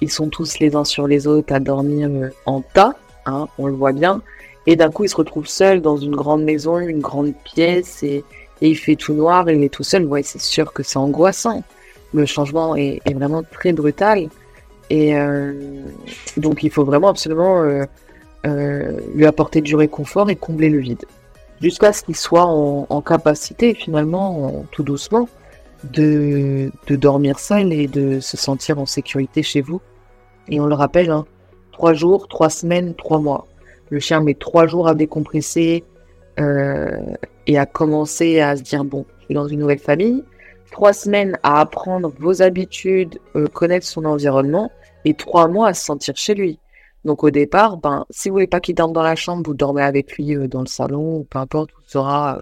[0.01, 2.09] ils sont tous les uns sur les autres à dormir
[2.45, 2.95] en tas
[3.25, 4.21] hein, on le voit bien
[4.65, 8.23] et d'un coup il se retrouve seul dans une grande maison une grande pièce et
[8.61, 11.63] il fait tout noir, il est tout seul, ouais, c'est sûr que c'est angoissant.
[12.13, 14.29] Le changement est, vraiment très brutal.
[14.89, 15.53] Et euh,
[16.37, 17.85] donc il faut vraiment absolument euh,
[18.45, 21.05] euh, lui apporter du réconfort et combler le vide.
[21.61, 25.29] Jusqu'à ce qu'il soit en, capacité, finalement, tout doucement,
[25.83, 29.81] de, de, dormir seul et de se sentir en sécurité chez vous.
[30.47, 31.25] Et on le rappelle, hein,
[31.71, 33.47] trois jours, trois semaines, trois mois.
[33.89, 35.83] Le chien met trois jours à décompresser,
[36.39, 36.89] euh,
[37.47, 40.23] et à commencer à se dire bon, je suis dans une nouvelle famille.
[40.71, 44.71] Trois semaines à apprendre vos habitudes, euh, connaître son environnement,
[45.03, 46.59] et trois mois à se sentir chez lui.
[47.03, 49.81] Donc au départ, ben, si vous voulez pas qu'il dorme dans la chambre, vous dormez
[49.81, 52.41] avec lui euh, dans le salon, ou peu importe où sera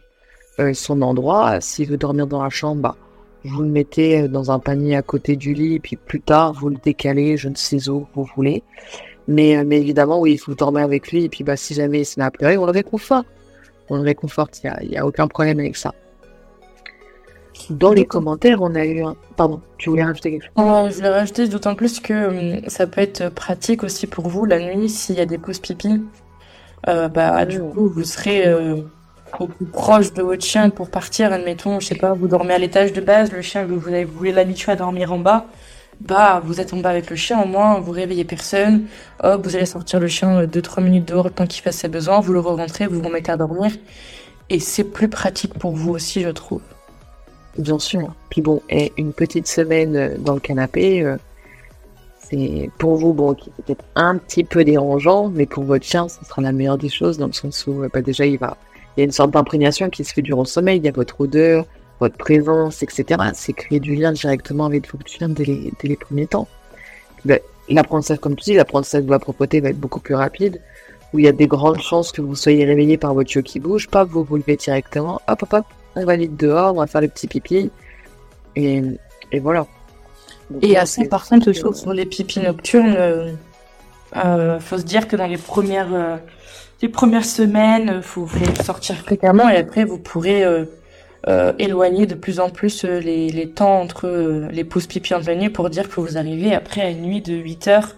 [0.73, 1.61] son endroit.
[1.61, 2.95] S'il veut dormir dans la chambre, ben,
[3.45, 6.69] vous le mettez dans un panier à côté du lit, et puis plus tard, vous
[6.69, 8.63] le décalez, je ne sais où vous voulez.
[9.27, 12.05] Mais, mais évidemment, oui, il faut dormir avec lui, et puis bah, si jamais il
[12.05, 13.27] s'est appelé, on le réconforte
[13.89, 15.93] on le réconforte, il n'y a, aucun problème avec ça.
[17.69, 19.15] Dans les commentaires, on a eu un...
[19.35, 20.91] Pardon, tu voulais rajouter quelque chose?
[20.91, 24.59] Je voulais rajouter d'autant plus que hum, ça peut être pratique aussi pour vous la
[24.59, 26.01] nuit s'il y a des pauses pipi.
[26.87, 27.69] Euh, bah, du oh.
[27.69, 28.77] coup, vous serez euh,
[29.39, 31.31] au plus proche de votre chien pour partir.
[31.31, 34.31] Admettons, je sais pas, vous dormez à l'étage de base, le chien, vous, vous voulez
[34.31, 35.45] l'habituer à dormir en bas
[36.01, 38.85] bah vous êtes en bas avec le chien, au moins vous réveillez personne,
[39.21, 42.31] hop, vous allez sortir le chien 2-3 minutes dehors temps qu'il fasse ses besoins, vous
[42.31, 43.71] le rentrez, vous vous remettez à dormir,
[44.49, 46.61] et c'est plus pratique pour vous aussi, je trouve.
[47.57, 48.13] Bien sûr.
[48.29, 51.17] Puis bon, et une petite semaine euh, dans le canapé, euh,
[52.17, 56.23] c'est pour vous, bon, qui peut-être un petit peu dérangeant, mais pour votre chien, ce
[56.23, 58.55] sera la meilleure des choses, dans le sens où, euh, bah, déjà, il va,
[58.95, 60.91] il y a une sorte d'imprégnation qui se fait durant le sommeil, il y a
[60.91, 61.65] votre odeur,
[61.99, 63.05] votre présence, etc.
[63.33, 66.47] C'est créer du lien directement avec votre chien dès les, dès les premiers temps.
[67.25, 70.61] Ben, l'apprentissage, comme tu dis, l'apprentissage de la propreté va être beaucoup plus rapide,
[71.13, 73.59] où il y a des grandes chances que vous soyez réveillé par votre chiot qui
[73.59, 75.65] bouge, pas vous vous levez directement, hop hop hop,
[75.95, 77.71] on va vite dehors, on va faire le petit pipi,
[78.55, 78.81] et,
[79.31, 79.65] et voilà.
[80.61, 83.31] et assez par contre, je trouve, sur les pipis nocturnes, euh,
[84.15, 86.17] euh, faut se dire que dans les premières, euh,
[86.81, 90.45] les premières semaines, faut, faut sortir fréquemment, et après vous pourrez
[91.27, 95.13] euh, éloigner de plus en plus euh, les, les temps entre euh, les pauses pipi
[95.13, 97.95] en pleine nuit pour dire que vous arrivez après à une nuit de 8 heures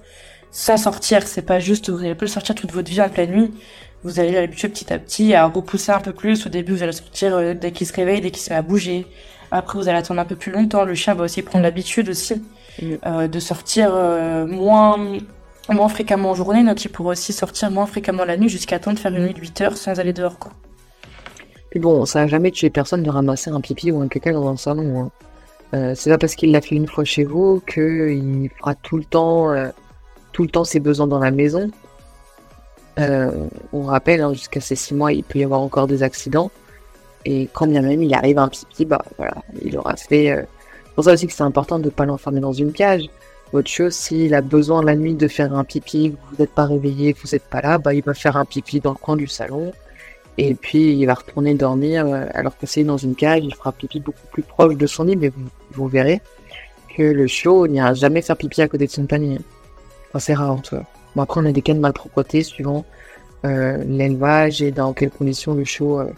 [0.49, 1.21] sans sortir.
[1.27, 3.51] C'est pas juste vous allez pas sortir toute votre vie en pleine nuit.
[4.03, 6.47] Vous allez l'habituer petit à petit à repousser un peu plus.
[6.47, 9.05] Au début, vous allez sortir dès qu'il se réveille, dès qu'il se met à bouger.
[9.51, 10.83] Après, vous allez attendre un peu plus longtemps.
[10.83, 12.41] Le chien va aussi prendre l'habitude aussi
[12.81, 13.27] mm.
[13.27, 13.91] de sortir
[14.47, 14.97] moins
[15.69, 16.63] moins fréquemment en journée.
[16.63, 19.33] Donc, il pourra aussi sortir moins fréquemment la nuit jusqu'à temps de faire une nuit
[19.33, 20.38] de 8 heures sans aller dehors.
[20.39, 20.51] Quoi.
[21.71, 24.47] Puis bon, ça n'a jamais tué personne de ramasser un pipi ou un caca dans
[24.47, 25.01] un salon.
[25.01, 25.11] Hein.
[25.73, 29.05] Euh, c'est pas parce qu'il l'a fait une fois chez vous qu'il fera tout le
[29.05, 29.69] temps, euh,
[30.33, 31.71] tout le temps ses besoins dans la maison.
[32.99, 36.51] Euh, on rappelle, hein, jusqu'à ces six mois, il peut y avoir encore des accidents.
[37.23, 40.45] Et quand bien même il arrive un pipi, bah voilà, il aura fait.
[40.85, 43.05] C'est pour ça aussi que c'est important de ne pas l'enfermer dans une cage.
[43.53, 47.13] Autre chose, s'il a besoin la nuit de faire un pipi, vous n'êtes pas réveillé,
[47.21, 49.73] vous n'êtes pas là, bah il va faire un pipi dans le coin du salon.
[50.37, 53.73] Et puis il va retourner dormir euh, alors que c'est dans une cage, il fera
[53.73, 55.31] pipi beaucoup plus proche de son lit, mais
[55.71, 56.21] vous, verrez
[56.95, 59.39] que le chiot n'ira jamais faire pipi à côté de son panier.
[60.17, 60.85] C'est rare, tu vois.
[61.15, 62.85] Bon, après, on a des cas de malpropreté suivant
[63.43, 66.13] euh, l'élevage et dans quelles conditions le chiot euh,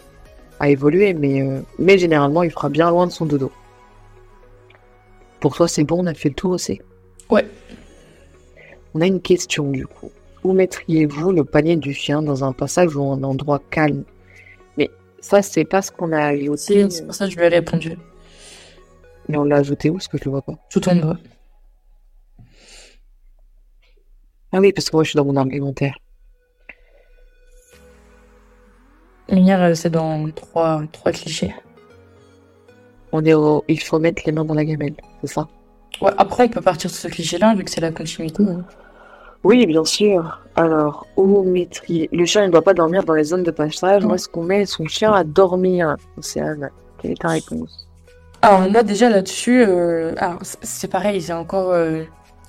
[0.60, 1.44] a évolué, mais,
[1.80, 3.50] mais généralement, il fera bien loin de son dodo.
[5.40, 6.80] Pour toi, c'est bon, on a fait le tour aussi
[7.30, 7.48] Ouais.
[8.94, 10.10] On a une question du coup.
[10.44, 14.04] Où mettriez-vous le panier du chien dans un passage ou un endroit calme?
[14.76, 14.90] Mais
[15.20, 16.88] ça, c'est pas ce qu'on a ajouté.
[16.90, 17.96] C'est pour ça que je lui ai répondu.
[19.28, 20.54] Mais on l'a ajouté où Parce que je le vois pas.
[20.70, 21.16] Tout en bas.
[24.52, 25.96] Ah oui, parce que moi, je suis dans mon argumentaire.
[29.28, 31.54] Lumière, euh, c'est dans trois, trois clichés.
[33.10, 33.64] On est au...
[33.66, 35.48] Il faut mettre les mains dans la gamelle, c'est ça?
[36.00, 38.42] Ouais, après, on peut partir de ce cliché-là, vu que c'est la continuité.
[38.42, 38.64] hein.
[39.44, 40.40] Oui, bien sûr.
[40.56, 41.06] Alors,
[41.44, 44.04] mettriez Le chien ne doit pas dormir dans les zones de passage.
[44.04, 47.86] Où est-ce qu'on met son chien à dormir Océane, quelle est ta réponse?
[48.42, 50.12] Alors là, déjà là-dessus, euh,
[50.62, 52.04] c'est pareil, c'est encore euh,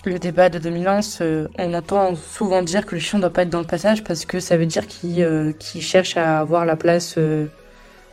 [0.05, 1.19] le débat de dominance.
[1.21, 4.03] euh, on entend souvent dire que le chien ne doit pas être dans le passage
[4.03, 7.49] parce que ça veut dire qu'il euh, cherche à avoir la place de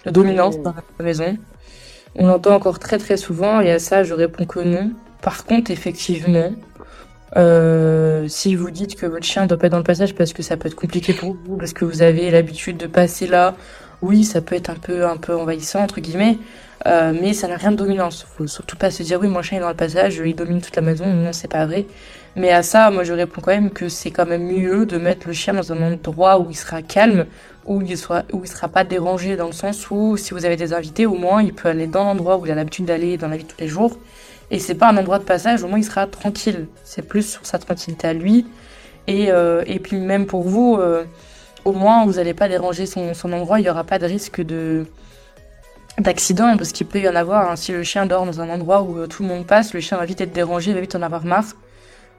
[0.07, 1.37] dominance dans la maison.
[2.17, 4.91] On l'entend encore très très souvent et à ça, je réponds que non.
[5.23, 6.53] Par contre, effectivement,
[7.37, 10.43] euh, si vous dites que votre chien doit pas être dans le passage parce que
[10.43, 13.55] ça peut être compliqué pour vous, parce que vous avez l'habitude de passer là,
[14.03, 16.39] oui, ça peut être un peu, un peu envahissant, entre guillemets.
[16.87, 18.27] Euh, mais ça n'a rien de dominance.
[18.37, 20.75] Faut surtout pas se dire oui, mon chien est dans le passage, il domine toute
[20.75, 21.07] la maison.
[21.07, 21.87] Non, c'est pas vrai.
[22.35, 25.29] Mais à ça, moi, je réponds quand même que c'est quand même mieux de mettre
[25.29, 27.27] le chien dans un endroit où il sera calme,
[27.67, 30.57] où il soit, où il sera pas dérangé dans le sens où si vous avez
[30.57, 33.29] des invités, au moins il peut aller dans l'endroit où il a l'habitude d'aller dans
[33.29, 33.97] la vie de tous les jours.
[34.53, 36.69] Et c'est pas un endroit de passage, au moins il sera tranquille.
[36.85, 38.47] C'est plus sur sa tranquillité à lui.
[39.07, 41.05] Et, euh, et puis même pour vous, euh,
[41.65, 44.43] au moins vous n'allez pas déranger son, son endroit, il y aura pas de risque
[44.43, 44.85] de
[45.99, 47.51] d'accident parce qu'il peut y en avoir.
[47.51, 47.57] hein.
[47.57, 49.97] Si le chien dort dans un endroit où euh, tout le monde passe, le chien
[49.97, 51.55] va vite être dérangé, il va vite en avoir marre.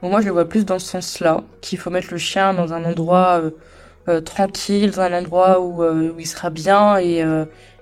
[0.02, 2.74] Bon, moi je le vois plus dans ce sens-là, qu'il faut mettre le chien dans
[2.74, 3.42] un endroit
[4.26, 7.24] tranquille, dans un endroit où, où il sera bien et,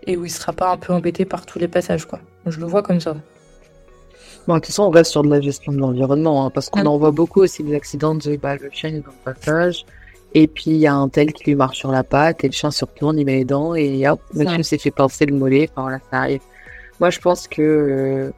[0.05, 2.19] et où il sera pas un peu embêté par tous les passages quoi.
[2.45, 3.15] Je le vois comme ça.
[4.47, 6.83] Bon, de toute façon, on reste sur de la gestion de l'environnement, hein, parce qu'on
[6.83, 6.87] Mm.
[6.87, 9.85] en voit beaucoup aussi des accidents de bah, le chien est dans le passage,
[10.33, 12.53] et puis il y a un tel qui lui marche sur la patte, et le
[12.53, 15.69] chien se retourne, il met les dents, et hop, monsieur s'est fait pincer le mollet,
[15.71, 16.41] enfin voilà, ça arrive.
[16.99, 17.61] Moi, je pense que.
[17.61, 18.31] euh,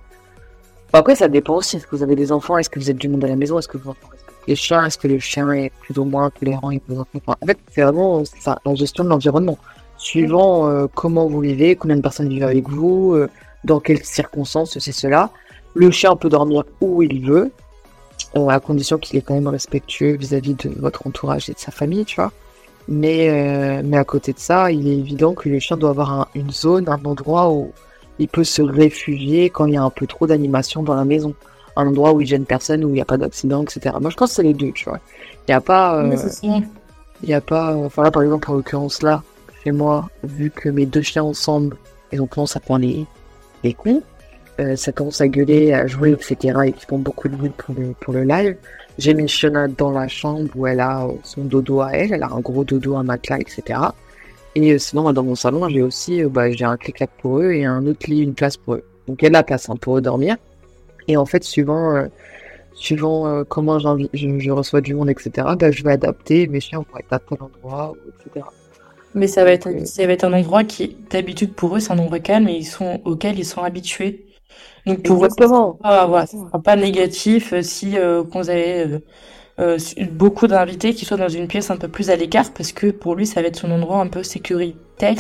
[0.92, 1.78] Bon, après, ça dépend aussi.
[1.78, 2.56] Est-ce que vous avez des enfants?
[2.60, 3.58] Est-ce que vous êtes du monde à la maison?
[3.58, 3.96] Est-ce que vous
[4.48, 4.86] les chiens?
[4.86, 7.36] Est-ce que le chien est plus ou moins tolérant avec vos enfants?
[7.42, 9.58] En fait, c'est vraiment ça, la gestion de l'environnement.
[9.98, 13.28] Suivant euh, comment vous vivez, combien de personnes vivent avec vous, euh,
[13.64, 15.32] dans quelles circonstances, c'est cela.
[15.76, 17.52] Le chien peut dormir où il veut,
[18.36, 21.72] euh, à condition qu'il est quand même respectueux vis-à-vis de votre entourage et de sa
[21.72, 22.32] famille, tu vois.
[22.88, 26.12] Mais, euh, mais à côté de ça, il est évident que le chien doit avoir
[26.12, 27.72] un- une zone, un endroit où
[28.20, 31.34] il peut se réfugier quand il y a un peu trop d'animation dans la maison.
[31.76, 33.96] Un endroit où il gêne personne, où il n'y a pas d'accident, etc.
[34.00, 35.00] Moi, je pense que c'est les deux, tu vois.
[35.48, 35.96] Il n'y a pas...
[36.04, 36.10] euh,
[37.24, 37.74] il n'y a pas.
[37.76, 39.24] Enfin là, par exemple, en l'occurrence là,
[39.64, 41.78] chez moi, vu que mes deux chiens ensemble,
[42.12, 43.06] ils ont commencé à prendre les,
[43.64, 44.04] les coups,
[44.60, 46.60] euh, ça commence à gueuler, à jouer, etc.
[46.66, 48.56] et qui font beaucoup de bruit pour le, pour le live.
[48.98, 52.24] J'ai mis Fiona dans la chambre où elle a euh, son dodo à elle, elle
[52.24, 53.80] a un gros dodo, un matelas, etc.
[54.56, 57.66] Et euh, sinon, dans mon salon, j'ai aussi, bah, j'ai un clic-clac pour eux et
[57.66, 58.84] un autre lit, une place pour eux.
[59.08, 60.38] Donc il y a de la place hein, pour eux dormir.
[61.08, 62.08] Et en fait, suivant, euh,
[62.74, 66.84] suivant euh, comment je, je reçois du monde, etc., bah, je vais adapter mes chiens
[66.84, 68.46] pour être à tel endroit, etc.
[69.16, 72.00] Mais ça va être, ça va être un endroit qui, d'habitude pour eux, c'est un
[72.00, 74.26] endroit calme et ils sont, auquel ils sont habitués.
[74.86, 75.78] Donc pour Exactement.
[75.82, 79.00] Voilà, ce sera pas négatif euh, si euh, vous avez euh,
[79.60, 79.78] euh,
[80.12, 83.16] beaucoup d'invités qui soient dans une pièce un peu plus à l'écart parce que pour
[83.16, 85.18] lui ça va être son endroit un peu sécuritaire.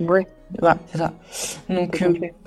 [0.00, 0.26] Ouais.
[0.60, 1.12] Voilà, c'est ça.
[1.68, 2.02] Donc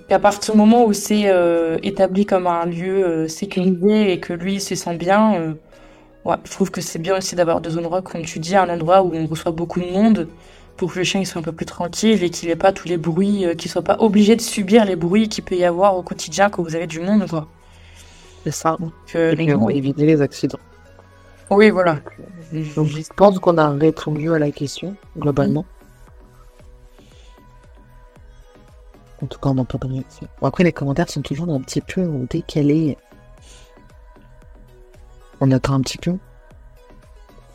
[0.10, 4.20] à euh, partir du moment où c'est euh, établi comme un lieu euh, sécurisé et
[4.20, 5.54] que lui se sent bien, euh,
[6.26, 9.04] ouais, je trouve que c'est bien aussi d'avoir des endroits, comme tu dis, un endroit
[9.04, 10.30] où on reçoit beaucoup de monde
[10.78, 12.88] pour que le chien il soit un peu plus tranquille et qu'il n'ait pas tous
[12.88, 15.96] les bruits, euh, qu'il soit pas obligé de subir les bruits qu'il peut y avoir
[15.96, 17.48] au quotidien quand vous avez du monde, quoi.
[18.44, 18.78] C'est ça.
[19.16, 20.60] Euh, Et on éviter les accidents.
[21.50, 22.00] oui, voilà.
[22.76, 25.66] Donc, je pense qu'on a répondu à la question, globalement.
[29.24, 30.28] En tout cas, on pas de réaction.
[30.40, 32.98] Bon, après, les commentaires sont toujours un petit peu décalés.
[35.42, 36.18] On attend un petit peu.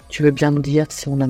[0.08, 1.28] Tu veux bien nous dire si on a...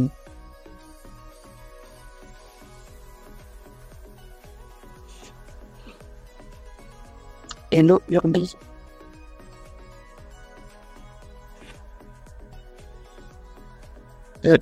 [7.71, 8.57] Hello Urbi.
[14.45, 14.57] Euh.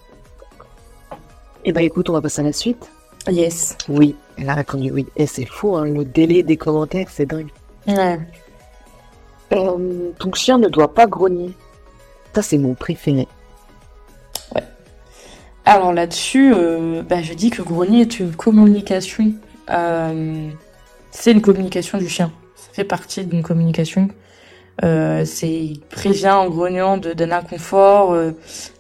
[1.65, 2.91] Eh ben écoute, on va passer à la suite.
[3.29, 3.77] Yes.
[3.89, 5.07] Oui, elle a répondu oui.
[5.17, 7.51] Et c'est fou, hein, le délai des commentaires, c'est dingue.
[7.87, 8.19] Ouais.
[9.53, 11.53] Euh, ton chien ne doit pas grogner.
[12.35, 13.27] Ça, c'est mon préféré.
[15.65, 19.33] Alors là-dessus, euh, bah, je dis que grogner est une communication.
[19.71, 20.49] Euh,
[21.11, 22.33] c'est une communication du chien.
[22.73, 24.09] Fait partie d'une communication.
[24.85, 28.31] Euh, c'est prévient en grognant d'un inconfort euh,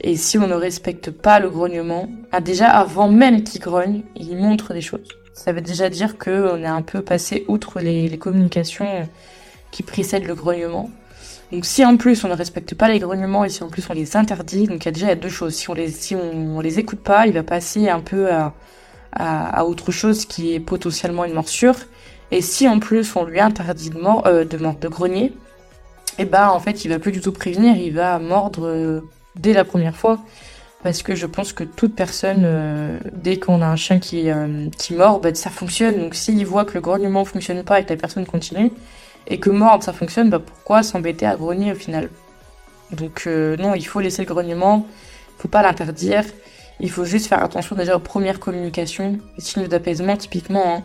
[0.00, 4.36] et si on ne respecte pas le grognement, ah, déjà avant même qu'il grogne, il
[4.36, 5.08] montre des choses.
[5.32, 9.08] Ça veut déjà dire que on est un peu passé outre les, les communications
[9.72, 10.88] qui précèdent le grognement.
[11.50, 13.94] Donc si en plus on ne respecte pas les grognements et si en plus on
[13.94, 15.54] les interdit, donc il y a déjà deux choses.
[15.54, 18.54] Si on les si on, les écoute pas, il va passer un peu à,
[19.12, 21.76] à, à, autre chose qui est potentiellement une morsure.
[22.30, 26.48] Et si en plus on lui interdit de euh, de, de grogner, et eh ben
[26.48, 29.00] en fait il va plus du tout prévenir, il va mordre euh,
[29.36, 30.18] dès la première fois.
[30.82, 34.28] Parce que je pense que toute personne, euh, dès qu'on a un chien qui,
[34.78, 35.98] qui mord, bah, ça fonctionne.
[35.98, 38.70] Donc s'il voit que le grognement fonctionne pas et que la personne continue,
[39.26, 42.10] et que mordre ça fonctionne, bah pourquoi s'embêter à grogner au final?
[42.92, 44.86] Donc non, il faut laisser le grognement,
[45.36, 46.24] il faut pas l'interdire,
[46.80, 50.76] il faut juste faire attention déjà aux premières communications, les signes d'apaisement typiquement.
[50.76, 50.82] Hein.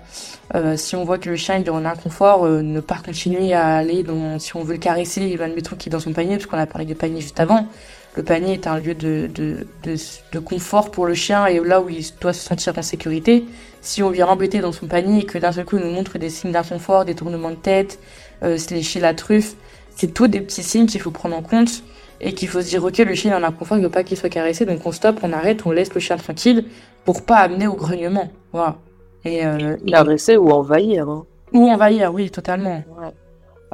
[0.55, 3.53] Euh, si on voit que le chien il est en inconfort, euh, ne pas continuer
[3.53, 6.13] à aller dans, si on veut le caresser, il va admettons qu'il est dans son
[6.13, 7.67] panier, parce qu'on a parlé de panier juste avant.
[8.15, 11.89] Le panier est un lieu de, de, de, confort pour le chien et là où
[11.89, 13.43] il doit se sentir en sécurité.
[13.81, 16.19] Si on vient l'embêter dans son panier et que d'un seul coup il nous montre
[16.19, 17.99] des signes d'inconfort, des tournements de tête,
[18.43, 19.55] euh, se lécher la truffe,
[19.95, 21.83] c'est tous des petits signes qu'il faut prendre en compte
[22.23, 24.17] et qu'il faut se dire ok le chien est en inconfort, il veut pas qu'il
[24.17, 26.65] soit caressé, donc on stoppe, on arrête, on laisse le chien tranquille
[27.05, 28.29] pour pas amener au grognement.
[28.51, 28.77] Voilà.
[29.25, 31.09] Et euh, agresser ou envahir.
[31.09, 31.25] Hein.
[31.53, 32.83] Ou envahir, oui, totalement.
[32.97, 33.11] Ouais.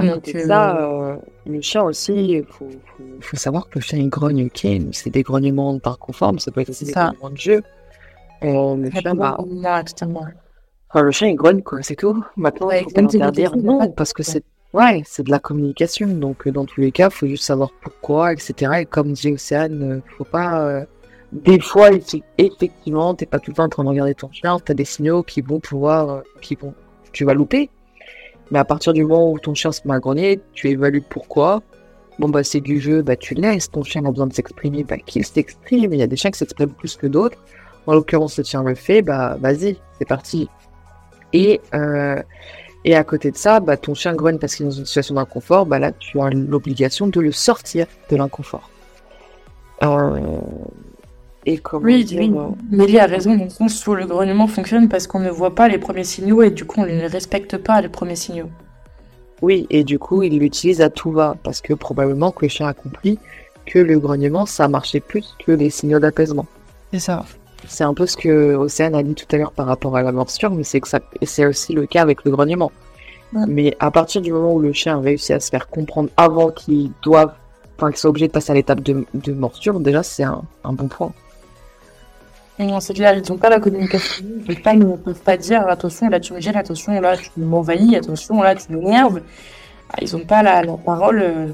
[0.07, 3.99] Donc, euh, ça, euh, le chien aussi, il faut, faut, faut, savoir que le chien
[3.99, 7.07] il grogne, ok, c'est des grognements par conforme, ça peut être aussi des ça.
[7.07, 7.61] grognements de jeu.
[8.43, 10.25] Euh, le, chien, bah, là, totalement.
[10.89, 12.23] Enfin, le chien il grogne, quoi, c'est tout.
[12.37, 13.57] Maintenant, ouais, il faut pas interdire.
[13.57, 14.43] Non, parce que c'est
[14.73, 16.07] ouais, c'est de la communication.
[16.07, 18.71] Donc, dans tous les cas, il faut juste savoir pourquoi, etc.
[18.81, 20.85] Et comme dit Océane, faut pas.
[21.31, 21.89] des fois,
[22.37, 25.23] effectivement, t'es pas tout le temps en train de regarder ton chien, t'as des signaux
[25.23, 26.73] qui vont pouvoir, qui vont,
[27.11, 27.69] tu vas louper.
[28.51, 31.61] Mais à partir du moment où ton chien se met tu évalues pourquoi.
[32.17, 33.69] Bon, bah, c'est du jeu, bah, tu laisses.
[33.71, 35.93] Ton chien a besoin de s'exprimer, bah, qu'il s'exprime.
[35.93, 37.37] Il y a des chiens qui s'expriment plus que d'autres.
[37.87, 40.49] En l'occurrence, le chien le fait, bah, vas-y, c'est parti.
[41.31, 42.21] Et, euh,
[42.89, 45.13] et à côté de ça, bah, ton chien grogne parce qu'il est dans une situation
[45.13, 48.67] d'inconfort, bah, là, tu as l'obligation de le sortir de l'inconfort.
[49.83, 50.19] Euh,
[51.45, 52.33] et comment oui, dire, oui.
[52.35, 52.47] Euh...
[52.71, 55.67] Mélie a raison, dans le sens où le grognement fonctionne parce qu'on ne voit pas
[55.67, 58.49] les premiers signaux et du coup on ne respecte pas les premiers signaux.
[59.43, 62.65] Oui, et du coup il l'utilise à tout va parce que probablement que le chien
[62.65, 63.19] a compris
[63.67, 66.47] que le grognement ça marchait plus que les signaux d'apaisement.
[66.91, 67.23] C'est ça.
[67.69, 70.11] C'est un peu ce que Océane a dit tout à l'heure par rapport à la
[70.11, 72.71] morsure, mais c'est que ça, c'est aussi le cas avec le grognement.
[73.31, 73.43] Ouais.
[73.47, 76.91] Mais à partir du moment où le chien réussit à se faire comprendre avant qu'il
[77.03, 77.31] doive,
[77.77, 80.73] enfin qu'il soit obligé de passer à l'étape de, de morsure, déjà c'est un, un
[80.73, 81.13] bon point.
[82.57, 84.25] Non, c'est clair, ils n'ont pas la communication.
[84.25, 88.41] Ils ne peuvent, pas dire attention, là tu me gênes, attention, là tu m'envahis, attention,
[88.41, 89.21] là tu m'énerves.
[89.93, 91.47] Ah, ils n'ont pas la, la parole euh,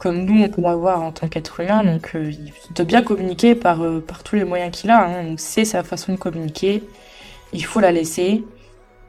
[0.00, 1.84] comme nous on peut l'avoir en tant qu'être humain.
[1.84, 5.06] Donc euh, il doit bien communiquer par, euh, par tous les moyens qu'il a.
[5.06, 5.34] Hein.
[5.36, 6.82] C'est sa façon de communiquer.
[7.52, 8.44] Il faut la laisser.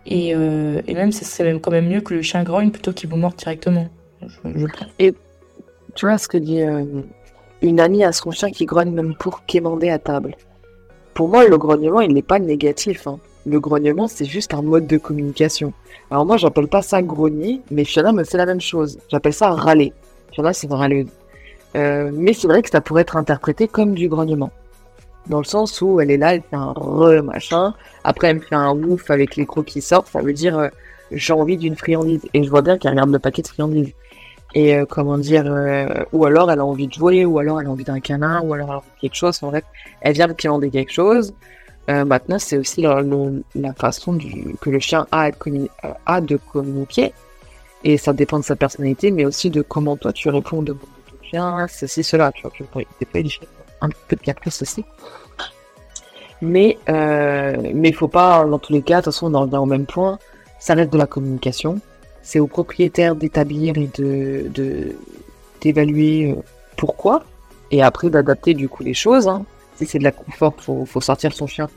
[0.06, 3.10] Et, euh, et même, c'est même quand même mieux que le chien grogne plutôt qu'il
[3.10, 3.88] vous morde directement.
[4.22, 4.68] Je.
[5.00, 5.14] Et
[5.96, 6.62] tu vois ce que dit
[7.62, 10.36] une amie à son chien qui grogne même pour quémander à table
[11.14, 13.08] pour moi, le grognement, il n'est pas négatif.
[13.08, 13.20] Hein.
[13.46, 15.74] Le grognement, c'est juste un mode de communication.
[16.10, 18.98] Alors moi, j'appelle pas ça grogner, mais Fiona me fait la même chose.
[19.10, 19.94] J'appelle ça râler.
[20.34, 21.06] Fiona, c'est râler.
[21.76, 24.52] Euh, mais c'est vrai que ça pourrait être interprété comme du grognement.
[25.28, 27.74] Dans le sens où elle est là, elle fait un re machin.
[28.04, 30.08] Après, elle me fait un ouf avec les crocs qui sortent.
[30.08, 30.68] Ça veut dire euh,
[31.12, 32.22] j'ai envie d'une friandise.
[32.34, 33.94] Et je vois bien qu'elle regarde le paquet de friandises.
[34.54, 35.46] Et euh, comment dire,
[36.12, 38.54] ou alors elle a envie de jouer, ou alors elle a envie d'un câlin, ou
[38.54, 39.42] alors elle a envie de quelque chose.
[39.44, 39.64] En bref,
[40.02, 41.34] elle vient de commander quelque chose.
[41.88, 44.18] Maintenant, c'est aussi la, façon
[44.62, 45.30] que le chien a,
[46.06, 47.12] a, de communiquer.
[47.84, 50.82] Et ça dépend de sa personnalité, mais aussi de comment toi tu réponds aux demandes
[51.12, 52.32] de chien, ceci, cela.
[52.32, 52.84] Tu vois, tu peux
[53.82, 54.86] un peu de caprice aussi.
[56.42, 59.58] Mais euh, mais faut pas, dans tous les cas, de toute façon, on en revient
[59.58, 60.20] au même point.
[60.60, 61.82] Ça reste de la communication
[62.22, 64.96] c'est au propriétaire d'établir et de, de
[65.62, 66.42] d'évaluer euh,
[66.78, 67.24] pourquoi
[67.70, 69.28] et après d'adapter du coup les choses.
[69.28, 69.46] Hein.
[69.76, 71.70] Si c'est de la confort, faut, faut sortir son chien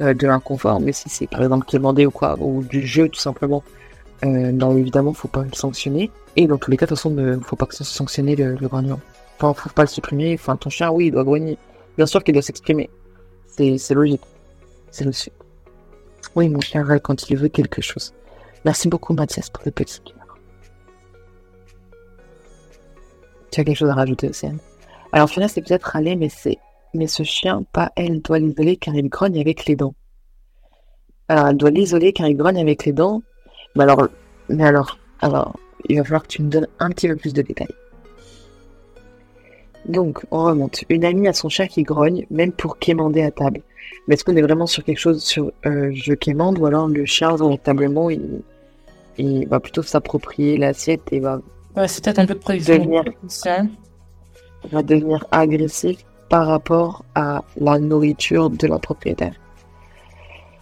[0.00, 3.20] euh, de l'inconfort, mais si c'est par exemple demandé ou quoi, ou du jeu tout
[3.20, 3.62] simplement,
[4.24, 6.10] euh, non évidemment faut pas le sanctionner.
[6.36, 8.54] Et dans tous les cas, de toute façon, ne faut pas que ça sanctionner le,
[8.54, 9.00] le grognement.
[9.38, 10.34] Enfin, faut pas le supprimer.
[10.34, 11.58] Enfin, ton chien, oui, il doit grogner.
[11.96, 12.88] Bien sûr qu'il doit s'exprimer.
[13.46, 14.22] C'est, logique.
[14.90, 15.32] C'est logique.
[16.34, 18.14] Oui, mon chien râle quand il veut quelque chose.
[18.64, 20.38] Merci beaucoup Mathias pour le petit cœur.
[23.50, 24.58] Tu as quelque chose à rajouter, Océane?
[25.12, 26.58] Alors Fiona, c'est peut-être râler, mais c'est
[26.94, 29.94] mais ce chien, pas elle, doit l'isoler car il grogne avec les dents.
[31.28, 33.22] Alors, elle doit l'isoler car il grogne avec les dents.
[33.74, 34.08] Mais alors,
[34.48, 35.56] mais alors, alors,
[35.88, 37.74] il va falloir que tu me donnes un petit peu plus de détails.
[39.86, 40.84] Donc, on remonte.
[40.88, 43.62] Une amie a son chat qui grogne, même pour quémander à table.
[44.06, 47.04] Mais est-ce qu'on est vraiment sur quelque chose sur euh, je quémande ou alors le
[47.04, 48.42] chien, véritablement, il,
[49.18, 51.40] il va plutôt s'approprier l'assiette et va
[51.76, 52.76] Ouais, c'est peut-être un peu de prévision.
[52.76, 53.04] Devenir.
[54.70, 59.34] va devenir agressif par rapport à la nourriture de la propriétaire.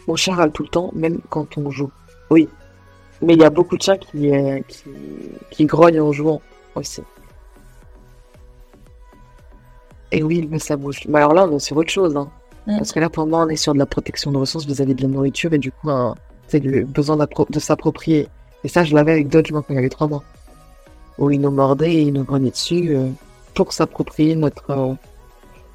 [0.07, 1.91] Mon chat râle tout le temps, même quand on joue.
[2.31, 2.49] Oui.
[3.23, 4.85] Mais il y a beaucoup de chats qui, euh, qui,
[5.51, 6.41] qui grognent en jouant
[6.75, 7.03] aussi.
[10.13, 11.07] Et oui, il met sa bouche.
[11.07, 12.17] Mais alors là, on est sur autre chose.
[12.17, 12.29] Hein.
[12.67, 12.79] Mm.
[12.79, 15.03] Parce que là, pour moi, on est sur de la protection de ressources vis-à-vis de
[15.03, 15.91] la nourriture et du coup,
[16.49, 18.29] c'est le besoin de s'approprier.
[18.65, 20.23] Et ça, je l'avais avec Dodgement quand il avait trois mois.
[21.19, 23.09] Où il nous mordait et il nous grognait dessus euh,
[23.55, 24.95] pour s'approprier notre, euh,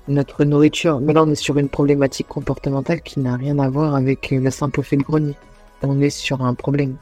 [0.08, 1.00] notre nourriture.
[1.00, 4.50] Mais là, on est sur une problématique comportementale qui n'a rien à voir avec le
[4.50, 5.36] simple fait de grogner.
[5.84, 6.96] On est sur un problème.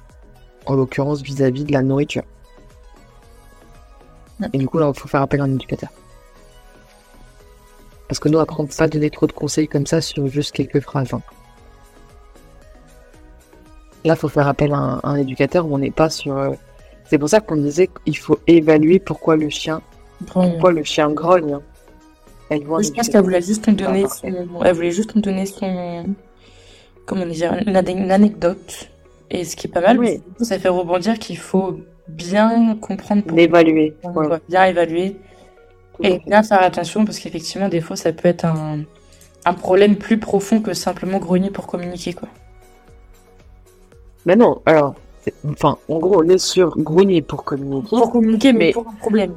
[0.65, 2.23] En l'occurrence, vis-à-vis de la nourriture.
[4.53, 5.89] Et du coup, là, il faut faire appel à un éducateur.
[8.07, 10.51] Parce que nous, après, on peut pas donner trop de conseils comme ça sur juste
[10.51, 11.13] quelques phrases.
[11.13, 11.21] hein.
[14.05, 16.37] Là, il faut faire appel à un, à un éducateur où on n'est pas sur.
[16.37, 16.51] euh,
[17.05, 19.81] C'est pour ça qu'on disait qu'il faut évaluer pourquoi le chien,
[20.23, 20.51] Grogne.
[20.51, 21.53] pourquoi le chien grogne.
[21.53, 21.61] hein.
[22.49, 24.27] Elle voit Je pense qu'elle voulait juste nous donner son...
[24.63, 26.05] Elle voulait juste nous donner son...
[27.05, 28.89] Comment dire une anecdote.
[29.33, 30.21] Et ce qui est pas mal, Oui.
[30.41, 33.23] ça fait rebondir qu'il faut bien comprendre
[34.13, 35.15] Voilà, doit bien évaluer
[35.95, 38.81] tout et bien faire attention parce qu'effectivement, des fois, ça peut être un,
[39.45, 42.29] un problème plus profond que simplement grogner pour communiquer, quoi.
[44.25, 44.95] Mais non, alors.
[45.49, 47.87] Enfin, en gros, on est sur grogner pour communiquer.
[47.97, 49.33] Pour communiquer, mais, Mais- pour un problème.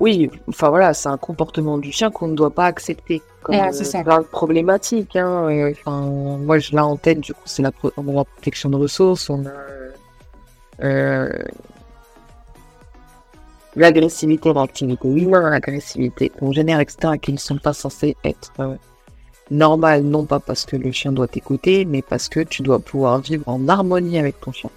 [0.00, 3.20] Oui, enfin voilà, c'est un comportement du chien qu'on ne doit pas accepter.
[3.42, 4.02] Comme euh, c'est ça.
[4.02, 5.16] plein de problématiques.
[5.16, 5.48] Hein.
[5.50, 6.00] et, Enfin,
[6.38, 8.76] moi, je l'ai en tête, du coup, c'est la, pro- on a la protection de
[8.76, 11.30] ressources, on a euh,
[13.76, 18.74] l'agressivité, l'activité humaine, l'agressivité qu'on génère, etc., qui ne sont pas censés être euh,
[19.50, 23.18] normales, non pas parce que le chien doit t'écouter, mais parce que tu dois pouvoir
[23.20, 24.70] vivre en harmonie avec ton chien.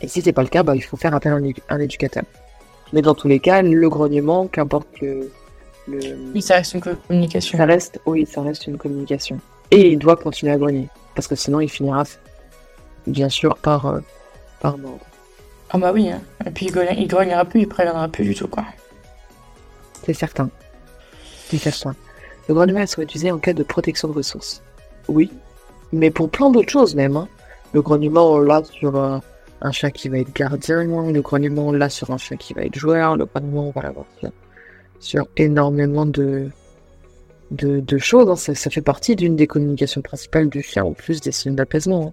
[0.00, 1.78] Et si c'est pas le cas, bah, il faut faire appel à un, édu- un
[1.80, 2.24] éducateur.
[2.92, 5.30] Mais dans tous les cas, le grognement, qu'importe le,
[5.88, 5.98] le,
[6.34, 7.58] Oui, ça reste une communication.
[7.58, 9.38] ça reste, oui, ça reste une communication.
[9.70, 12.04] Et il doit continuer à grogner, parce que sinon il finira,
[13.06, 14.00] bien sûr, par, euh,
[14.60, 15.00] par mordre.
[15.70, 16.08] Ah bah oui.
[16.10, 16.20] hein.
[16.46, 18.64] Et puis il, grogne- il grognera plus, il préviendra plus du tout, quoi.
[20.04, 20.50] C'est certain.
[21.48, 21.94] C'est certain.
[22.48, 24.62] Le grognement serait utilisé en cas de protection de ressources.
[25.08, 25.30] Oui,
[25.92, 27.16] mais pour plein d'autres choses même.
[27.16, 27.28] hein.
[27.72, 29.18] Le grognement, l'a sur euh,
[29.60, 32.74] un chat qui va être gardien, le grognement, l'a sur un chat qui va être
[32.74, 34.06] joueur, le grognement, on va l'avoir
[35.00, 36.50] sur, énormément de,
[37.50, 38.30] de, choses.
[38.30, 38.54] hein.
[38.54, 42.08] Ça, fait partie d'une des communications principales du chien, en plus des signes d'apaisement.
[42.08, 42.12] hein.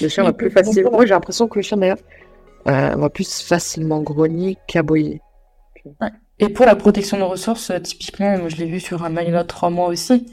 [0.00, 1.00] Le chien va plus facilement.
[1.02, 1.98] J'ai l'impression que le chien, d'ailleurs,
[2.68, 5.20] euh, va plus facilement grogner qu'aboyer.
[6.38, 9.44] Et pour la protection de ressources, euh, typiquement, moi je l'ai vu sur un Malinois
[9.44, 10.26] 3 mois aussi,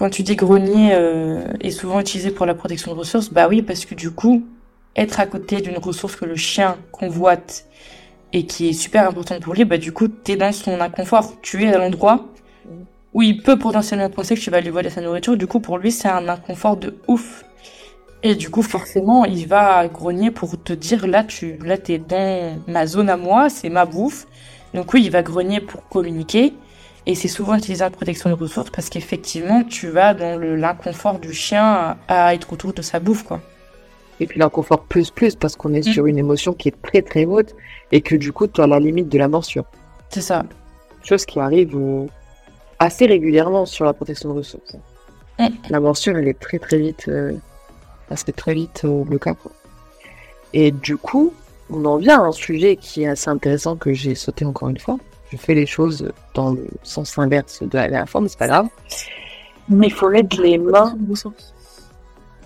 [0.00, 3.60] quand tu dis grenier euh, est souvent utilisé pour la protection de ressources, bah oui,
[3.60, 4.42] parce que du coup,
[4.96, 7.66] être à côté d'une ressource que le chien convoite
[8.32, 11.34] et qui est super importante pour lui, bah du coup, t'es dans son inconfort.
[11.42, 12.28] Tu es à l'endroit
[13.12, 15.76] où il peut potentiellement penser que tu vas lui voler sa nourriture, du coup, pour
[15.76, 17.44] lui, c'est un inconfort de ouf.
[18.22, 22.56] Et du coup, forcément, il va grogner pour te dire, là, tu, là, t'es dans
[22.68, 24.26] ma zone à moi, c'est ma bouffe.
[24.72, 26.54] Donc oui, il va grogner pour communiquer.
[27.10, 31.32] Et c'est souvent utilisé en protection de ressources parce qu'effectivement, tu vas dans l'inconfort du
[31.32, 31.64] chien
[32.06, 33.40] à, à être autour de sa bouffe, quoi.
[34.20, 35.92] Et puis l'inconfort plus plus parce qu'on est Mm.
[35.92, 37.56] sur une émotion qui est très très haute
[37.90, 39.64] et que du coup tu as la limite de la morsure.
[40.10, 40.44] C'est ça.
[41.02, 42.06] Chose qui arrive euh,
[42.78, 44.76] assez régulièrement sur la protection de ressources.
[45.40, 45.46] Mm.
[45.70, 47.32] La morsure elle est très très vite, euh,
[48.08, 49.34] elle se fait très vite euh, le cas.
[49.34, 49.50] quoi.
[50.52, 51.32] Et du coup,
[51.70, 54.78] on en vient à un sujet qui est assez intéressant que j'ai sauté encore une
[54.78, 54.98] fois.
[55.30, 58.48] Je fais les choses dans le sens inverse de la dernière fois, mais c'est pas
[58.48, 58.66] grave.
[59.68, 60.96] Mais il faut mettre les mains.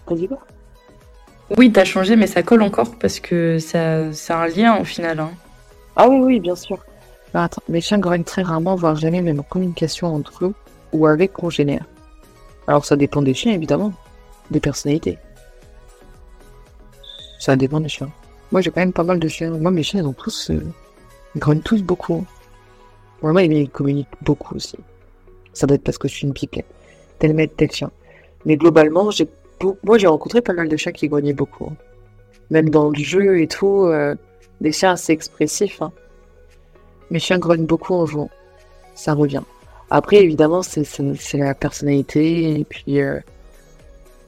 [0.06, 0.38] T'as dit quoi?
[1.56, 5.20] Oui, t'as changé, mais ça colle encore parce que ça, c'est un lien au final.
[5.20, 5.30] hein.
[5.96, 6.78] Ah oui, oui, bien sûr.
[7.32, 10.54] Attends, mes chiens grognent très rarement, voire jamais, même en communication entre eux
[10.92, 11.84] ou avec congénères.
[12.66, 13.92] Alors ça dépend des chiens, évidemment,
[14.50, 15.18] des personnalités.
[17.38, 18.10] Ça dépend des chiens.
[18.52, 19.50] Moi, j'ai quand même pas mal de chiens.
[19.50, 20.50] Moi, mes chiens, ils ont tous...
[20.50, 20.60] euh,
[21.34, 22.24] Ils grognent tous beaucoup.
[23.22, 24.76] Vraiment, ils communiquent beaucoup aussi.
[25.52, 26.66] Ça doit être parce que je suis une pipette.
[27.18, 27.90] Tel maître, tel chien.
[28.44, 29.28] Mais globalement, j'ai...
[29.82, 31.66] Moi, j'ai rencontré pas mal de chiens qui grognaient beaucoup.
[31.66, 31.76] hein.
[32.50, 34.14] Même dans le jeu et tout, euh,
[34.60, 35.80] des chiens assez expressifs.
[35.80, 35.92] hein.
[37.10, 38.30] Mes chiens grognent beaucoup en jouant.
[38.94, 39.42] Ça revient.
[39.90, 40.84] Après, évidemment, c'est
[41.34, 42.98] la personnalité et puis,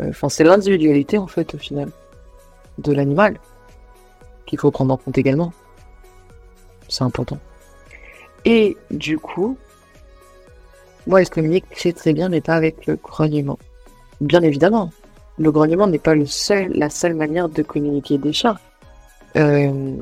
[0.01, 1.91] enfin, c'est l'individualité en fait au final
[2.79, 3.39] de l'animal
[4.47, 5.53] qu'il faut prendre en compte également.
[6.89, 7.39] C'est important.
[8.47, 9.59] Et du coup,
[11.09, 13.59] moi, je communique très très bien, mais pas avec le grognement.
[14.21, 14.91] Bien évidemment,
[15.37, 18.59] le grognement n'est pas le seul, la seule manière de communiquer des chats.
[19.37, 19.97] Euh...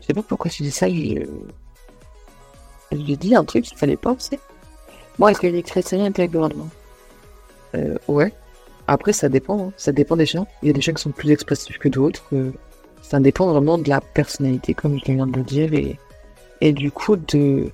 [0.00, 0.88] Je sais pas pourquoi je dis ça.
[0.88, 1.26] J'ai
[2.92, 4.38] dit un truc qu'il fallait aussi.
[5.18, 6.68] Moi, je communique très très bien avec le grognement.
[7.74, 8.32] Euh, ouais.
[8.86, 9.66] Après, ça dépend.
[9.68, 9.72] Hein.
[9.76, 10.46] Ça dépend des chiens.
[10.62, 12.24] Il y a des chiens qui sont plus expressifs que d'autres.
[12.32, 12.52] Euh,
[13.02, 15.98] ça dépend vraiment de la personnalité, comme je viens de le dire, et,
[16.60, 17.70] et du coup de,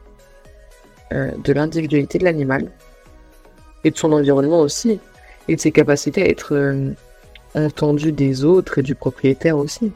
[1.12, 2.70] euh, de l'individualité de l'animal
[3.84, 5.00] et de son environnement aussi,
[5.48, 6.92] et de ses capacités à être euh,
[7.54, 9.92] entendu des autres et du propriétaire aussi.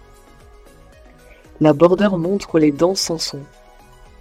[1.60, 3.40] La border montre les dents sans son.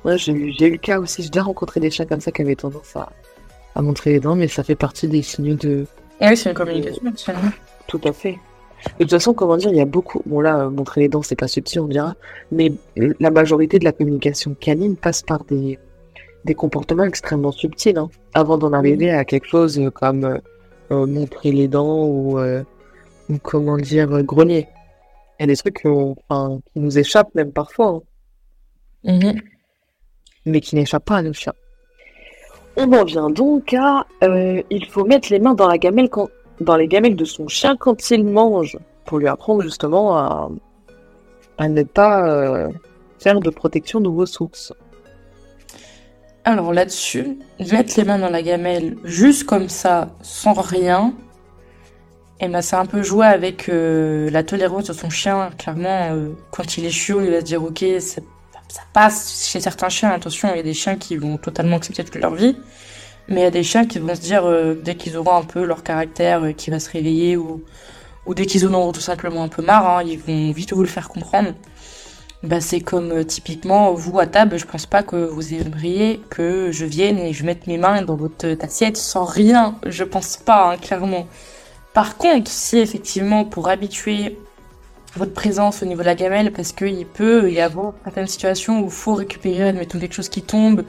[0.04, 2.56] Moi, j'ai eu le cas aussi, j'ai déjà rencontré des chats comme ça qui avaient
[2.56, 3.12] tendance à,
[3.74, 5.86] à montrer les dents, mais ça fait partie des signaux de.
[6.22, 7.34] Et oui, c'est une communication,
[7.88, 8.38] Tout à fait.
[9.00, 10.22] De toute façon, comment dire, il y a beaucoup.
[10.26, 12.16] Bon, là, euh, montrer les dents, c'est pas subtil, on dira.
[12.52, 15.80] Mais la majorité de la communication canine passe par des,
[16.46, 20.38] des comportements extrêmement subtils, hein, avant d'en arriver à quelque chose comme euh,
[20.92, 24.68] euh, montrer les dents ou, ou comment dire, grogner.
[25.40, 25.88] Il y a des trucs qui
[26.76, 28.02] nous échappent même parfois.
[29.06, 29.20] Hein.
[29.20, 29.42] Mm-hmm.
[30.46, 31.54] Mais qui n'échappent pas à nos chiens.
[32.78, 36.30] On en vient donc à il faut mettre les mains dans la gamelle quand
[36.60, 40.50] dans les gamelles de son chien quand il mange, pour lui apprendre justement à,
[41.68, 42.70] ne pas euh,
[43.20, 44.74] faire de protection de vos sources.
[46.44, 47.40] Alors là-dessus,
[47.72, 51.14] mettre les mains dans la gamelle juste comme ça, sans rien,
[52.42, 55.52] et eh ben c'est un peu jouer avec euh, la tolérance de son chien.
[55.58, 58.22] Clairement, euh, quand il est chiot, il va se dire ok, ça
[58.92, 60.10] passe chez certains chiens.
[60.10, 62.58] Attention, il y a des chiens qui vont totalement accepter toute leur vie.
[63.28, 65.44] Mais il y a des chiens qui vont se dire, euh, dès qu'ils auront un
[65.44, 67.64] peu leur caractère euh, qui va se réveiller, ou,
[68.26, 70.82] ou dès qu'ils en auront tout simplement un peu marre, hein, ils vont vite vous
[70.82, 71.54] le faire comprendre.
[72.44, 76.70] Bah, c'est comme euh, typiquement, vous à table, je pense pas que vous aimeriez que
[76.72, 79.76] je vienne et je mette mes mains dans votre assiette sans rien.
[79.88, 81.28] Je pense pas, hein, clairement.
[81.94, 84.38] Par contre, si effectivement, pour habituer
[85.16, 88.86] votre présence au niveau de la gamelle, parce qu'il peut y avoir certaines situations où
[88.86, 90.84] il faut récupérer, admettons, quelque chose qui tombe,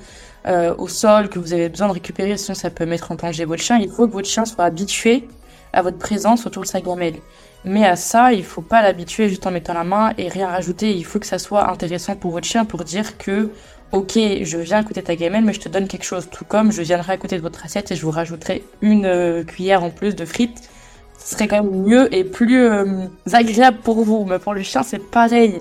[0.47, 3.45] euh, au sol que vous avez besoin de récupérer, sinon ça peut mettre en danger
[3.45, 3.79] votre chien.
[3.79, 5.29] Il faut que votre chien soit habitué
[5.73, 7.17] à votre présence autour de sa gamelle.
[7.65, 10.93] Mais à ça, il faut pas l'habituer juste en mettant la main et rien rajouter.
[10.93, 13.51] Il faut que ça soit intéressant pour votre chien pour dire que,
[13.91, 16.29] ok, je viens à côté de ta gamelle, mais je te donne quelque chose.
[16.31, 19.43] Tout comme je viendrai à côté de votre assiette et je vous rajouterai une euh,
[19.43, 20.71] cuillère en plus de frites.
[21.19, 24.25] Ce serait quand même mieux et plus euh, agréable pour vous.
[24.25, 25.61] Mais pour le chien, c'est pareil.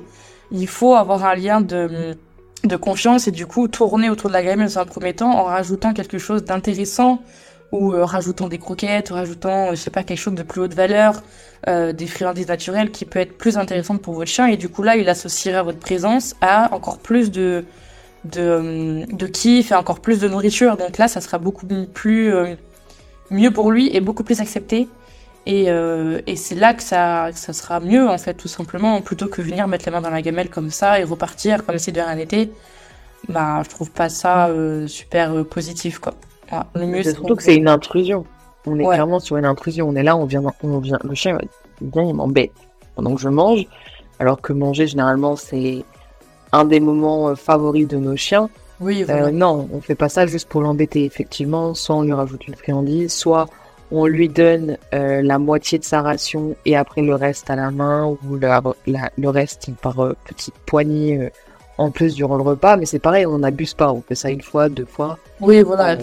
[0.51, 2.15] Il faut avoir un lien de
[2.67, 5.43] de confiance et du coup tourner autour de la gamelle dans un premier temps en
[5.43, 7.21] rajoutant quelque chose d'intéressant
[7.71, 10.61] ou euh, rajoutant des croquettes, ou rajoutant, euh, je sais pas, quelque chose de plus
[10.61, 11.21] haute valeur,
[11.67, 14.83] euh, des friandises naturelles qui peut être plus intéressante pour votre chien et du coup
[14.83, 17.65] là il associera votre présence à encore plus de
[18.23, 20.77] de, de kiff et encore plus de nourriture.
[20.77, 22.33] Donc là ça sera beaucoup plus
[23.29, 24.87] mieux pour lui et beaucoup plus accepté
[25.45, 29.41] et, et c'est là que ça, ça sera mieux, en fait, tout simplement, plutôt que
[29.41, 32.15] venir mettre les mains dans la gamelle comme ça et repartir comme si de rien
[32.15, 32.49] n'était.
[33.29, 36.13] Bah, je trouve pas ça euh, super euh, positif, quoi.
[36.75, 38.25] le mieux, surtout que c'est une intrusion.
[38.67, 39.87] On est clairement sur une intrusion.
[39.89, 41.37] On est là, on vient, on vient, le chien
[41.81, 42.51] vient, il m'embête
[42.95, 43.65] pendant que je mange.
[44.19, 45.83] Alors que manger, généralement, c'est
[46.51, 48.49] un des moments euh, favoris de nos chiens.
[48.81, 51.73] Oui, non, on fait pas ça juste pour l'embêter, effectivement.
[51.73, 53.47] Soit on lui rajoute une friandise, soit
[53.91, 57.71] on lui donne euh, la moitié de sa ration et après le reste à la
[57.71, 61.29] main ou le, reste par euh, petite poignée euh,
[61.77, 62.77] en plus durant le repas.
[62.77, 63.91] Mais c'est pareil, on n'abuse pas.
[63.91, 65.17] On fait ça une fois, deux fois.
[65.39, 65.97] Oui, voilà.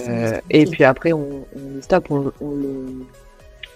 [0.50, 1.44] et puis après, on,
[2.40, 2.64] on,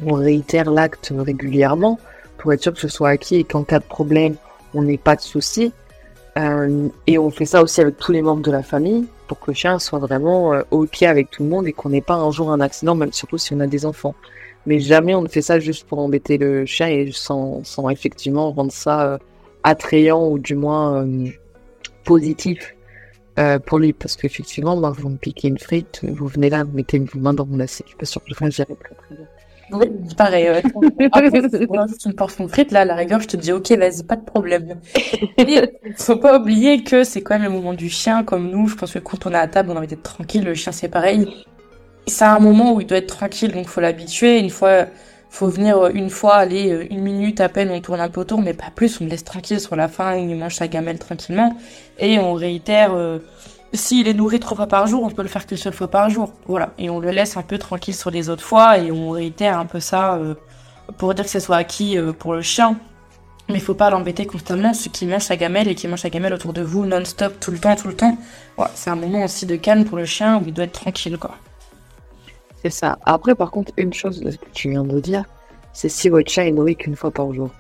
[0.05, 1.99] on, réitère l'acte régulièrement
[2.39, 4.37] pour être sûr que ce soit acquis et qu'en cas de problème,
[4.75, 5.73] on n'ait pas de soucis.
[7.07, 9.55] et on fait ça aussi avec tous les membres de la famille pour que le
[9.55, 12.31] chien soit vraiment euh, au pied avec tout le monde et qu'on n'ait pas un
[12.31, 14.15] jour un accident, même surtout si on a des enfants.
[14.67, 18.53] Mais jamais on ne fait ça juste pour embêter le chien et sans, sans effectivement
[18.53, 19.19] rendre ça euh,
[19.63, 21.29] attrayant ou du moins euh,
[22.05, 22.75] positif
[23.67, 23.93] pour lui.
[23.93, 27.35] Parce qu'effectivement, moi, vous me piquez une frite, vous venez là, vous mettez vos mains
[27.35, 29.27] dans mon assiette, je suis pas sûr que je vais gérer très très bien.
[29.73, 29.87] Oui,
[30.17, 30.51] pareil.
[30.51, 30.63] Ouais.
[32.05, 34.81] une portion frite, là, la rigueur, je te dis, ok, vas-y, pas de problème.
[35.97, 38.69] Faut pas oublier que c'est quand même le moment du chien, comme nous.
[38.69, 40.45] Je pense que quand on est à table, on a envie d'être tranquille.
[40.45, 41.29] Le chien, c'est pareil.
[42.07, 44.39] C'est un moment où il doit être tranquille, donc faut l'habituer.
[44.39, 44.87] Une fois,
[45.29, 48.55] faut venir une fois, aller une minute à peine, on tourne un peu autour, mais
[48.55, 49.01] pas plus.
[49.01, 51.57] On le laisse tranquille sur la fin, il mange sa gamelle tranquillement.
[51.99, 53.19] Et on réitère, euh,
[53.73, 56.09] s'il est nourri trois fois par jour, on peut le faire qu'une seule fois par
[56.11, 56.33] jour.
[56.47, 56.73] Voilà.
[56.79, 59.67] Et on le laisse un peu tranquille sur les autres fois et on réitère un
[59.67, 60.35] peu ça euh,
[60.99, 62.77] pour dire que ce soit acquis euh, pour le chien.
[63.49, 66.11] Mais il faut pas l'embêter constamment, ce qui mange sa gamelle et qui mange sa
[66.11, 68.19] gamelle autour de vous non-stop, tout le temps, tout le temps.
[68.57, 71.17] Voilà, c'est un moment aussi de calme pour le chien où il doit être tranquille,
[71.17, 71.37] quoi.
[72.63, 72.99] C'est ça.
[73.05, 75.25] Après, par contre, une chose que tu viens de dire,
[75.73, 77.51] c'est si votre chien est nourri qu'une fois par jour.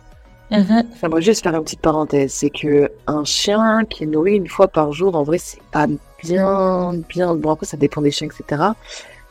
[1.00, 4.48] Ça va juste faire une petite parenthèse, c'est que un chien qui est nourri une
[4.48, 5.86] fois par jour, en vrai, c'est pas
[6.22, 7.34] bien, bien.
[7.34, 8.62] Bon après, ça dépend des chiens, etc.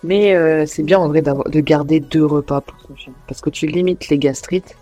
[0.04, 3.50] Mais euh, c'est bien en vrai de garder deux repas pour son chien, parce que
[3.50, 4.76] tu limites les gastrites.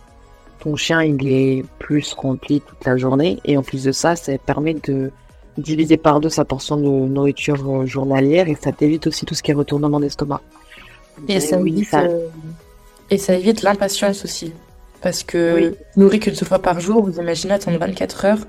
[0.60, 4.36] Ton chien, il est plus rempli toute la journée, et en plus de ça, ça
[4.38, 5.12] permet de
[5.58, 9.44] diviser par deux sa portion de nourriture euh, journalière, et ça t'évite aussi tout ce
[9.44, 10.42] qui est retournement d'estomac.
[11.28, 12.28] Et ça, oui, évite, ça- euh,
[13.12, 14.52] et ça évite l'impatience aussi.
[15.04, 15.72] Parce que Oui.
[15.98, 18.40] nourri qu'une seule fois par jour, vous imaginez attendre 24 heures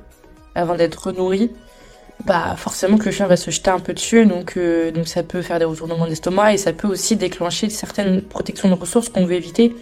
[0.54, 1.50] avant d'être nourri,
[2.24, 5.24] bah forcément que le chien va se jeter un peu dessus, donc, euh, donc ça
[5.24, 9.26] peut faire des retournements d'estomac et ça peut aussi déclencher certaines protections de ressources qu'on
[9.26, 9.74] veut éviter.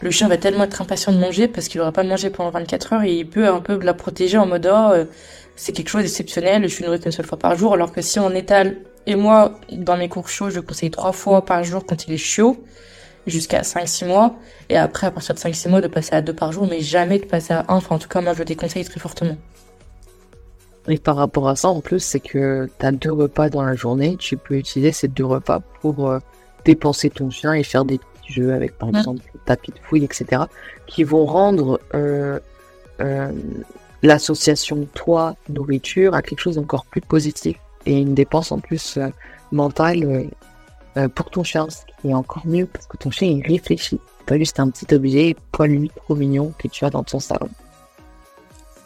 [0.00, 2.94] Le chien va tellement être impatient de manger parce qu'il n'aura pas mangé pendant 24
[2.94, 5.04] heures et il peut un peu la protéger en mode oh, euh,
[5.56, 8.18] c'est quelque chose d'exceptionnel, je suis nourri qu'une seule fois par jour, alors que si
[8.18, 8.76] on étale,
[9.06, 12.18] et moi dans mes cours chauds, je conseille trois fois par jour quand il est
[12.18, 12.64] chaud,
[13.26, 14.34] jusqu'à 5-6 mois,
[14.68, 17.18] et après à partir de 5-6 mois de passer à deux par jour, mais jamais
[17.18, 19.36] de passer à un, enfin en tout cas moi je le déconseille très fortement.
[20.86, 23.74] Et par rapport à ça, en plus, c'est que tu as deux repas dans la
[23.74, 24.16] journée.
[24.18, 26.18] Tu peux utiliser ces deux repas pour euh,
[26.66, 28.98] dépenser ton chien et faire des petits jeux avec, par Ouais.
[28.98, 30.42] exemple, le tapis de fouille, etc.
[30.86, 32.38] qui vont rendre euh,
[33.00, 33.32] euh,
[34.02, 37.56] l'association toi-nourriture à quelque chose d'encore plus positif
[37.86, 38.98] et une dépense en plus
[39.52, 40.28] mentale
[41.14, 44.00] pour ton chien, ce qui est encore mieux parce que ton chien il réfléchit.
[44.26, 47.48] Pas juste un petit objet poilu trop mignon que tu as dans ton salon.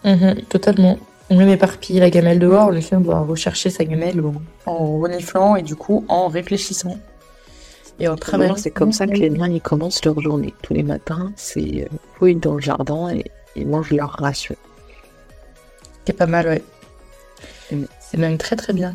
[0.04, 0.98] Mhm, totalement.
[1.30, 4.34] On même éparpiller la gamelle dehors, le chien doit rechercher sa gamelle en,
[4.70, 6.96] en reniflant et du coup en réfléchissant.
[8.00, 8.56] Et en travaillant.
[8.56, 10.54] c'est comme ça que les miens ils commencent leur journée.
[10.62, 13.24] Tous les matins, c'est euh, fouille dans le jardin et
[13.56, 14.54] ils mangent leur ration.
[16.04, 16.62] C'est pas mal, ouais.
[17.72, 17.84] Mm.
[18.00, 18.94] C'est même très très bien.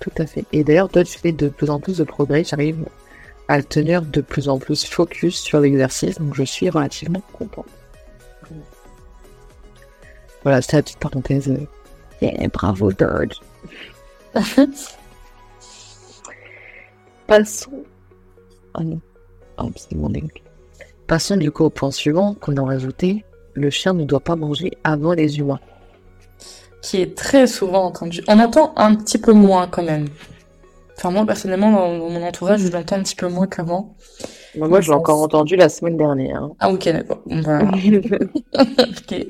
[0.00, 0.44] Tout à fait.
[0.52, 2.44] Et d'ailleurs, toi, tu fais de plus en plus de progrès.
[2.44, 2.86] J'arrive
[3.48, 7.66] à le tenir de plus en plus focus sur l'exercice, donc je suis relativement contente.
[10.42, 11.52] Voilà, c'est la petite parenthèse.
[12.22, 13.40] Yeah, bravo, George.
[17.26, 17.84] Passons.
[18.74, 19.00] Ah non.
[19.58, 20.12] Ah, c'est mon.
[21.06, 23.24] Passons du coup au point suivant qu'on a rajouté.
[23.54, 25.60] Le chien ne doit pas manger avant les humains.
[26.82, 28.22] Qui est très souvent entendu.
[28.28, 30.08] On entend un petit peu moins quand même.
[30.96, 33.94] Enfin, moi personnellement, dans mon entourage, je l'entends un petit peu moins qu'avant.
[34.56, 36.42] Moi, moi, je l'ai encore entendu la semaine dernière.
[36.42, 36.52] hein.
[36.58, 37.20] Ah, ok, d'accord.
[37.26, 37.60] Bah,
[38.58, 39.26] ok.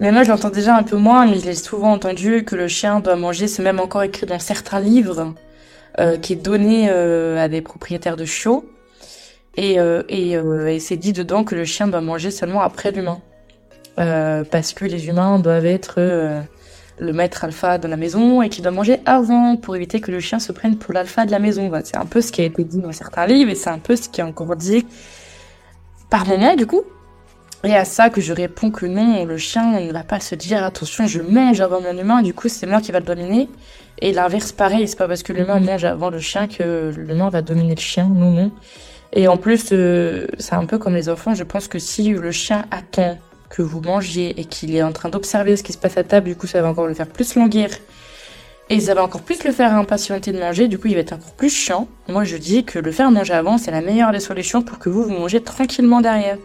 [0.00, 2.68] Mais moi, je l'entends déjà un peu moins, mais je l'ai souvent entendu que le
[2.68, 3.48] chien doit manger.
[3.48, 5.34] C'est même encore écrit dans certains livres
[5.98, 8.64] euh, qui est donné euh, à des propriétaires de chiots.
[9.56, 13.20] Et, euh, et, et c'est dit dedans que le chien doit manger seulement après l'humain.
[13.96, 16.00] Parce que les humains doivent être
[16.98, 20.20] le maître alpha de la maison et qu'il doit manger avant pour éviter que le
[20.20, 21.68] chien se prenne pour l'alpha de la maison.
[21.68, 23.78] Voilà, c'est un peu ce qui a été dit dans certains livres et c'est un
[23.78, 24.86] peu ce qui est encore dit
[26.10, 26.82] par moment du coup.
[27.64, 30.62] Et à ça que je réponds que non, le chien ne va pas se dire
[30.62, 33.48] attention, je mange avant mon humain, du coup c'est moi qui va le dominer.
[34.00, 37.40] Et l'inverse pareil, c'est pas parce que l'humain mange avant le chien que l'humain va
[37.40, 38.50] dominer le chien, non, non.
[39.12, 42.32] Et en plus, euh, c'est un peu comme les enfants, je pense que si le
[42.32, 43.16] chien attend
[43.54, 46.26] que vous mangiez et qu'il est en train d'observer ce qui se passe à table,
[46.26, 47.68] du coup ça va encore le faire plus languir.
[48.68, 51.12] Et ça va encore plus le faire impatienter de manger, du coup il va être
[51.12, 51.86] encore plus chiant.
[52.08, 54.88] Moi je dis que le faire manger avant, c'est la meilleure des solutions pour que
[54.88, 56.36] vous vous mangez tranquillement derrière.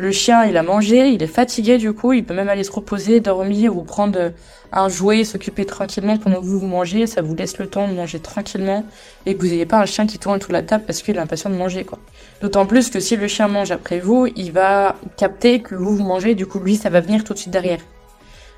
[0.00, 2.72] Le chien, il a mangé, il est fatigué du coup, il peut même aller se
[2.72, 4.32] reposer, dormir ou prendre
[4.72, 7.92] un jouet, s'occuper tranquillement pendant que vous vous mangez, ça vous laisse le temps de
[7.92, 8.82] manger tranquillement
[9.26, 11.16] et que vous n'ayez pas un chien qui tourne autour de la table parce qu'il
[11.16, 11.98] est impatient de manger quoi.
[12.40, 16.02] D'autant plus que si le chien mange après vous, il va capter que vous vous
[16.04, 17.80] mangez, du coup lui ça va venir tout de suite derrière.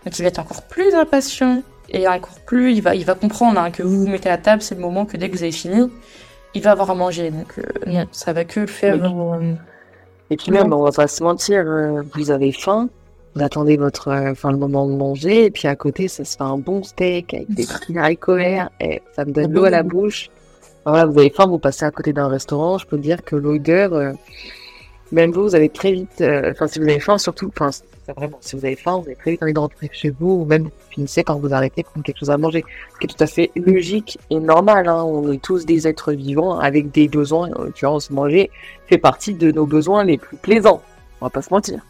[0.05, 3.59] Donc il va être encore plus impatient et encore plus, il va, il va comprendre
[3.59, 5.51] hein, que vous vous mettez à table, c'est le moment que dès que vous avez
[5.51, 5.91] fini,
[6.55, 7.33] il va avoir à manger.
[7.33, 8.95] Donc euh, non, ça va que le faire.
[8.95, 9.01] Oui.
[9.03, 9.55] euh,
[10.33, 12.89] Et puis même, on va pas se mentir, euh, vous avez faim,
[13.35, 16.39] vous attendez votre, euh, enfin le moment de manger, et puis à côté, ça se
[16.39, 19.71] fait un bon steak avec des petits haricots verts, et ça me donne l'eau à
[19.71, 20.31] la bouche.
[20.85, 23.37] Enfin, voilà, vous avez faim, vous passez à côté d'un restaurant, je peux dire que
[23.37, 24.13] l'odeur, euh,
[25.13, 27.69] même vous, vous avez très vite, euh, enfin si vous avez faim, surtout, enfin
[28.15, 30.45] vraiment, si vous avez faim, vous avez très vite envie de rentrer chez vous, ou
[30.45, 32.65] même vous finissez quand vous arrêtez prendre quelque chose à manger,
[32.95, 34.89] ce qui est tout à fait logique et normal.
[34.89, 35.03] Hein.
[35.05, 38.51] On est tous des êtres vivants avec des besoins, en l'occurrence manger
[38.87, 40.83] fait partie de nos besoins les plus plaisants.
[41.21, 41.85] On va pas se mentir.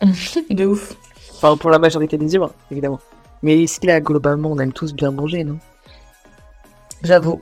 [0.50, 0.96] de ouf.
[1.34, 3.00] Enfin, pour la majorité des humains, évidemment.
[3.42, 5.58] Mais ici, là, globalement, on aime tous bien manger, non?
[7.02, 7.40] J'avoue.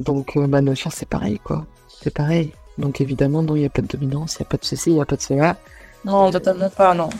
[0.00, 1.64] Donc, euh, bah, chiens, c'est pareil, quoi.
[2.02, 2.52] C'est pareil.
[2.78, 4.90] Donc, évidemment, non, il n'y a pas de dominance, il n'y a pas de ceci,
[4.90, 5.56] il n'y a pas de cela.
[6.04, 7.10] Non, totalement pas, non.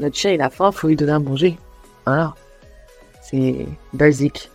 [0.00, 1.56] Notre chien, il a faim, faut lui donner à manger.
[2.04, 2.34] Voilà.
[3.22, 4.50] C'est basique.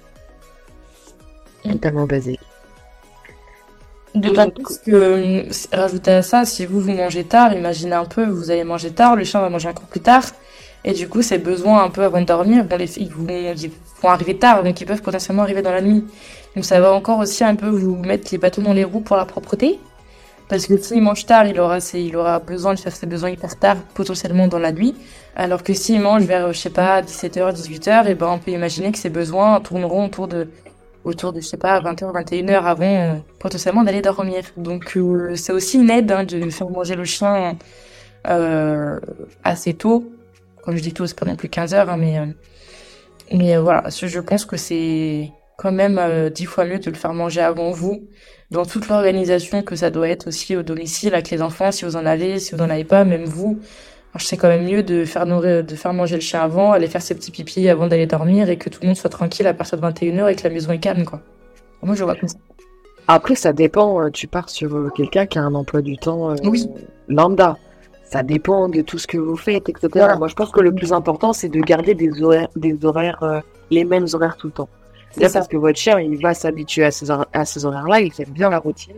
[1.66, 1.72] Mm.
[1.74, 2.40] Totalement basique.
[4.16, 8.26] D'autant plus que, euh, rajouter à ça, si vous, vous mangez tard, imaginez un peu,
[8.26, 10.24] vous allez manger tard, le chien va manger encore plus tard,
[10.84, 13.72] et du coup, ses besoins un peu avant de dormir, vont les, ils, vont, ils
[14.02, 16.04] vont arriver tard, donc ils peuvent potentiellement arriver dans la nuit.
[16.56, 19.16] Donc ça va encore aussi un peu vous mettre les bâtons dans les roues pour
[19.16, 19.80] la propreté.
[20.50, 23.30] Parce que s'il mange tard, il aura, ses- il aura besoin de faire ses besoins
[23.30, 24.96] hyper tard, potentiellement dans la nuit.
[25.36, 28.92] Alors que s'il mange vers, je sais pas, 17h, 18h, et ben, on peut imaginer
[28.92, 30.50] que ses besoins tourneront autour de,
[31.04, 34.44] autour de, je sais pas, 20h, 21h avant, euh, potentiellement d'aller dormir.
[34.58, 37.56] Donc, euh, c'est aussi une aide, hein, de faire manger le chien,
[38.28, 39.00] euh,
[39.44, 40.12] assez tôt.
[40.64, 42.26] Comme je dis tôt, c'est pas non plus 15h, mais, euh,
[43.32, 45.32] mais euh, voilà, je pense que c'est
[45.62, 48.04] quand même euh, dix fois mieux de le faire manger avant vous,
[48.50, 51.96] dans toute l'organisation que ça doit être aussi au domicile avec les enfants, si vous
[51.98, 53.60] en avez, si vous en avez pas, même vous.
[54.18, 57.02] C'est quand même mieux de faire nourrir, de faire manger le chien avant, aller faire
[57.02, 59.78] ses petits pipis avant d'aller dormir et que tout le monde soit tranquille à partir
[59.80, 61.22] de 21h et que la maison est calme, quoi.
[61.84, 62.38] Moi, je vois comme ça.
[63.08, 64.02] Après, ça dépend.
[64.02, 66.68] euh, Tu pars sur euh, quelqu'un qui a un emploi du temps euh, Oui.
[67.08, 67.58] lambda.
[68.04, 69.88] Ça dépend de tout ce que vous faites, etc.
[69.94, 70.16] Voilà.
[70.16, 73.40] Moi, je pense que le plus important, c'est de garder des horaires, des horaires, euh,
[73.70, 74.70] les mêmes horaires tout le temps.
[75.12, 78.12] C'est Là, parce que votre chien, il va s'habituer à ces, à ces horaires-là, il
[78.20, 78.96] aime bien la routine.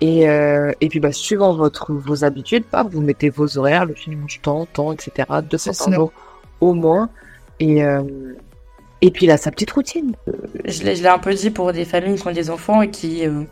[0.00, 3.94] Et, euh, et puis, bah, suivant votre, vos habitudes, bah, vous mettez vos horaires, le
[3.94, 5.12] chien il mange tant, tant, etc.
[5.48, 5.92] Deux fois C'est par ça.
[5.92, 6.12] jour,
[6.60, 7.08] au moins.
[7.60, 8.02] Et, euh,
[9.00, 10.14] et puis, il a sa petite routine.
[10.64, 12.90] Je l'ai, je l'ai un peu dit pour des familles qui ont des enfants et
[12.90, 13.44] qui, euh,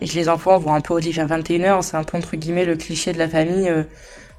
[0.00, 1.82] et que les enfants vont un peu au lit vers 21h.
[1.82, 3.72] C'est un peu entre guillemets le cliché de la famille.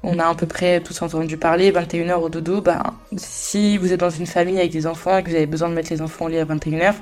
[0.04, 2.60] On a à peu près tous entendu parler, 21h au dodo.
[2.60, 2.82] Ben,
[3.16, 5.74] si vous êtes dans une famille avec des enfants et que vous avez besoin de
[5.74, 6.94] mettre les enfants au lit à 21h,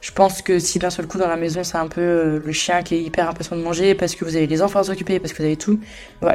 [0.00, 2.52] je pense que si d'un seul coup dans la maison c'est un peu euh, le
[2.52, 5.18] chien qui est hyper impatient de manger parce que vous avez les enfants à s'occuper,
[5.18, 5.80] parce que vous avez tout,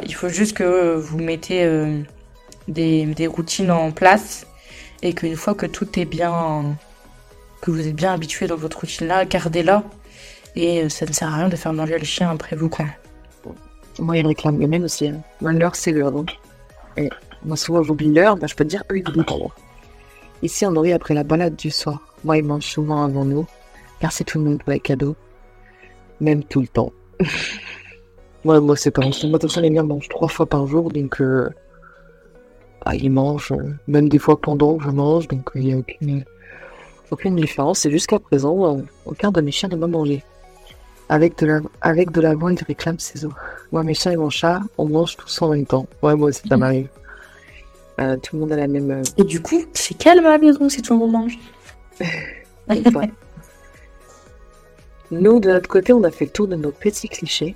[0.06, 2.00] il faut juste que vous mettez euh,
[2.68, 4.46] des, des routines en place
[5.02, 6.76] et qu'une fois que tout est bien
[7.64, 9.82] que vous êtes bien habitué dans votre routine là, gardez-la.
[10.56, 12.86] Et euh, ça ne sert à rien de faire manger le chien après vous, quoi.
[13.98, 15.08] Moi, ils réclament les mêmes aussi.
[15.08, 15.20] Hein.
[15.40, 16.30] Moi, l'heure, c'est l'heure, donc.
[16.96, 17.10] Et
[17.44, 19.34] moi, souvent, j'oublie l'heure, bah, je peux te dire, eux, ils oublient pas.
[20.42, 22.00] Ici, on aurait après la balade du soir.
[22.24, 23.46] Moi, ils mangent souvent avant nous,
[24.00, 25.16] car c'est tout le monde pour les cadeaux.
[26.20, 26.92] Même tout le temps.
[28.44, 30.90] moi, moi, c'est pas Moi, de toute façon, les miens mangent trois fois par jour,
[30.90, 31.48] donc, euh,
[32.84, 35.78] ah, ils mangent, euh, même des fois pendant que je mange, donc il n'y a
[35.78, 36.24] aucune,
[37.10, 37.86] aucune différence.
[37.86, 40.22] Et jusqu'à présent, euh, aucun de mes chiens ne m'a mangé.
[41.14, 43.32] Avec de la, avec de la viande, ils réclament ses os.
[43.70, 45.86] Moi, mes chiens et mon chat, on mange tous en même temps.
[46.02, 46.60] Ouais, moi aussi, ça Mhm.
[46.60, 46.88] m'arrive.
[48.00, 48.90] Euh, tout le monde a la même.
[48.90, 51.38] euh, Et du coup, c'est calme à la maison si tout le monde mange.
[52.68, 53.12] ouais.
[55.12, 57.54] Nous, de notre côté, on a fait le tour de nos petits clichés.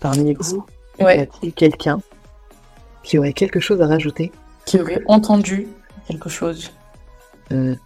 [0.00, 0.66] Parmi vous,
[0.98, 2.00] y Ouais, a-t-il quelqu'un
[3.04, 4.32] qui aurait quelque chose à rajouter?
[4.66, 5.68] Qui aurait entendu
[6.08, 6.72] quelque chose?
[7.52, 7.76] euh,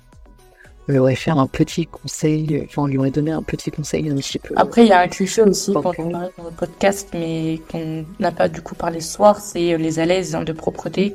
[0.89, 4.09] On lui aurait fait un petit conseil, enfin, on lui aurait donné un petit conseil
[4.09, 4.55] un petit peu.
[4.57, 5.95] Après, il y a un cliché aussi qu'on encore.
[5.95, 9.77] parlait dans le podcast, mais qu'on n'a pas du coup parlé ce soir, c'est euh,
[9.77, 11.15] les alaises de propreté,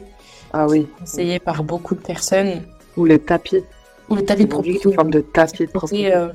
[0.53, 0.87] Ah oui.
[0.99, 2.61] conseillées par beaucoup de personnes.
[2.97, 3.63] Ou le tapis.
[4.09, 4.79] Ou le tapis de propreté.
[4.79, 6.13] sous forme de tapis de Et, propreté.
[6.15, 6.27] euh,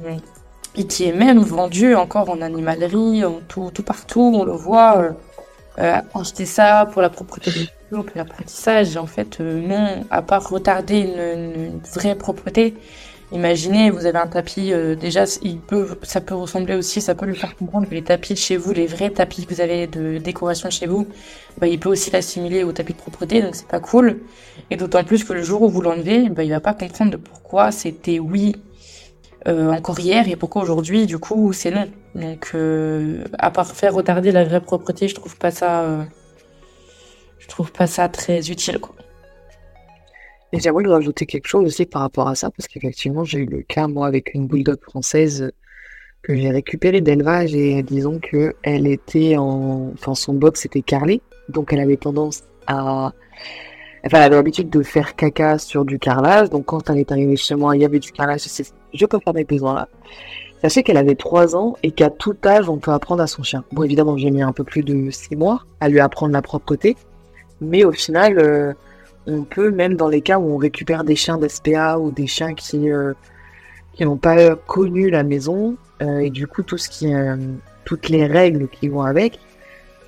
[0.75, 4.99] et qui est même vendu encore en animalerie, en tout, tout partout, on le voit.
[4.99, 5.11] Euh,
[5.81, 7.53] euh, acheter ça pour la propreté
[7.91, 8.97] pour l'apprentissage.
[8.97, 12.75] En fait, euh, non, à part retarder une, une- une vraie propreté.
[13.31, 17.27] Imaginez, vous avez un tapis, euh, déjà, il peut, ça peut ressembler aussi, ça peut
[17.27, 19.87] lui faire comprendre que les tapis de chez vous, les vrais tapis que vous avez
[19.87, 21.07] de décoration chez vous,
[21.59, 24.21] bah, il peut aussi l'assimiler au tapis de propreté, donc c'est pas cool.
[24.71, 27.17] Et d'autant plus que le jour où vous l'enlevez, bah, il va pas comprendre de
[27.19, 28.57] pourquoi c'était oui
[29.47, 31.89] euh, encore hier et pourquoi aujourd'hui, du coup, c'est non.
[32.15, 36.03] Donc, euh, à part faire retarder la vraie propreté, je trouve pas ça, euh,
[37.39, 38.95] je trouve pas ça très utile, quoi.
[40.53, 43.63] Et j'aimerais rajouter quelque chose aussi par rapport à ça, parce qu'effectivement, j'ai eu le
[43.63, 45.51] cas, moi, avec une bulldog française euh,
[46.23, 49.91] que j'ai récupérée d'élevage et disons que elle était en.
[49.93, 53.13] Enfin, son box était carrelé, donc elle avait tendance à.
[54.07, 57.37] Enfin, elle avait l'habitude de faire caca sur du carrelage, donc quand elle est arrivée
[57.37, 58.63] chez moi, il y avait du carrelage, je,
[58.95, 59.89] je peux faire mes besoins là.
[60.63, 63.65] Sachez qu'elle avait 3 ans et qu'à tout âge, on peut apprendre à son chien.
[63.71, 66.97] Bon, évidemment, j'ai mis un peu plus de 6 mois à lui apprendre la propreté,
[67.61, 68.39] mais au final.
[68.39, 68.73] euh,
[69.29, 72.55] on peut, même dans les cas où on récupère des chiens d'SPA ou des chiens
[72.55, 73.13] qui euh,
[73.93, 77.37] qui n'ont pas connu la maison, euh, et du coup tout ce qui, euh,
[77.85, 79.39] toutes les règles qui vont avec,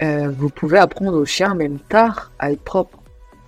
[0.03, 2.99] vous pouvez apprendre aux chiens même tard à être propre.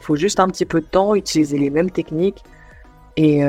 [0.00, 2.44] Il faut juste un petit peu de temps, utiliser les mêmes techniques.
[3.16, 3.40] et,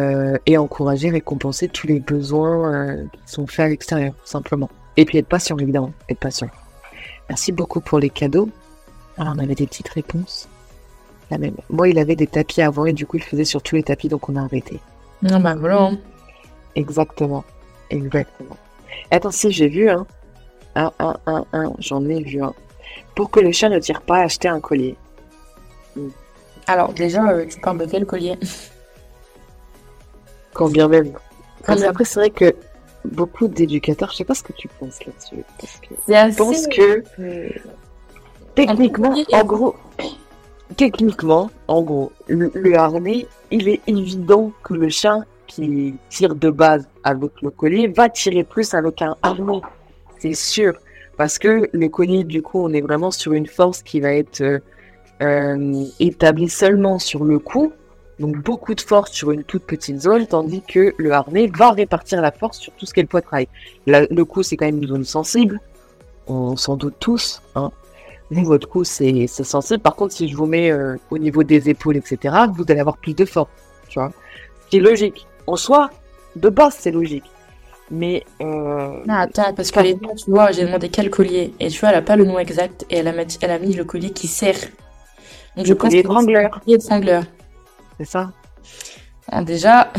[0.45, 4.69] et encourager, récompenser tous les besoins qui sont faits à l'extérieur, simplement.
[4.95, 6.49] Et puis être patient, évidemment, être patient.
[7.27, 8.49] Merci beaucoup pour les cadeaux.
[9.17, 10.47] Alors, on avait des petites réponses.
[11.33, 11.55] La même.
[11.71, 14.07] Moi, il avait des tapis avant et du coup, il faisait sur tous les tapis,
[14.07, 14.79] donc on a arrêté.
[15.23, 15.89] Non, bah voilà.
[16.75, 17.43] Exactement.
[17.89, 18.55] Exactement.
[19.09, 20.05] Attends, si, j'ai vu, hein.
[20.75, 22.53] Un, un, un, un, j'en ai vu un.
[23.15, 24.95] Pour que le chat ne tire pas, acheter un collier.
[26.67, 28.37] Alors, déjà, euh, tu parles de quel collier?
[30.53, 31.13] Quand bien même.
[31.63, 31.89] Quand Mais même.
[31.89, 32.53] après, c'est vrai que
[33.05, 35.43] beaucoup d'éducateurs, je sais pas ce que tu penses là-dessus.
[35.59, 36.31] Parce que assez...
[36.31, 37.03] je pense que
[38.53, 39.25] techniquement, collier.
[39.31, 39.75] en gros,
[40.75, 46.87] techniquement, en gros, le, harnais, il est évident que le chat qui tire de base
[47.03, 49.61] avec le collier va tirer plus avec un harnais.
[50.19, 50.73] C'est sûr.
[51.17, 54.41] Parce que le collier, du coup, on est vraiment sur une force qui va être
[54.41, 54.59] euh,
[55.21, 57.71] euh, établie seulement sur le cou.
[58.19, 62.21] Donc beaucoup de force sur une toute petite zone, tandis que le harnais va répartir
[62.21, 63.47] la force sur tout ce qu'est le poitrail.
[63.85, 65.59] Le cou, c'est quand même une zone sensible.
[66.27, 67.41] On s'en doute tous.
[67.55, 67.71] Hein.
[68.33, 69.81] Vous, votre cou, c'est sensible.
[69.81, 72.17] Par contre, si je vous mets euh, au niveau des épaules, etc.,
[72.53, 73.49] vous allez avoir plus de force.
[73.89, 74.11] Tu vois
[74.65, 75.27] Ce qui est logique.
[75.47, 75.89] En soi,
[76.35, 77.25] de base, c'est logique.
[77.91, 81.53] Mais euh, Non, attends, parce que les noms, tu vois, j'ai demandé quel collier.
[81.59, 82.85] Et tu vois, elle a pas le nom exact.
[82.89, 84.55] Et elle a, mis- elle a mis le collier qui sert.
[85.57, 87.23] Donc, le collier que c'est étrangleur, un collier étrangleur.
[87.99, 88.31] c'est ça
[89.27, 89.91] Ah, déjà,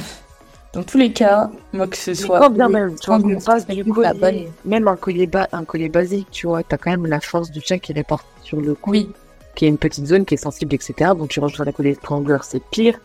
[0.75, 2.39] dans tous les cas, moi que ce soit.
[2.41, 4.45] quand bien même, tu vois, qu'on passe du la bonne.
[4.65, 7.61] même un collier, ba- un collier basique, tu vois, t'as quand même la force du
[7.61, 8.05] chat qui est
[8.43, 8.91] sur le cou.
[8.91, 9.11] Oui,
[9.55, 11.13] qui est une petite zone qui est sensible, etc.
[11.17, 12.99] Donc tu rajoutes un collier étrangleur, c'est pire.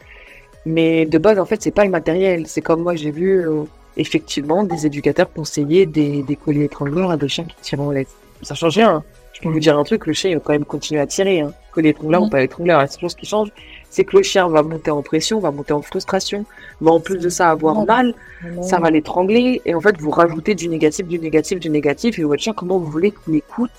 [0.66, 2.46] Mais de base, en fait, c'est pas le matériel.
[2.48, 3.64] C'est comme moi, j'ai vu euh,
[3.98, 8.14] effectivement des éducateurs conseiller des, des colliers étrangleurs à des chiens qui tirent en laisse.
[8.41, 9.04] Ça change rien.
[9.34, 11.40] Je peux vous dire un truc, le chien il va quand même continuer à tirer.
[11.41, 11.54] Hein.
[11.72, 12.32] Collier étrangleur ou Mhm.
[12.32, 13.50] pas étrangleur, la seule chose qui change,
[13.90, 16.45] c'est que le chien va monter en pression, va monter en frustration,
[16.82, 18.14] va en plus de ça avoir mal,
[18.61, 22.24] ça va l'étrangler, et en fait, vous rajoutez du négatif, du négatif, du négatif, et
[22.24, 23.72] votre chien, comment vous voulez qu'il écoute,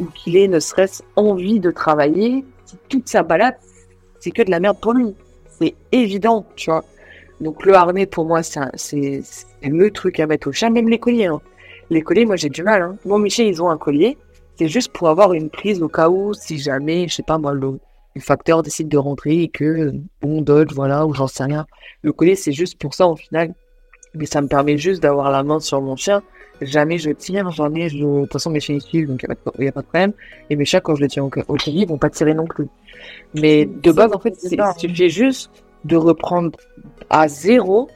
[0.00, 3.56] ou qu'il ait ne serait-ce envie de travailler, si toute sa balade,
[4.18, 5.14] c'est que de la merde pour lui.
[5.58, 6.84] C'est évident, tu vois.
[7.40, 9.22] Donc le harnais, pour moi, c'est
[9.62, 11.26] le truc à mettre au chat, même les colliers.
[11.26, 11.40] hein.
[11.90, 12.82] Les colliers, moi, j'ai du mal.
[12.82, 12.96] Hein.
[13.04, 14.16] Moi, mes chiens, ils ont un collier,
[14.56, 17.52] c'est juste pour avoir une prise au cas où, si jamais, je sais pas, moi,
[17.52, 17.78] le,
[18.14, 21.66] le facteur décide de rentrer et que, bon, dodge, voilà, ou j'en sais rien.
[22.02, 23.54] Le collier, c'est juste pour ça, au final.
[24.14, 26.22] Mais ça me permet juste d'avoir la main sur mon chien.
[26.60, 27.98] Jamais je tire, jamais je...
[27.98, 29.28] De toute façon, mes chiens ils suivent, donc il
[29.60, 30.12] n'y a, pas de problème.
[30.50, 32.44] Et mes chats, quand je les tiens au, au collier, ils vont pas tirer non
[32.46, 32.66] plus.
[33.34, 35.50] Mais de base, en fait, c'est- il suffit juste
[35.84, 36.58] de reprendre
[37.08, 37.88] à zéro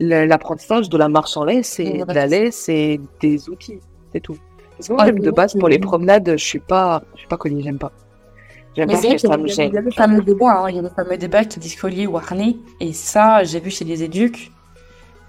[0.00, 3.80] l'apprentissage de la marche en laisse et de la laisse et des outils.
[4.12, 4.38] C'est tout.
[4.76, 7.36] Parce que moi, Ah, de base, pour les promenades, je suis pas, je suis pas
[7.36, 7.92] collier, j'aime pas.
[8.78, 9.84] J'aime Mais pas c'est vrai que ça qu'il y me a- il y a gêne.
[9.86, 12.56] le fameux débat, hein, il y a le fameux débat qui dit collier ou harnais.
[12.78, 14.52] Et ça, j'ai vu chez les éducs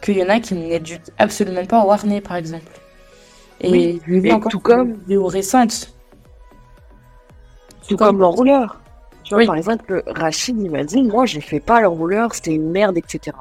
[0.03, 2.71] qu'il y en a qui n'éduquent absolument pas au harnais, par exemple.
[3.61, 5.91] Et Oui, tout comme- des vidéos récentes.
[7.87, 8.79] Tout comme l'enrouleur.
[9.23, 9.45] Tu vois, Oui.
[9.47, 13.35] par exemple, Rachid, il m'a dit, moi, je fais pas l'enrouleur, c'était une merde, etc.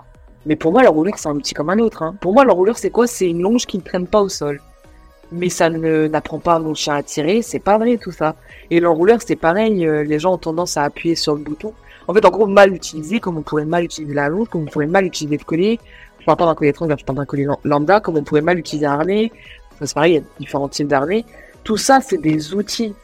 [0.46, 2.02] Mais pour moi, l'enrouleur, c'est un outil comme un autre.
[2.02, 2.16] Hein.
[2.20, 3.06] Pour moi, l'enrouleur, c'est quoi?
[3.06, 4.60] C'est une longe qui ne traîne pas au sol.
[5.30, 8.34] Mais ça ne n'apprend pas mon chien à tirer, c'est pas vrai tout ça.
[8.70, 11.74] Et l'enrouleur, c'est pareil, euh, les gens ont tendance à appuyer sur le bouton.
[12.06, 14.66] En fait, en gros, mal utilisé, comme on pourrait mal utiliser la longe, comme on
[14.66, 15.78] pourrait mal utiliser le collier.
[16.20, 18.40] Je parle pas d'un collier étrange, je parle d'un collier lam- lambda, comme on pourrait
[18.40, 19.30] mal utiliser un harnais.
[19.82, 21.26] C'est pareil, il y a différents types d'harnais.
[21.62, 22.94] Tout ça, c'est des outils.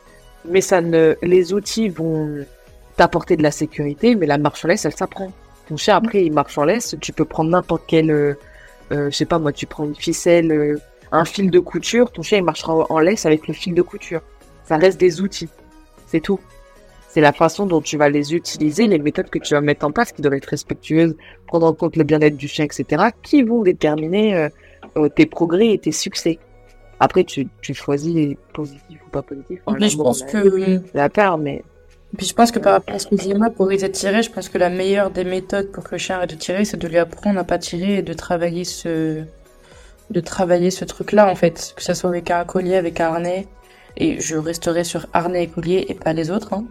[0.46, 2.44] Mais ça ne, les outils vont
[2.96, 5.32] t'apporter de la sécurité, mais la marche en laisse, elle s'apprend.
[5.68, 8.34] Ton chien, après, il marche en laisse, tu peux prendre n'importe quel, euh,
[8.92, 10.78] euh, je sais pas moi, tu prends une ficelle, euh,
[11.15, 13.82] un fil de couture, ton chien, il marchera en- en laisse avec le fil de
[13.82, 14.20] couture.
[14.65, 15.49] Ça reste des outils.
[16.07, 16.41] C'est tout.
[17.09, 19.93] C'est la façon dont tu vas les utiliser, les méthodes que tu vas mettre en
[19.93, 21.15] place qui doivent être respectueuses,
[21.47, 24.49] prendre en compte le bien-être du chien, etc., qui vont déterminer euh,
[24.97, 26.39] euh, tes progrès et tes succès.
[27.01, 29.61] Après, tu, tu choisis les positifs ou pas positifs.
[29.66, 31.62] Enfin, Mais je pense la- que La part, mais
[32.16, 34.23] Puis je pense que par rapport à ce que disait moi, pour arrêter de tirer,
[34.23, 36.77] je pense que la meilleure des méthodes pour que le chien arrête de tirer, c'est
[36.77, 39.23] de lui apprendre à pas tirer et de travailler ce,
[40.10, 41.74] de travailler ce truc-là, en fait.
[41.76, 43.47] Que ça soit avec un collier, avec un harnais.
[43.97, 46.64] Et je resterai sur harnais et collier et pas les autres, hein.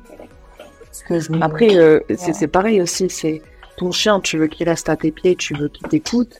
[0.85, 1.31] Parce que je...
[1.41, 3.09] Après, euh, c'est c'est pareil aussi.
[3.09, 3.41] C'est
[3.77, 6.39] ton chien, tu veux qu'il reste à tes pieds, tu veux qu'il t'écoute,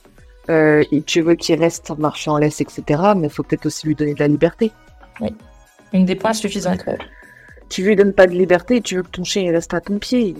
[0.50, 3.02] euh, tu veux qu'il reste marcher en laisse, etc.
[3.16, 4.70] Mais il faut peut-être aussi lui donner de la liberté.
[5.92, 6.84] une des points suffisante.
[7.68, 9.98] Tu lui donnes pas de liberté, tu veux que ton chien il reste à ton
[9.98, 10.20] pied.
[10.20, 10.36] Il,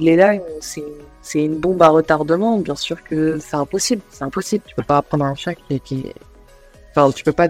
[0.00, 0.84] il est là, c'est
[1.26, 2.58] c'est une bombe à retardement.
[2.58, 4.02] Bien sûr que c'est impossible.
[4.10, 4.62] C'est impossible.
[4.66, 6.12] Tu peux pas apprendre à un chien qui, qui...
[6.90, 7.48] Enfin, tu peux pas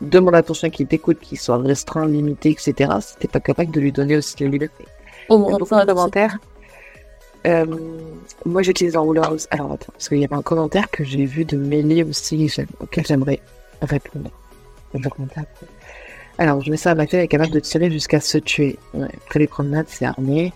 [0.00, 2.90] demander à ton chien qu'il t'écoute, qu'il soit restreint, limité, etc.
[3.00, 4.84] Si t'es pas capable de lui donner aussi la liberté.
[5.28, 6.38] Oh, a beaucoup de commentaires.
[7.46, 7.66] euh,
[8.44, 9.34] moi j'utilise l'enrouleur.
[9.50, 13.06] Alors attends, parce qu'il y avait un commentaire que j'ai vu de Mélie aussi, auquel
[13.06, 13.40] j'aimerais
[13.80, 14.30] répondre.
[14.94, 15.44] Je vais après.
[16.38, 18.78] Alors, je mets ça à ma fille, elle est capable de tirer jusqu'à se tuer.
[18.94, 19.08] Ouais.
[19.26, 20.52] Après les promenades, c'est armé.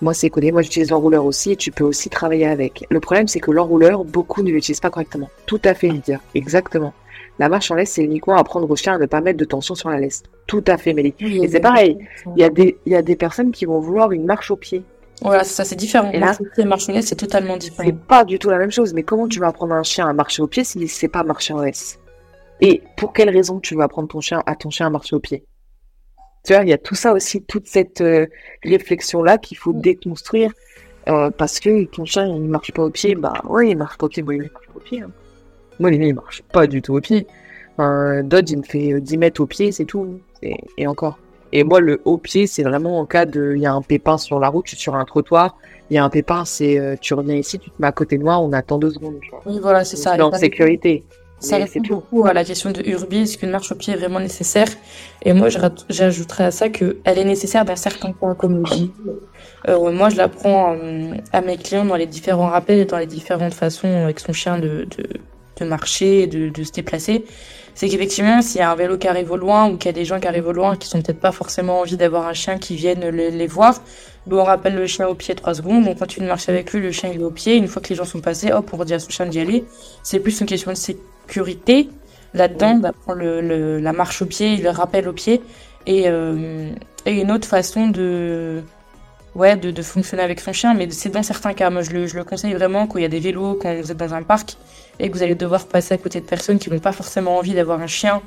[0.00, 0.52] Moi, c'est connu.
[0.52, 2.84] Moi, j'utilise l'enrouleur aussi et tu peux aussi travailler avec.
[2.90, 5.30] Le problème, c'est que l'enrouleur, beaucoup ne l'utilisent pas correctement.
[5.46, 6.20] Tout à fait, Lydia.
[6.34, 6.92] Exactement.
[7.38, 9.44] La marche en laisse, c'est uniquement à prendre au chien à ne pas mettre de
[9.44, 10.22] tension sur la laisse.
[10.46, 11.14] Tout à fait, Mélie.
[11.20, 11.98] et c'est pareil.
[12.36, 14.56] Il y, a des, il y a des personnes qui vont vouloir une marche au
[14.56, 14.82] pied.
[15.22, 16.10] Voilà, ça c'est différent.
[16.12, 17.86] Et là, marche en laisse, c'est totalement différent.
[17.86, 18.92] C'est pas du tout la même chose.
[18.94, 21.22] Mais comment tu vas apprendre un chien à marcher au pied s'il ne sait pas
[21.22, 21.98] marcher en laisse?
[22.60, 25.20] Et pour quelle raison tu vas apprendre ton chien à ton chien à marcher au
[25.20, 25.44] pied?
[26.44, 28.26] Tu vois, il y a tout ça aussi, toute cette euh,
[28.64, 29.80] réflexion-là qu'il faut mm.
[29.80, 30.52] déconstruire.
[31.08, 33.14] Euh, parce que ton chien, il marche pas au pied.
[33.14, 34.22] Bah oui, il marche pas au pied.
[34.22, 35.00] Bon, il marche pas au pied.
[35.00, 35.10] Hein.
[35.80, 37.26] Moi, il marche pas du tout au pied.
[37.78, 40.20] Un Dodge, il me fait 10 mètres au pied, c'est tout.
[40.42, 41.18] Et, encore.
[41.52, 43.54] Et moi, le haut pied, c'est vraiment en cas de.
[43.56, 45.56] Il y a un pépin sur la route, je suis sur un trottoir,
[45.88, 48.18] il y a un pépin, c'est euh, tu reviens ici, tu te mets à côté
[48.18, 49.18] de moi, on attend deux secondes.
[49.46, 50.22] Oui, voilà, c'est ça.
[50.22, 51.04] En sécurité.
[51.40, 54.18] Ça répond beaucoup à la question de Urbi, est-ce qu'une marche au pied est vraiment
[54.18, 54.68] nécessaire?
[55.22, 55.48] Et moi,
[55.88, 58.90] j'ajouterais à ça qu'elle est nécessaire dans certains cas, comme dit.
[59.68, 63.06] Euh, moi, je l'apprends euh, à mes clients dans les différents rappels et dans les
[63.06, 65.06] différentes façons avec son chien de, de,
[65.60, 67.24] de marcher, de, de se déplacer
[67.78, 69.92] c'est qu'effectivement, s'il y a un vélo qui arrive au loin ou qu'il y a
[69.92, 72.58] des gens qui arrivent au loin qui sont peut-être pas forcément envie d'avoir un chien
[72.58, 73.80] qui vienne les, voir,
[74.26, 76.80] bon, on rappelle le chien au pied trois secondes, on continue de marcher avec lui,
[76.80, 78.78] le chien il est au pied, une fois que les gens sont passés, hop, on
[78.78, 79.64] redit à son chien d'y aller.
[80.02, 81.08] C'est plus une question de sécurité
[82.34, 85.40] là-dedans, la marche au pied, le rappel au pied,
[85.86, 86.70] et, euh,
[87.06, 88.62] et une autre façon de
[89.34, 91.70] ouais, de, fonctionner avec son chien, mais c'est dans certains cas.
[91.70, 93.90] Moi, je le, je le conseille vraiment quand il y a des vélos, quand vous
[93.90, 94.56] êtes dans un parc
[94.98, 97.54] et que vous allez devoir passer à côté de personnes qui n'ont pas forcément envie
[97.54, 98.20] d'avoir un chien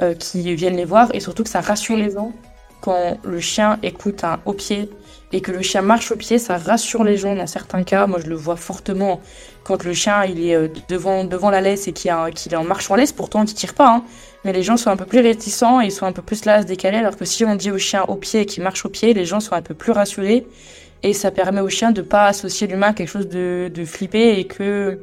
[0.00, 2.32] euh, qui viennent les voir, et surtout que ça rassure les gens
[2.82, 4.90] quand le chien écoute un au pied
[5.32, 8.06] et que le chien marche au pied, ça rassure les gens dans certains cas.
[8.06, 9.20] Moi, je le vois fortement
[9.64, 12.90] quand le chien il est euh, devant devant la laisse et qu'il est en marche
[12.90, 13.88] en laisse, pourtant il tire pas.
[13.88, 14.04] Hein.
[14.44, 16.54] Mais les gens sont un peu plus réticents et ils sont un peu plus là
[16.54, 18.88] à se décaler, alors que si on dit au chien au pied qu'il marche au
[18.88, 20.46] pied, les gens sont un peu plus rassurés
[21.04, 24.38] et ça permet au chien de pas associer l'humain à quelque chose de, de flippé
[24.38, 24.98] et que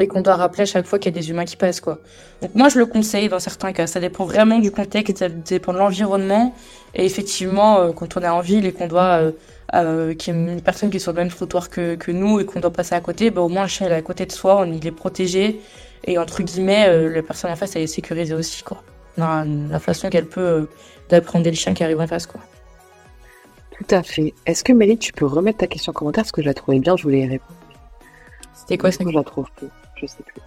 [0.00, 1.98] et qu'on doit rappeler à chaque fois qu'il y a des humains qui passent, quoi.
[2.42, 3.86] Donc moi, je le conseille dans certains cas.
[3.86, 6.54] Ça dépend vraiment du contexte, ça dépend de l'environnement.
[6.94, 9.32] Et effectivement, euh, quand on est en ville et qu'on doit, euh,
[9.74, 12.40] euh, qu'il y a une personne qui est sur le même trottoir que, que nous
[12.40, 14.32] et qu'on doit passer à côté, bah, au moins le chien est à côté de
[14.32, 15.60] soi, on, il est protégé.
[16.04, 18.82] Et entre guillemets, euh, la personne en face, elle est sécurisée aussi, quoi.
[19.18, 20.68] Dans la façon qu'elle peut
[21.10, 22.40] d'apprendre le chien qui arrive en face, quoi.
[23.76, 24.32] Tout à fait.
[24.46, 26.24] Est-ce que Mélie, tu peux remettre ta question en commentaire?
[26.24, 27.58] Parce que je la trouvais bien, je voulais y répondre.
[28.54, 29.68] C'était quoi ça Je la trouve plus
[30.00, 30.40] je sais plus.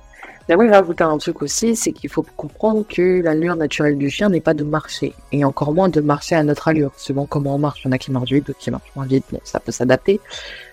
[0.50, 4.42] J'aimerais rajouter un truc aussi, c'est qu'il faut comprendre que l'allure naturelle du chien n'est
[4.42, 7.82] pas de marcher, et encore moins de marcher à notre allure, selon comment on marche.
[7.84, 10.20] Il y en a qui marchent vite, d'autres qui marchent moins vite, ça peut s'adapter.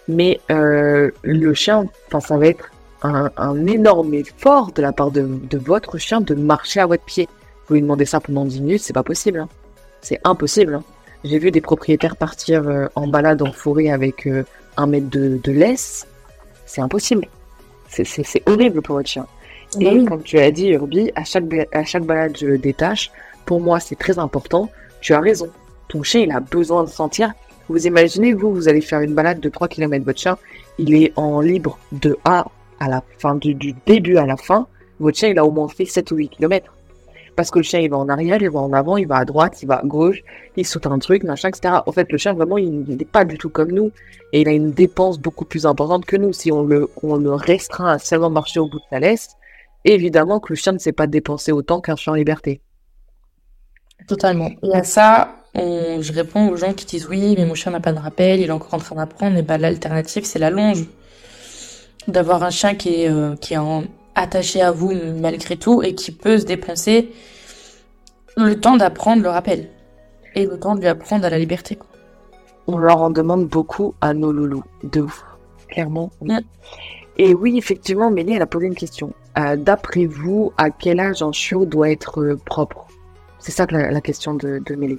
[0.09, 2.71] Mais euh, le chien, ça va être
[3.03, 7.29] un, énorme effort de la part de, votre chien de marcher à votre pied.
[7.69, 9.39] Vous lui demandez ça pendant 10 minutes, c'est pas possible.
[9.39, 9.49] Hein.
[10.01, 10.75] C'est impossible.
[10.75, 10.85] Hein.
[11.23, 14.43] J'ai vu des propriétaires partir euh, en balade en forêt avec euh,
[14.77, 16.09] un mètre de laisse.
[16.67, 17.29] C'est impossible.
[17.91, 19.27] C'est horrible pour votre chien.
[19.77, 23.11] Bah et comme tu as dit, Urbi, à chaque, à chaque balade, je le détache.
[23.47, 24.69] Pour moi, c'est très important.
[25.01, 25.51] Tu as raison.
[25.89, 27.33] Ton chien, il a besoin de sentir.
[27.69, 30.05] Vous imaginez, vous, vous allez faire une balade de 3 km.
[30.05, 30.39] Votre chien,
[30.79, 32.47] il est en libre de A
[32.81, 34.67] à la fin, du, du début à la fin.
[34.99, 36.73] Votre chien, il a au moins fait 7 ou 8 km
[37.37, 39.25] parce que le chien il va en arrière, il va en avant, il va à
[39.25, 40.23] droite, il va à gauche,
[40.57, 41.75] il saute un truc, machin, etc.
[41.87, 43.91] En fait, le chien vraiment il n'est pas du tout comme nous
[44.33, 46.33] et il a une dépense beaucoup plus importante que nous.
[46.33, 49.37] Si on le, on le restreint à seulement marcher au bout de la laisse,
[49.85, 52.61] évidemment que le chien ne sait pas dépenser autant qu'un chien en liberté.
[54.07, 54.51] Totalement.
[54.63, 57.93] Et à ça, je réponds aux gens qui disent oui, mais mon chien n'a pas
[57.93, 59.37] de rappel, il est encore en train d'apprendre.
[59.37, 60.85] Et ben l'alternative, c'est la longe.
[62.09, 63.85] D'avoir un chien qui est, euh, qui est en,
[64.15, 67.11] attaché à vous malgré tout et qui peut se dépenser
[68.37, 69.69] le temps d'apprendre le rappel
[70.35, 71.79] et le temps de lui apprendre à la liberté.
[72.67, 75.25] On leur en demande beaucoup à nos loulous, de ouf,
[75.69, 76.11] clairement.
[77.17, 79.13] Et oui, effectivement, Mélie, elle a posé une question.
[79.39, 82.87] Euh, d'après vous, à quel âge un chiot doit être euh, propre?
[83.39, 84.99] C'est ça la, question de, de Mélie.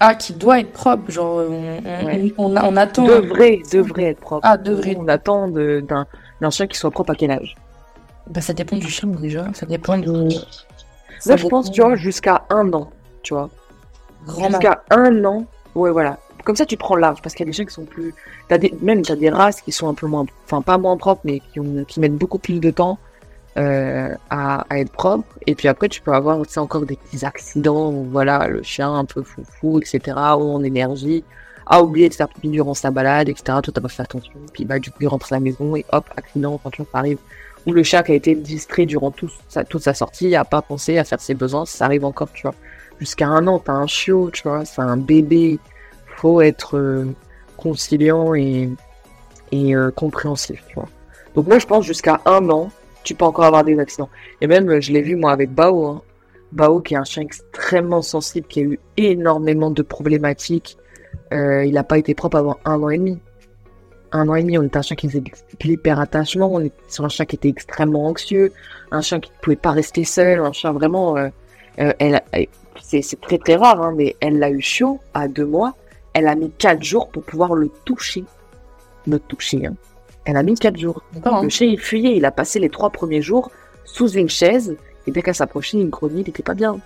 [0.00, 3.06] Ah, qui doit être propre, genre on, on, attend.
[3.06, 4.40] Devrait, devrait être propre.
[4.42, 4.96] Ah, devrait.
[4.98, 7.56] On attend d'un chien qui soit propre à quel âge?
[8.28, 9.46] Bah, ça dépend du chien déjà.
[9.54, 10.28] Ça dépend de.
[11.26, 12.90] Moi, je pense, tu vois, jusqu'à un an,
[13.22, 13.50] tu vois.
[14.26, 15.46] Jusqu'à un an.
[15.74, 16.18] Ouais, voilà.
[16.44, 18.14] Comme ça, tu prends large, parce qu'il y a des chiens qui sont plus.
[18.50, 18.74] As des...
[18.80, 20.26] Même, tu as des races qui sont un peu moins.
[20.44, 21.84] Enfin, pas moins propres, mais qui, ont...
[21.84, 22.98] qui mettent beaucoup plus de temps
[23.56, 24.66] euh, à...
[24.68, 25.26] à, être propres.
[25.46, 28.92] Et puis après, tu peux avoir aussi encore des petits accidents où, voilà, le chien
[28.92, 30.00] un peu foufou, etc.,
[30.36, 31.22] ou en énergie.
[31.66, 33.58] a oublié de faire pipi durant sa balade, etc.
[33.62, 34.32] Toi, t'as pas fait attention.
[34.52, 37.18] Puis, bah, du coup, il rentre à la maison et hop, accident, vois, ça arrive.
[37.66, 41.04] Ou le chat qui a été distrait durant toute sa sortie, a pas pensé à
[41.04, 42.54] faire ses besoins, ça arrive encore, tu vois.
[42.98, 45.58] Jusqu'à un an, t'as un chiot, tu vois, c'est un bébé.
[46.16, 47.06] Faut être euh,
[47.56, 48.68] conciliant et,
[49.52, 50.88] et euh, compréhensif, tu vois.
[51.34, 52.70] Donc moi, je pense jusqu'à un an,
[53.04, 54.10] tu peux encore avoir des accidents.
[54.40, 55.86] Et même, je l'ai vu moi avec Bao.
[55.86, 56.02] Hein.
[56.52, 60.76] Bao, qui est un chien extrêmement sensible, qui a eu énormément de problématiques.
[61.32, 63.18] Euh, il n'a pas été propre avant un an et demi.
[64.12, 65.30] Un an et demi, on était un chien qui faisait de
[65.64, 68.52] l'hyper-attachement, on était sur un chien qui était extrêmement anxieux,
[68.90, 71.16] un chien qui ne pouvait pas rester seul, un chien vraiment...
[71.16, 71.28] Euh,
[71.78, 72.20] euh, elle,
[72.80, 75.74] c'est très très rare, hein, mais elle l'a eu chaud à deux mois.
[76.12, 78.24] Elle a mis quatre jours pour pouvoir le toucher.
[79.06, 79.74] Le toucher, hein.
[80.24, 81.02] Elle a mis quatre jours.
[81.14, 82.16] Le chien, il fuyait.
[82.16, 83.50] Il a passé les trois premiers jours
[83.84, 84.76] sous une chaise.
[85.06, 86.78] Et dès qu'elle s'approchait, une grognait, il n'était pas bien.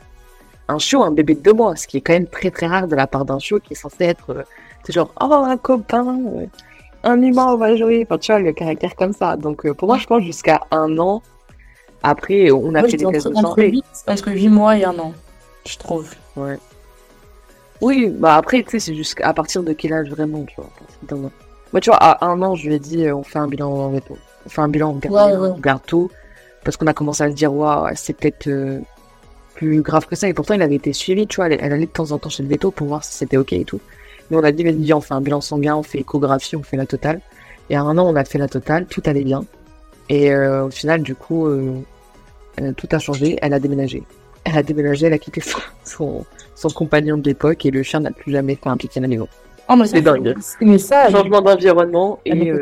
[0.68, 2.88] Un chiot, un bébé de deux mois, ce qui est quand même très très rare
[2.88, 4.44] de la part d'un chiot qui est censé être,
[4.84, 6.18] c'est genre, oh, un copain,
[7.06, 8.04] un humain, on va jouer.
[8.04, 9.36] Enfin, tu vois, le caractère comme ça.
[9.36, 11.22] Donc, pour moi, je pense jusqu'à un an.
[12.02, 13.80] Après, on a fait des tests de santé.
[14.04, 15.12] Parce que 8 mois et un an,
[15.66, 16.14] je trouve.
[16.36, 16.58] Ouais.
[17.80, 20.70] Oui, bah après, tu sais, c'est jusqu'à partir de quel âge vraiment, tu vois.
[21.72, 23.90] Moi, tu vois, à un an, je lui ai dit, on fait un bilan en
[23.90, 24.16] veto.
[24.44, 26.10] On fait un bilan, en garde, tout.
[26.64, 28.48] Parce qu'on a commencé à se dire, waouh, c'est peut-être
[29.54, 30.28] plus grave que ça.
[30.28, 31.48] Et pourtant, il avait été suivi, tu vois.
[31.48, 33.64] Elle, allait de temps en temps chez le veto pour voir si c'était OK et
[33.64, 33.80] tout.
[34.30, 36.76] Mais on a dit, vas-y, on fait un bilan sanguin, on fait échographie, on fait
[36.76, 37.20] la totale.
[37.70, 39.44] Et à un an, on a fait la totale, tout allait bien.
[40.08, 41.48] Et au final, du coup,
[42.76, 43.36] tout a changé.
[43.42, 44.04] Elle a déménagé.
[44.44, 45.40] Elle a déménagé, elle a quitté
[45.84, 46.24] son,
[46.54, 49.08] son, compagnon de l'époque et le chien n'a plus jamais fait un piqué à la
[49.08, 49.28] maison.
[49.68, 50.36] Oh, c'est dingue.
[50.60, 52.60] Mais ça, changement d'environnement et euh,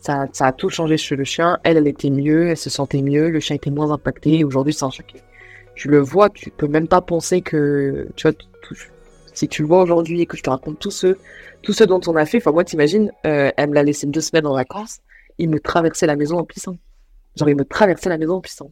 [0.00, 1.58] ça, ça, a tout changé chez le chien.
[1.64, 4.42] Elle, elle était mieux, elle se sentait mieux, le chien était moins impacté.
[4.42, 5.16] Aujourd'hui, c'est un chien qui,
[5.74, 8.36] tu le vois, tu peux même pas penser que, tu vois,
[9.34, 11.18] si tu le vois aujourd'hui et que je te raconte tout ce,
[11.62, 14.20] tout ce dont on a fait, enfin moi, t'imagines, euh, elle me l'a laissé deux
[14.20, 15.00] semaines en vacances,
[15.38, 16.76] il me traversait la maison en pissant.
[17.36, 18.70] Genre, il me traversait la maison en pissant.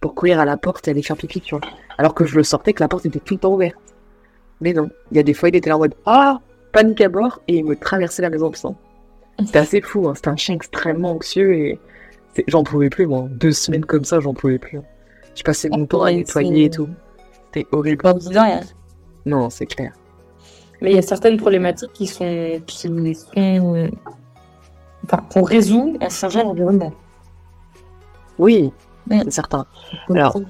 [0.00, 1.66] Pour courir à la porte et aller faire pipi, tu vois.
[1.98, 3.76] Alors que je le sortais, que la porte était tout le temps ouverte.
[4.60, 6.40] Mais non, il y a des fois, il était là en mode Ah,
[6.72, 8.76] panique à bord, et il me traversait la maison en sang.
[9.44, 10.14] C'était assez fou, hein.
[10.14, 11.78] c'était un chien extrêmement anxieux et
[12.48, 13.28] j'en pouvais plus, moi.
[13.30, 14.80] Deux semaines comme ça, j'en pouvais plus.
[15.34, 16.88] Je passais mon temps à nettoyer et tout.
[17.52, 18.02] C'était horrible.
[19.26, 19.92] Non, c'est clair.
[20.80, 22.60] Mais il y a certaines problématiques qui sont.
[22.66, 23.90] qui sont.
[25.04, 26.92] Enfin, qu'on résout à changer l'environnement.
[28.38, 28.72] Oui,
[29.10, 29.66] c'est certain.
[30.10, 30.40] Alors,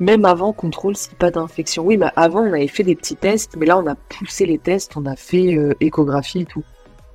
[0.00, 1.84] même avant contrôle si pas d'infection.
[1.84, 4.58] Oui, mais avant on avait fait des petits tests, mais là on a poussé les
[4.58, 6.64] tests, on a fait euh, échographie et tout.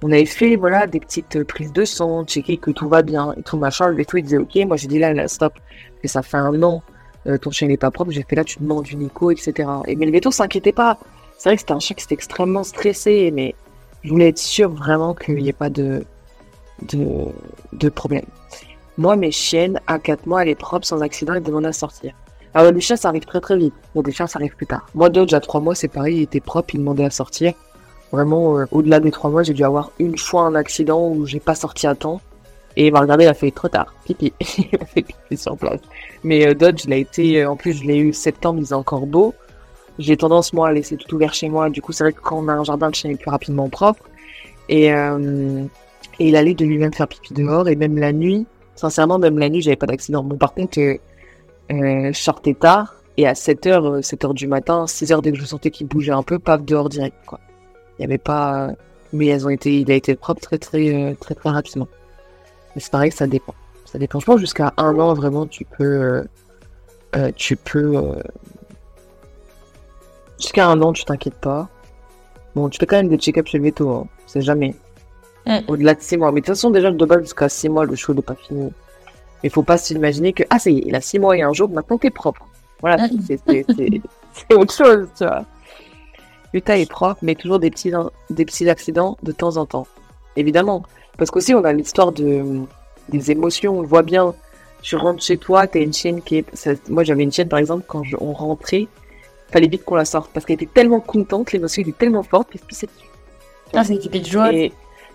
[0.04, 3.44] On avait fait voilà des petites prises de sang, checker que tout va bien et
[3.44, 3.88] tout machin.
[3.88, 5.54] Le veto il disait ok, moi j'ai dit là, là stop,
[6.02, 6.82] que ça fait un an,
[7.28, 8.12] euh, ton chien n'est pas propre.
[8.12, 9.70] J'ai fait là tu demandes une écho, etc.
[9.88, 10.98] Et mais le veto s'inquiétait pas.
[11.38, 13.56] C'est vrai que c'était un chien qui était extrêmement stressé, mais
[14.04, 16.04] je voulais être sûr vraiment qu'il n'y ait pas de,
[16.92, 18.26] de problème.
[18.98, 22.14] Moi mes chiennes à 4 mois elle est propre sans accident et demande à sortir.
[22.54, 23.74] Alors, des chiens, ça arrive très très vite.
[23.96, 24.86] Bon, des chiens, ça arrive plus tard.
[24.94, 27.54] Moi, Dodge, à trois mois, c'est pareil, il était propre, il demandait à sortir.
[28.12, 31.40] Vraiment, euh, au-delà des trois mois, j'ai dû avoir une fois un accident où j'ai
[31.40, 32.20] pas sorti à temps.
[32.76, 33.94] Et il m'a regardé, il a fait trop tard.
[34.06, 34.34] Pipi.
[34.58, 35.82] il a fait pipi sur place.
[36.24, 38.74] Mais euh, Dodge, il a été, euh, en plus, je l'ai eu septembre, il est
[38.74, 39.34] encore beau.
[40.00, 41.70] J'ai tendance, moi, à laisser tout ouvert chez moi.
[41.70, 43.70] Du coup, c'est vrai que quand on a un jardin, le chien est plus rapidement
[43.70, 44.04] propre.
[44.70, 47.68] Et, et il allait de lui-même faire pipi dehors.
[47.68, 50.24] Et même la nuit, sincèrement, même la nuit, j'avais pas d'accident.
[50.24, 50.80] Bon, par contre,
[51.72, 55.70] euh, je sortais tard et à 7h, 7h du matin, 6h dès que je sentais
[55.72, 57.16] qu'il bougeait un peu, paf, dehors direct.
[57.98, 58.72] Il y avait pas,
[59.14, 61.88] mais elles ont été, il a été propre très, très, euh, très, très, rapidement.
[62.76, 63.54] Mais c'est pareil, ça dépend.
[63.86, 64.20] Ça dépend.
[64.20, 66.24] Je pense jusqu'à un an, vraiment, tu peux,
[67.16, 68.16] euh, tu peux,
[70.40, 71.70] jusqu'à un an, tu t'inquiètes pas.
[72.56, 74.08] Bon, tu fais quand même des check-ups chez le veto, hein.
[74.28, 74.76] C'est jamais.
[75.68, 76.32] Au-delà de 6 mois.
[76.32, 78.72] Mais de toute façon, déjà, de base, jusqu'à 6 mois, le show n'est pas fini.
[79.44, 81.54] Mais faut pas s'imaginer que, ah, ça y est, il a six mois et un
[81.54, 82.46] jour, maintenant t'es propre.
[82.80, 85.46] Voilà, c'est autre chose, tu vois.
[86.54, 87.92] Utah est propre, mais toujours des petits,
[88.30, 89.88] des petits accidents de temps en temps.
[90.36, 90.84] Évidemment.
[91.18, 92.62] Parce qu'aussi, on a l'histoire de,
[93.10, 93.80] des émotions.
[93.80, 94.34] On voit bien,
[94.82, 96.90] tu rentres chez toi, t'as une chienne qui est.
[96.90, 98.88] Moi, j'avais une chienne, par exemple, quand on rentrait,
[99.52, 100.32] fallait vite qu'on la sorte.
[100.34, 102.88] Parce qu'elle était tellement contente, l'émotion était tellement forte, puis dessus.
[103.74, 104.50] Ah, c'est une de joie.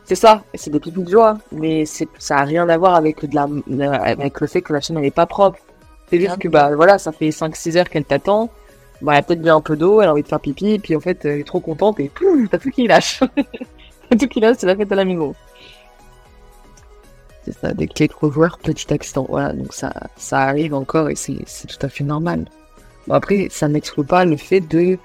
[0.07, 3.35] C'est ça, c'est des pipis de joie, mais ça n'a rien à voir avec, de
[3.35, 5.59] la, avec le fait que la chaîne n'est pas propre.
[6.09, 8.49] C'est juste que bah voilà, ça fait 5-6 heures qu'elle t'attend,
[9.03, 10.79] bah elle a peut-être bien un peu d'eau, elle a envie de faire pipi, et
[10.79, 12.13] puis en fait elle est trop contente et
[12.49, 13.19] t'as tout qui lâche.
[14.11, 15.35] t'as tout qui lâche, c'est la fête à la maison.
[17.47, 19.25] C'est ça, trop joueurs, petit accident.
[19.29, 21.37] Voilà, donc ça, ça arrive encore et c'est
[21.69, 22.47] tout à fait normal.
[23.07, 24.99] Bon après, ça n'exclut pas le fait de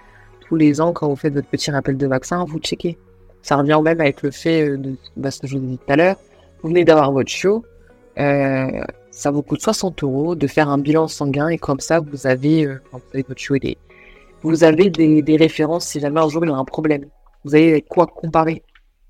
[0.48, 2.98] tous les ans, quand vous faites votre petit rappel de vaccin, vous checkez.
[3.44, 5.78] Ça revient même avec le fait euh, de bah, ce que je vous ai dit
[5.78, 6.16] tout à l'heure.
[6.62, 7.64] Vous venez d'avoir votre chiot.
[8.18, 12.26] Euh, ça vous coûte 60 euros de faire un bilan sanguin et comme ça, vous
[12.26, 13.78] avez, euh, vous avez votre chiot, des,
[14.42, 17.06] vous avez des, références si jamais un jour il a un problème.
[17.44, 18.64] Vous avez quoi comparer.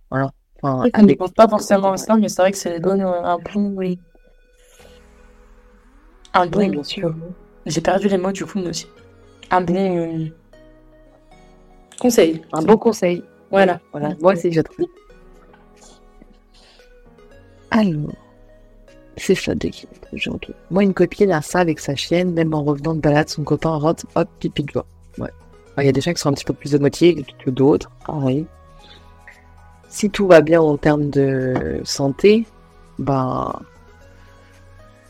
[0.10, 0.32] Voilà.
[0.64, 3.38] Enfin, On ne pense pas forcément à ça, mais c'est vrai que ça donne un
[3.38, 3.74] bon.
[3.76, 4.00] Oui.
[6.34, 6.60] Un bon.
[6.60, 7.14] Oui, bien sûr.
[7.66, 8.88] J'ai perdu les mots du coup, mais aussi.
[9.50, 9.98] Un bon.
[9.98, 10.28] euh,
[12.00, 12.42] Conseil.
[12.54, 13.24] Un bon conseil.
[13.50, 13.80] Voilà.
[13.92, 14.16] Voilà.
[14.22, 14.88] Moi aussi, je trouve.
[17.70, 18.12] Alors,
[19.18, 19.88] c'est ça de qui.
[20.72, 23.76] Moi, une copine a ça avec sa chienne, même en revenant de balade, son copain
[23.76, 24.86] rentre, hop, pipi de joie.
[25.18, 25.30] Ouais.
[25.78, 27.90] Il y a des chiens qui sont un petit peu plus moitié que d'autres.
[28.06, 28.46] Pareil.
[29.92, 32.46] Si tout va bien en termes de santé,
[32.98, 33.60] bah,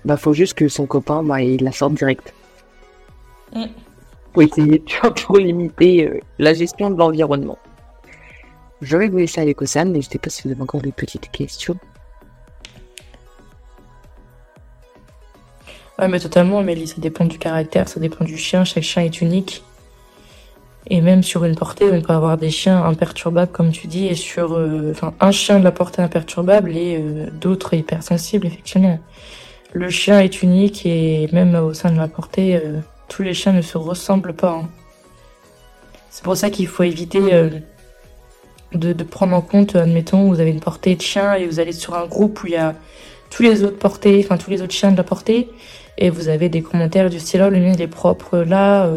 [0.05, 2.33] bah, faut juste que son copain, bah, il la sorte direct.
[3.53, 3.65] Mm.
[4.33, 7.59] Faut essayer, tu vois, pour limiter euh, la gestion de l'environnement.
[8.81, 10.91] Je vais vous laisser avec Océane, mais je sais pas si vous avez encore des
[10.91, 11.77] petites questions.
[15.99, 19.21] Ouais, mais totalement, Amélie, ça dépend du caractère, ça dépend du chien, chaque chien est
[19.21, 19.63] unique.
[20.87, 24.15] Et même sur une portée, on peut avoir des chiens imperturbables, comme tu dis, et
[24.15, 28.99] sur euh, un chien de la portée imperturbable et euh, d'autres hypersensibles, effectivement.
[29.73, 33.53] Le chien est unique et même au sein de la portée, euh, tous les chiens
[33.53, 34.61] ne se ressemblent pas.
[34.63, 34.69] hein.
[36.09, 37.21] C'est pour ça qu'il faut éviter
[38.73, 41.95] de, prendre en compte, admettons, vous avez une portée de chiens et vous allez sur
[41.95, 42.75] un groupe où il y a
[43.29, 45.49] tous les autres portées, enfin tous les autres chiens de la portée,
[45.97, 48.89] et vous avez des commentaires du style oh, le mien est propre là,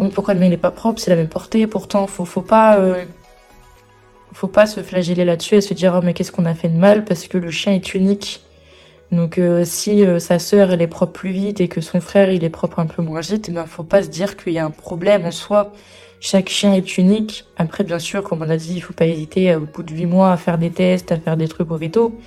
[0.00, 2.24] oh, mais pourquoi le mien il est pas propre, c'est la même portée, pourtant faut
[2.24, 3.04] faut pas euh,
[4.32, 6.78] faut pas se flageller là-dessus et se dire oh mais qu'est-ce qu'on a fait de
[6.78, 7.04] mal?
[7.04, 8.42] Parce que le chien est unique.
[9.12, 12.30] Donc euh, si euh, sa sœur elle est propre plus vite et que son frère
[12.30, 14.58] il est propre un peu moins vite, eh ben faut pas se dire qu'il y
[14.58, 15.72] a un problème en soi.
[16.20, 17.44] Chaque chien est unique.
[17.56, 19.92] Après bien sûr comme on a dit, il faut pas hésiter euh, au bout de
[19.92, 22.18] huit mois à faire des tests, à faire des trucs au veto.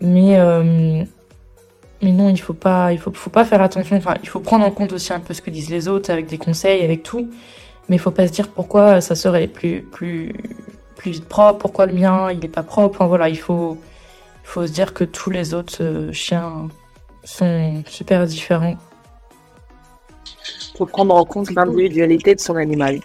[0.00, 0.38] Mais
[2.02, 3.96] mais non, il faut pas, il faut, faut pas faire attention.
[3.96, 6.26] Enfin, il faut prendre en compte aussi un peu ce que disent les autres, avec
[6.26, 7.28] des conseils, avec tout.
[7.88, 10.32] Mais il faut pas se dire pourquoi elle est plus, plus,
[10.96, 12.96] plus propre, pourquoi le mien il est pas propre.
[12.96, 13.76] Enfin, voilà, il faut,
[14.44, 16.68] il faut se dire que tous les autres euh, chiens
[17.24, 18.76] sont super différents.
[20.78, 23.00] Faut prendre en compte l'individualité de son animal.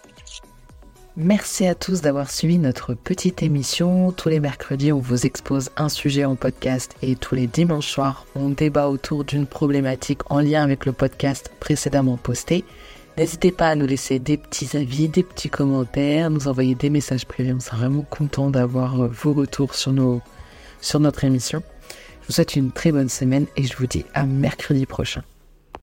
[1.17, 4.11] Merci à tous d'avoir suivi notre petite émission.
[4.11, 8.25] Tous les mercredis, on vous expose un sujet en podcast et tous les dimanches soirs,
[8.35, 12.65] on débat autour d'une problématique en lien avec le podcast précédemment posté.
[13.17, 17.25] N'hésitez pas à nous laisser des petits avis, des petits commentaires, nous envoyer des messages
[17.25, 17.53] privés.
[17.53, 20.21] On sera vraiment content d'avoir euh, vos retours sur, nos,
[20.81, 21.63] sur notre émission.
[22.23, 25.23] Je vous souhaite une très bonne semaine et je vous dis à mercredi prochain.